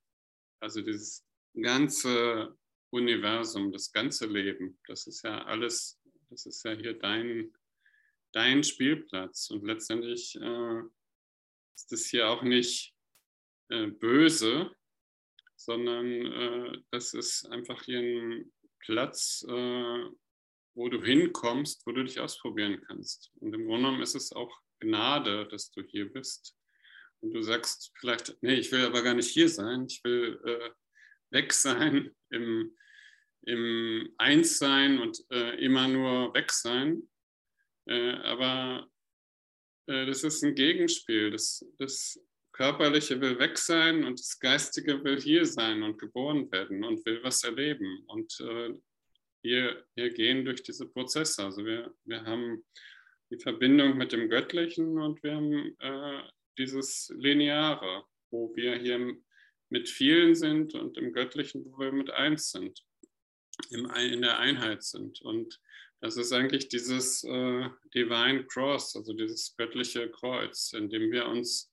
Also 0.61 0.81
dieses 0.81 1.25
ganze 1.61 2.57
Universum, 2.91 3.73
das 3.73 3.91
ganze 3.91 4.27
Leben, 4.27 4.79
das 4.87 5.07
ist 5.07 5.23
ja 5.23 5.45
alles, 5.45 6.01
das 6.31 6.47
ist 6.47 6.65
ja 6.65 6.73
hier 6.73 6.95
dein, 6.95 7.53
dein 8.33 8.65
Spielplatz. 8.65 9.51
Und 9.51 9.65
letztendlich 9.65 10.37
äh, 10.41 10.81
ist 11.75 11.93
das 11.93 12.07
hier 12.07 12.29
auch 12.29 12.43
nicht 12.43 12.95
äh, 13.69 13.87
böse, 13.87 14.75
sondern 15.57 16.07
äh, 16.07 16.79
das 16.91 17.15
ist 17.15 17.47
einfach 17.51 17.83
hier 17.83 18.01
ein 18.01 18.53
Platz, 18.81 19.45
äh, 19.49 20.11
wo 20.75 20.89
du 20.89 21.03
hinkommst, 21.03 21.87
wo 21.87 21.93
du 21.93 22.03
dich 22.05 22.19
ausprobieren 22.19 22.83
kannst. 22.87 23.31
Und 23.37 23.55
im 23.55 23.67
Grunde 23.67 23.85
genommen 23.85 24.03
ist 24.03 24.15
es 24.15 24.33
auch 24.33 24.61
Gnade, 24.81 25.47
dass 25.49 25.71
du 25.71 25.83
hier 25.83 26.13
bist. 26.13 26.57
Und 27.21 27.33
du 27.33 27.43
sagst 27.43 27.93
vielleicht, 27.99 28.37
nee, 28.43 28.55
ich 28.55 28.73
will 28.73 28.85
aber 28.85 29.03
gar 29.03 29.15
nicht 29.15 29.31
hier 29.31 29.49
sein, 29.49 29.87
ich 29.87 30.03
will 30.03 30.41
äh, 30.45 30.71
weg 31.31 31.53
sein, 31.53 32.11
im, 32.31 32.77
im 33.43 34.13
Einssein 34.19 34.99
und 34.99 35.25
äh, 35.31 35.55
immer 35.65 35.87
nur 35.87 36.35
weg 36.35 36.51
sein. 36.51 37.09
Äh, 37.87 38.13
aber 38.13 38.89
äh, 39.87 40.07
das 40.07 40.25
ist 40.25 40.43
ein 40.43 40.55
Gegenspiel. 40.55 41.31
Das, 41.31 41.65
das 41.79 42.21
Körperliche 42.53 43.21
will 43.21 43.39
weg 43.39 43.57
sein 43.57 44.05
und 44.05 44.19
das 44.19 44.39
Geistige 44.39 45.03
will 45.05 45.21
hier 45.21 45.47
sein 45.47 45.83
und 45.83 45.99
geboren 45.99 46.51
werden 46.53 46.85
und 46.85 47.05
will 47.07 47.23
was 47.23 47.43
erleben. 47.45 48.05
Und 48.07 48.39
äh, 48.41 48.75
wir, 49.43 49.85
wir 49.95 50.11
gehen 50.11 50.45
durch 50.45 50.63
diese 50.63 50.87
Prozesse. 50.87 51.45
Also 51.45 51.65
wir, 51.65 51.95
wir 52.05 52.25
haben 52.25 52.65
die 53.31 53.39
Verbindung 53.39 53.97
mit 53.97 54.13
dem 54.13 54.29
Göttlichen 54.29 54.99
und 54.99 55.23
wir 55.23 55.35
haben 55.35 55.77
äh, 55.79 56.23
dieses 56.59 57.13
Lineare, 57.17 58.05
wo 58.31 58.55
wir 58.55 58.77
hier 58.77 59.17
mit 59.71 59.89
vielen 59.89 60.35
sind 60.35 60.75
und 60.75 60.99
im 60.99 61.13
Göttlichen, 61.13 61.65
wo 61.65 61.79
wir 61.79 61.93
mit 61.93 62.11
eins 62.11 62.51
sind, 62.51 62.85
im, 63.71 63.91
in 63.91 64.21
der 64.21 64.39
Einheit 64.39 64.83
sind. 64.83 65.23
Und 65.23 65.59
das 66.03 66.17
ist 66.17 66.33
eigentlich 66.33 66.69
dieses 66.69 67.23
äh, 67.25 67.69
Divine 67.95 68.45
Cross, 68.47 68.97
also 68.97 69.13
dieses 69.13 69.55
göttliche 69.57 70.11
Kreuz, 70.11 70.73
in 70.73 70.91
dem 70.91 71.13
wir 71.13 71.27
uns 71.27 71.71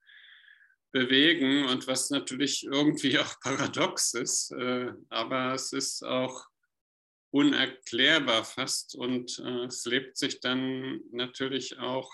bewegen 0.91 1.65
und 1.65 1.88
was 1.88 2.09
natürlich 2.11 2.63
irgendwie 2.63 3.17
auch 3.19 3.39
paradox 3.41 4.13
ist, 4.13 4.51
äh, 4.51 4.93
aber 5.09 5.53
es 5.53 5.73
ist 5.73 6.03
auch 6.03 6.45
unerklärbar 7.32 8.43
fast 8.43 8.95
und 8.95 9.39
äh, 9.39 9.65
es 9.65 9.86
lebt 9.86 10.17
sich 10.17 10.39
dann 10.39 11.01
natürlich 11.11 11.77
auch 11.80 12.11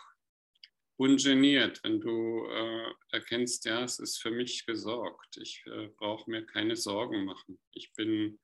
ungeniert, 0.98 1.82
wenn 1.84 2.00
du 2.00 2.46
äh, 2.48 2.92
erkennst, 3.12 3.66
ja, 3.66 3.84
es 3.84 4.00
ist 4.00 4.22
für 4.22 4.32
mich 4.32 4.66
gesorgt. 4.66 5.38
Ich 5.38 5.64
äh, 5.66 5.90
brauche 5.98 6.30
mir 6.30 6.46
keine 6.46 6.78
Sorgen 6.78 7.26
machen. 7.26 7.60
Ich 7.72 7.92
bin, 7.94 8.40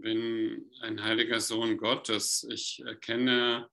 bin 0.00 0.70
ein 0.80 1.02
heiliger 1.02 1.40
Sohn 1.40 1.76
Gottes. 1.76 2.46
Ich 2.50 2.80
erkenne 2.84 3.68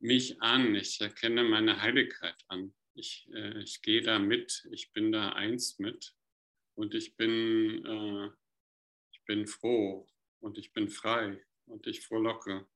mich 0.00 0.40
an. 0.42 0.74
Ich 0.74 1.00
erkenne 1.00 1.44
meine 1.44 1.80
Heiligkeit 1.80 2.36
an 2.48 2.72
ich, 2.98 3.28
äh, 3.32 3.60
ich 3.62 3.80
gehe 3.82 4.02
da 4.02 4.18
mit, 4.18 4.66
ich 4.72 4.92
bin 4.92 5.12
da 5.12 5.30
eins 5.30 5.78
mit 5.78 6.14
und 6.74 6.94
ich 6.94 7.16
bin, 7.16 7.84
äh, 7.84 8.30
ich 9.12 9.24
bin 9.24 9.46
froh 9.46 10.06
und 10.40 10.58
ich 10.58 10.72
bin 10.72 10.88
frei 10.88 11.44
und 11.66 11.86
ich 11.86 12.04
frohlocke. 12.04 12.66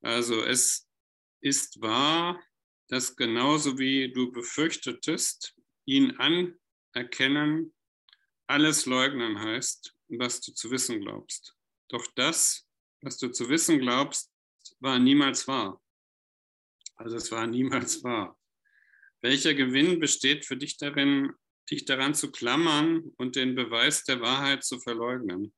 Also 0.00 0.42
es 0.44 0.88
ist 1.40 1.80
wahr, 1.80 2.40
dass 2.88 3.16
genauso 3.16 3.78
wie 3.78 4.12
du 4.12 4.30
befürchtetest, 4.30 5.55
ihn 5.86 6.16
anerkennen, 6.18 7.74
alles 8.46 8.86
leugnen 8.86 9.40
heißt, 9.40 9.94
was 10.08 10.40
du 10.40 10.52
zu 10.52 10.70
wissen 10.70 11.00
glaubst. 11.00 11.56
Doch 11.88 12.06
das 12.14 12.66
was 13.02 13.18
du 13.18 13.28
zu 13.28 13.48
wissen 13.48 13.78
glaubst, 13.78 14.32
war 14.80 14.98
niemals 14.98 15.46
wahr. 15.46 15.80
Also 16.96 17.16
es 17.16 17.30
war 17.30 17.46
niemals 17.46 18.02
wahr. 18.02 18.38
Welcher 19.22 19.54
Gewinn 19.54 20.00
besteht 20.00 20.44
für 20.44 20.56
dich 20.56 20.76
darin, 20.78 21.32
dich 21.70 21.84
daran 21.84 22.14
zu 22.14 22.30
klammern 22.30 23.12
und 23.16 23.36
den 23.36 23.54
Beweis 23.54 24.04
der 24.04 24.20
Wahrheit 24.20 24.64
zu 24.64 24.78
verleugnen? 24.80 25.52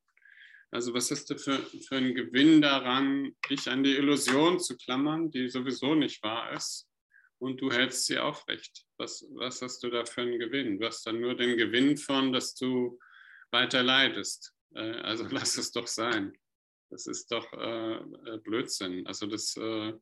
Also 0.70 0.92
was 0.92 1.10
ist 1.10 1.30
da 1.30 1.36
für, 1.36 1.58
für 1.58 1.96
ein 1.96 2.14
Gewinn 2.14 2.60
daran, 2.60 3.34
dich 3.48 3.68
an 3.68 3.82
die 3.82 3.96
Illusion 3.96 4.60
zu 4.60 4.76
klammern, 4.76 5.30
die 5.30 5.48
sowieso 5.48 5.94
nicht 5.94 6.22
wahr 6.22 6.52
ist, 6.52 6.87
und 7.38 7.60
du 7.60 7.70
hältst 7.70 8.06
sie 8.06 8.18
aufrecht? 8.18 8.84
Was, 8.96 9.24
was 9.30 9.62
hast 9.62 9.82
du 9.82 9.90
da 9.90 10.04
für 10.04 10.22
einen 10.22 10.38
Gewinn? 10.38 10.78
Du 10.78 10.86
hast 10.86 11.06
dann 11.06 11.20
nur 11.20 11.36
den 11.36 11.56
Gewinn 11.56 11.96
von, 11.96 12.32
dass 12.32 12.54
du 12.54 12.98
weiter 13.50 13.82
leidest. 13.82 14.54
Äh, 14.74 15.00
also 15.00 15.24
lass 15.30 15.56
es 15.56 15.72
doch 15.72 15.86
sein. 15.86 16.36
Das 16.90 17.06
ist 17.06 17.30
doch 17.30 17.52
äh, 17.52 17.96
äh, 17.96 18.38
Blödsinn. 18.42 19.06
Also 19.06 19.26
das, 19.26 19.56
äh, 19.56 19.92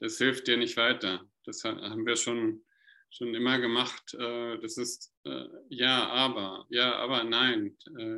das 0.00 0.18
hilft 0.18 0.46
dir 0.46 0.56
nicht 0.56 0.76
weiter. 0.76 1.24
Das 1.44 1.64
haben 1.64 2.06
wir 2.06 2.16
schon, 2.16 2.64
schon 3.10 3.34
immer 3.34 3.58
gemacht. 3.58 4.14
Äh, 4.14 4.58
das 4.60 4.76
ist 4.76 5.12
äh, 5.24 5.46
ja, 5.68 6.08
aber, 6.08 6.66
ja, 6.70 6.94
aber 6.96 7.24
nein. 7.24 7.76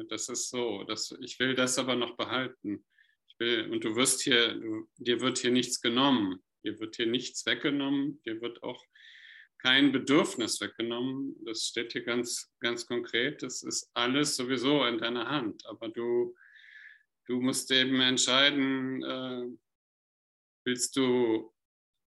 Das 0.09 0.29
ist 0.29 0.51
so. 0.51 0.85
Das, 0.85 1.17
ich 1.21 1.39
will 1.39 1.55
das 1.55 1.79
aber 1.79 1.97
noch 1.97 2.17
behalten. 2.17 2.85
Ich 3.29 3.39
will, 3.39 3.71
und 3.71 3.83
du 3.85 3.97
wirst 3.97 4.23
hier, 4.23 4.55
du, 4.55 4.89
dir 4.97 5.21
wird 5.21 5.39
hier 5.39 5.51
nichts 5.51 5.81
genommen. 5.81 6.43
Dir 6.65 6.81
wird 6.81 6.97
hier 6.97 7.07
nichts 7.07 7.47
weggenommen. 7.47 8.21
Dir 8.23 8.41
wird 8.41 8.63
auch 8.63 8.85
kein 9.59 9.93
Bedürfnis 9.93 10.61
weggenommen. 10.61 11.37
Das 11.45 11.67
steht 11.67 11.93
hier 11.93 12.05
ganz, 12.05 12.53
ganz 12.61 12.87
konkret. 12.87 13.43
Das 13.43 13.63
ist 13.63 13.91
alles 13.95 14.37
sowieso 14.37 14.85
in 14.85 14.99
deiner 14.99 15.29
Hand. 15.29 15.65
Aber 15.67 15.89
du, 15.89 16.35
du 17.27 17.41
musst 17.41 17.71
eben 17.71 18.01
entscheiden, 18.01 19.03
äh, 19.03 19.47
willst 20.65 20.97
du 20.97 21.53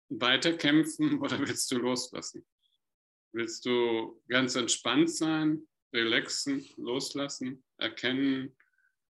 weiterkämpfen 0.10 1.20
oder 1.22 1.40
willst 1.40 1.72
du 1.72 1.78
loslassen? 1.78 2.46
Willst 3.32 3.66
du 3.66 4.22
ganz 4.28 4.56
entspannt 4.56 5.12
sein, 5.12 5.68
relaxen, 5.94 6.68
loslassen, 6.78 7.64
erkennen, 7.78 8.56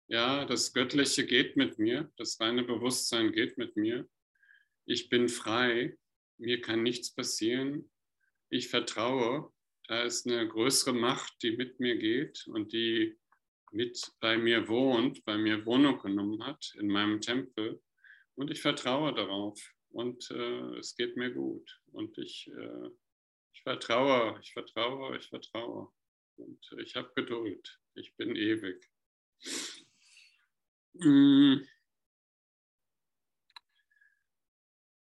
ja, 0.08 0.44
das 0.46 0.74
Göttliche 0.74 1.26
geht 1.26 1.56
mit 1.56 1.78
mir, 1.78 2.12
das 2.18 2.40
reine 2.40 2.64
Bewusstsein 2.64 3.32
geht 3.32 3.58
mit 3.58 3.78
mir. 3.78 4.10
Ich 4.90 5.08
bin 5.08 5.30
frei, 5.30 5.96
mir 6.40 6.62
kann 6.62 6.82
nichts 6.82 7.14
passieren. 7.14 7.92
Ich 8.50 8.70
vertraue, 8.70 9.54
da 9.88 10.02
ist 10.02 10.26
eine 10.26 10.48
größere 10.48 10.94
Macht, 10.94 11.44
die 11.44 11.56
mit 11.56 11.80
mir 11.80 11.96
geht 11.96 12.48
und 12.48 12.74
die 12.74 13.16
mit 13.72 14.12
bei 14.20 14.36
mir 14.36 14.68
wohnt, 14.68 15.24
bei 15.26 15.38
mir 15.38 15.64
Wohnung 15.68 16.00
genommen 16.00 16.44
hat 16.44 16.74
in 16.80 16.88
meinem 16.88 17.22
Tempel. 17.22 17.80
Und 18.34 18.50
ich 18.50 18.62
vertraue 18.62 19.14
darauf 19.14 19.62
und 19.90 20.32
äh, 20.32 20.80
es 20.80 20.96
geht 20.96 21.18
mir 21.18 21.30
gut. 21.30 21.70
Und 21.92 22.18
ich, 22.18 22.48
äh, 22.48 22.90
ich 23.54 23.62
vertraue, 23.62 24.40
ich 24.42 24.54
vertraue, 24.54 25.20
ich 25.20 25.28
vertraue. 25.28 25.94
Und 26.38 26.76
ich 26.82 26.96
habe 26.96 27.12
Geduld. 27.16 27.80
Ich 27.94 28.16
bin 28.16 28.36
ewig. 28.36 28.90
Mm. 30.94 31.58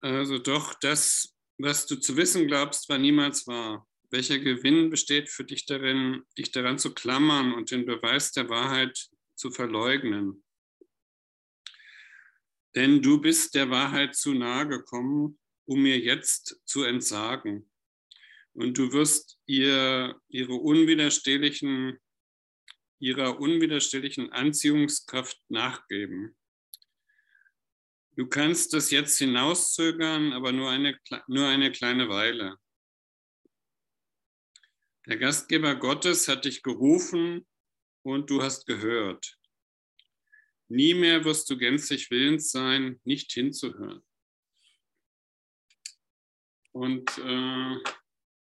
Also 0.05 0.37
doch, 0.37 0.75
das, 0.75 1.35
was 1.57 1.87
du 1.87 1.95
zu 1.95 2.15
wissen 2.15 2.45
glaubst, 2.45 2.89
war 2.89 2.99
niemals 2.99 3.47
wahr. 3.47 3.87
Welcher 4.11 4.37
Gewinn 4.37 4.91
besteht 4.91 5.31
für 5.31 5.43
dich 5.43 5.65
darin, 5.65 6.21
dich 6.37 6.51
daran 6.51 6.77
zu 6.77 6.93
klammern 6.93 7.55
und 7.55 7.71
den 7.71 7.87
Beweis 7.87 8.31
der 8.31 8.47
Wahrheit 8.47 9.09
zu 9.33 9.49
verleugnen? 9.49 10.43
Denn 12.75 13.01
du 13.01 13.19
bist 13.19 13.55
der 13.55 13.71
Wahrheit 13.71 14.15
zu 14.15 14.35
nahe 14.35 14.67
gekommen, 14.67 15.39
um 15.67 15.81
mir 15.81 15.97
jetzt 15.97 16.61
zu 16.65 16.83
entsagen. 16.83 17.67
Und 18.53 18.77
du 18.77 18.91
wirst 18.93 19.39
ihr, 19.47 20.21
ihre 20.27 20.53
unwiderstehlichen, 20.53 21.97
ihrer 22.99 23.39
unwiderstehlichen 23.39 24.31
Anziehungskraft 24.31 25.41
nachgeben. 25.49 26.37
Du 28.17 28.27
kannst 28.27 28.71
das 28.73 28.91
jetzt 28.91 29.17
hinauszögern, 29.17 30.31
aber 30.31 30.53
nur 30.53 30.69
eine, 30.69 30.97
nur 31.27 31.47
eine 31.47 31.71
kleine 31.71 32.07
Weile. 32.07 32.57
Der 35.05 35.17
Gastgeber 35.17 35.75
Gottes 35.75 36.29
hat 36.29 36.45
dich 36.45 36.63
gerufen 36.63 37.45
und 38.03 38.29
du 38.29 38.41
hast 38.41 38.65
gehört. 38.67 39.37
Nie 40.69 40.93
mehr 40.93 41.25
wirst 41.25 41.49
du 41.49 41.57
gänzlich 41.57 42.09
willens 42.09 42.51
sein, 42.51 43.01
nicht 43.03 43.31
hinzuhören. 43.33 44.01
Und 46.71 47.17
äh, 47.17 47.75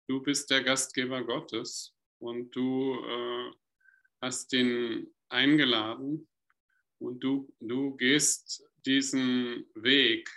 du 0.07 0.21
bist 0.21 0.51
der 0.51 0.63
Gastgeber 0.63 1.23
Gottes 1.23 1.95
und 2.19 2.55
du 2.55 2.95
äh, 3.03 3.51
hast 4.21 4.53
ihn 4.53 5.13
eingeladen 5.29 6.29
und 6.99 7.19
du, 7.19 7.53
du 7.59 7.95
gehst 7.97 8.63
diesen 8.87 9.65
Weg, 9.75 10.29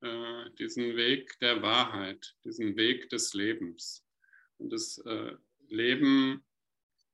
äh, 0.00 0.44
diesen 0.58 0.96
Weg 0.96 1.38
der 1.40 1.60
Wahrheit, 1.60 2.34
diesen 2.44 2.76
Weg 2.76 3.10
des 3.10 3.34
Lebens. 3.34 4.06
Und 4.58 4.72
das 4.72 4.98
äh, 4.98 5.32
Leben 5.68 6.44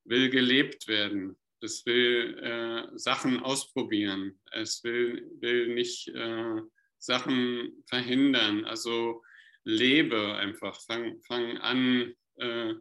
will 0.05 0.29
gelebt 0.29 0.87
werden. 0.89 1.37
Es 1.61 1.87
will 1.87 2.39
äh, 2.39 2.99
Sachen 2.99 3.41
ausprobieren. 3.41 4.39
Es 4.51 4.85
will, 4.85 5.27
will 5.41 5.75
nicht 5.75 6.09
äh, 6.09 6.61
Sachen 6.99 7.83
verhindern. 7.89 8.65
Also 8.65 9.23
lebe 9.65 10.35
einfach. 10.37 10.79
Fang, 10.83 11.21
fang 11.23 11.57
an, 11.59 12.15
äh, 12.37 12.75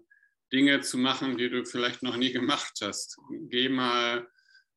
Dinge 0.51 0.81
zu 0.81 0.97
machen, 0.97 1.37
die 1.37 1.49
du 1.49 1.63
vielleicht 1.63 2.03
noch 2.03 2.17
nie 2.17 2.33
gemacht 2.33 2.79
hast. 2.81 3.17
Geh 3.49 3.69
mal 3.69 4.27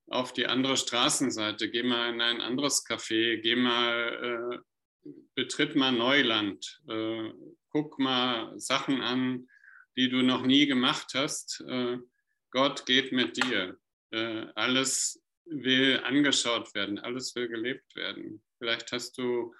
auf 0.08 0.32
die 0.32 0.46
andere 0.46 0.76
Straßenseite, 0.76 1.70
geh 1.70 1.82
mal 1.82 2.12
in 2.12 2.20
ein 2.20 2.40
anderes 2.40 2.84
Café, 2.86 3.38
geh 3.38 3.56
mal, 3.56 4.60
äh, 5.04 5.10
betritt 5.34 5.76
mal 5.76 5.92
Neuland, 5.92 6.80
äh, 6.88 7.30
guck 7.70 7.98
mal 7.98 8.58
Sachen 8.58 9.00
an, 9.00 9.48
die 9.96 10.08
du 10.08 10.22
noch 10.22 10.42
nie 10.42 10.66
gemacht 10.66 11.12
hast. 11.14 11.62
Äh, 11.68 11.98
Gott 12.50 12.86
geht 12.86 13.12
mit 13.12 13.36
dir. 13.36 13.76
Äh, 14.10 14.46
alles 14.54 15.22
will 15.46 16.00
angeschaut 16.04 16.74
werden, 16.74 16.98
alles 16.98 17.34
will 17.34 17.48
gelebt 17.48 17.96
werden. 17.96 18.42
Vielleicht 18.58 18.92
hast 18.92 19.18
du 19.18 19.54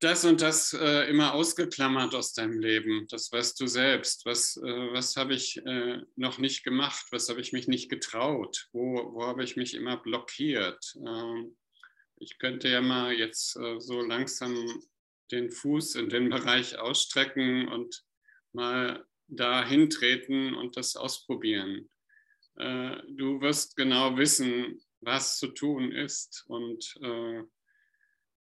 das 0.00 0.24
und 0.24 0.40
das 0.40 0.72
äh, 0.72 1.08
immer 1.10 1.34
ausgeklammert 1.34 2.14
aus 2.14 2.32
deinem 2.32 2.60
Leben. 2.60 3.06
Das 3.08 3.32
weißt 3.32 3.60
du 3.60 3.66
selbst. 3.66 4.24
Was, 4.26 4.56
äh, 4.56 4.92
was 4.92 5.16
habe 5.16 5.34
ich 5.34 5.56
äh, 5.66 6.00
noch 6.16 6.38
nicht 6.38 6.62
gemacht? 6.62 7.06
Was 7.10 7.28
habe 7.28 7.40
ich 7.40 7.52
mich 7.52 7.66
nicht 7.66 7.88
getraut? 7.88 8.68
Wo, 8.72 9.14
wo 9.14 9.26
habe 9.26 9.42
ich 9.42 9.56
mich 9.56 9.74
immer 9.74 9.96
blockiert? 9.96 10.94
Ähm, 11.04 11.56
ich 12.16 12.38
könnte 12.38 12.68
ja 12.68 12.80
mal 12.80 13.12
jetzt 13.12 13.56
äh, 13.56 13.80
so 13.80 14.00
langsam 14.00 14.82
den 15.32 15.50
Fuß 15.50 15.96
in 15.96 16.08
den 16.08 16.28
Bereich 16.30 16.78
ausstrecken 16.78 17.68
und 17.68 18.04
mal 18.52 19.04
da 19.26 19.66
hintreten 19.66 20.54
und 20.54 20.76
das 20.76 20.96
ausprobieren. 20.96 21.90
Äh, 22.56 22.98
du 23.08 23.40
wirst 23.40 23.76
genau 23.76 24.16
wissen, 24.16 24.80
was 25.00 25.38
zu 25.38 25.48
tun 25.48 25.92
ist 25.92 26.44
und 26.48 26.94
äh, 27.02 27.42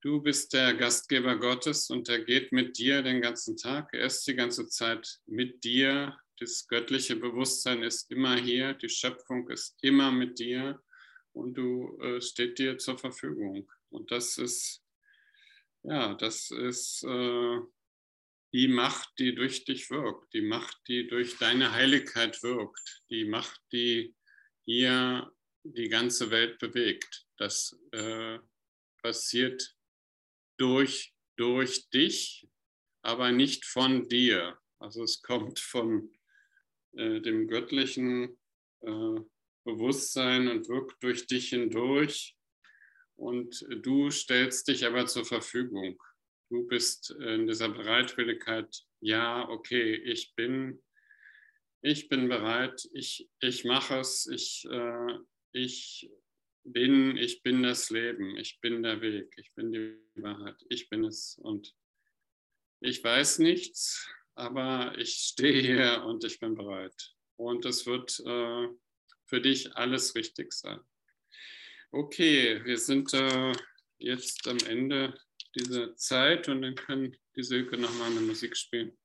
Du 0.04 0.20
bist 0.20 0.52
der 0.52 0.74
Gastgeber 0.74 1.38
Gottes 1.38 1.88
und 1.88 2.10
er 2.10 2.22
geht 2.22 2.52
mit 2.52 2.76
dir 2.76 3.00
den 3.00 3.22
ganzen 3.22 3.56
Tag. 3.56 3.88
Er 3.94 4.04
ist 4.04 4.26
die 4.26 4.34
ganze 4.34 4.68
Zeit 4.68 5.18
mit 5.24 5.64
dir. 5.64 6.14
Das 6.38 6.68
göttliche 6.68 7.16
Bewusstsein 7.16 7.82
ist 7.82 8.10
immer 8.10 8.36
hier. 8.36 8.74
Die 8.74 8.90
Schöpfung 8.90 9.48
ist 9.48 9.78
immer 9.80 10.12
mit 10.12 10.38
dir 10.38 10.78
und 11.32 11.54
du 11.54 11.98
äh, 12.02 12.20
steht 12.20 12.58
dir 12.58 12.76
zur 12.76 12.98
Verfügung. 12.98 13.66
Und 13.88 14.10
das 14.10 14.36
ist, 14.36 14.84
ja, 15.84 16.12
das 16.12 16.50
ist 16.50 17.02
äh, 17.04 17.60
die 18.52 18.68
Macht, 18.68 19.08
die 19.18 19.34
durch 19.34 19.64
dich 19.64 19.88
wirkt, 19.88 20.34
die 20.34 20.42
Macht, 20.42 20.82
die 20.86 21.08
durch 21.08 21.38
deine 21.38 21.72
Heiligkeit 21.72 22.42
wirkt, 22.42 23.04
die 23.08 23.24
Macht, 23.24 23.58
die 23.72 24.14
hier 24.66 25.32
die 25.62 25.88
ganze 25.88 26.30
Welt 26.30 26.58
bewegt. 26.58 27.26
Das 27.38 27.74
äh, 27.92 28.38
passiert 29.00 29.74
durch, 30.56 31.14
durch 31.36 31.88
dich, 31.90 32.48
aber 33.02 33.32
nicht 33.32 33.64
von 33.64 34.08
dir. 34.08 34.58
Also 34.78 35.02
es 35.02 35.22
kommt 35.22 35.58
von 35.58 36.12
äh, 36.96 37.20
dem 37.20 37.48
göttlichen 37.48 38.38
äh, 38.80 39.20
Bewusstsein 39.64 40.48
und 40.48 40.68
wirkt 40.68 41.02
durch 41.02 41.26
dich 41.26 41.48
hindurch. 41.50 42.36
Und 43.16 43.64
du 43.82 44.10
stellst 44.10 44.68
dich 44.68 44.84
aber 44.86 45.06
zur 45.06 45.24
Verfügung. 45.24 46.00
Du 46.50 46.66
bist 46.66 47.10
in 47.10 47.46
dieser 47.46 47.68
Bereitwilligkeit, 47.68 48.84
ja, 49.00 49.48
okay, 49.48 49.94
ich 49.94 50.34
bin, 50.34 50.82
ich 51.80 52.08
bin 52.08 52.28
bereit, 52.28 52.88
ich, 52.92 53.28
ich 53.40 53.64
mache 53.64 53.98
es, 54.00 54.26
ich, 54.26 54.66
äh, 54.70 55.18
ich 55.52 56.10
bin, 56.64 57.16
ich 57.16 57.42
bin 57.42 57.62
das 57.62 57.90
Leben, 57.90 58.36
ich 58.36 58.60
bin 58.60 58.82
der 58.82 59.00
Weg, 59.00 59.34
ich 59.36 59.52
bin 59.54 59.72
die 59.72 59.96
Wahrheit, 60.16 60.56
ich 60.68 60.88
bin 60.88 61.04
es 61.04 61.38
und 61.38 61.74
ich 62.80 63.02
weiß 63.02 63.38
nichts, 63.38 64.08
aber 64.34 64.96
ich 64.98 65.14
stehe 65.14 65.60
hier 65.60 66.04
und 66.04 66.24
ich 66.24 66.40
bin 66.40 66.54
bereit. 66.54 67.14
Und 67.36 67.64
es 67.64 67.86
wird 67.86 68.20
äh, 68.20 68.68
für 69.26 69.40
dich 69.40 69.74
alles 69.76 70.14
richtig 70.14 70.52
sein. 70.52 70.80
Okay, 71.90 72.64
wir 72.64 72.78
sind 72.78 73.12
äh, 73.14 73.52
jetzt 73.98 74.46
am 74.48 74.58
Ende 74.66 75.18
dieser 75.54 75.94
Zeit 75.96 76.48
und 76.48 76.62
dann 76.62 76.74
kann 76.74 77.16
die 77.36 77.42
Silke 77.42 77.76
nochmal 77.76 78.10
eine 78.10 78.20
Musik 78.20 78.56
spielen. 78.56 78.96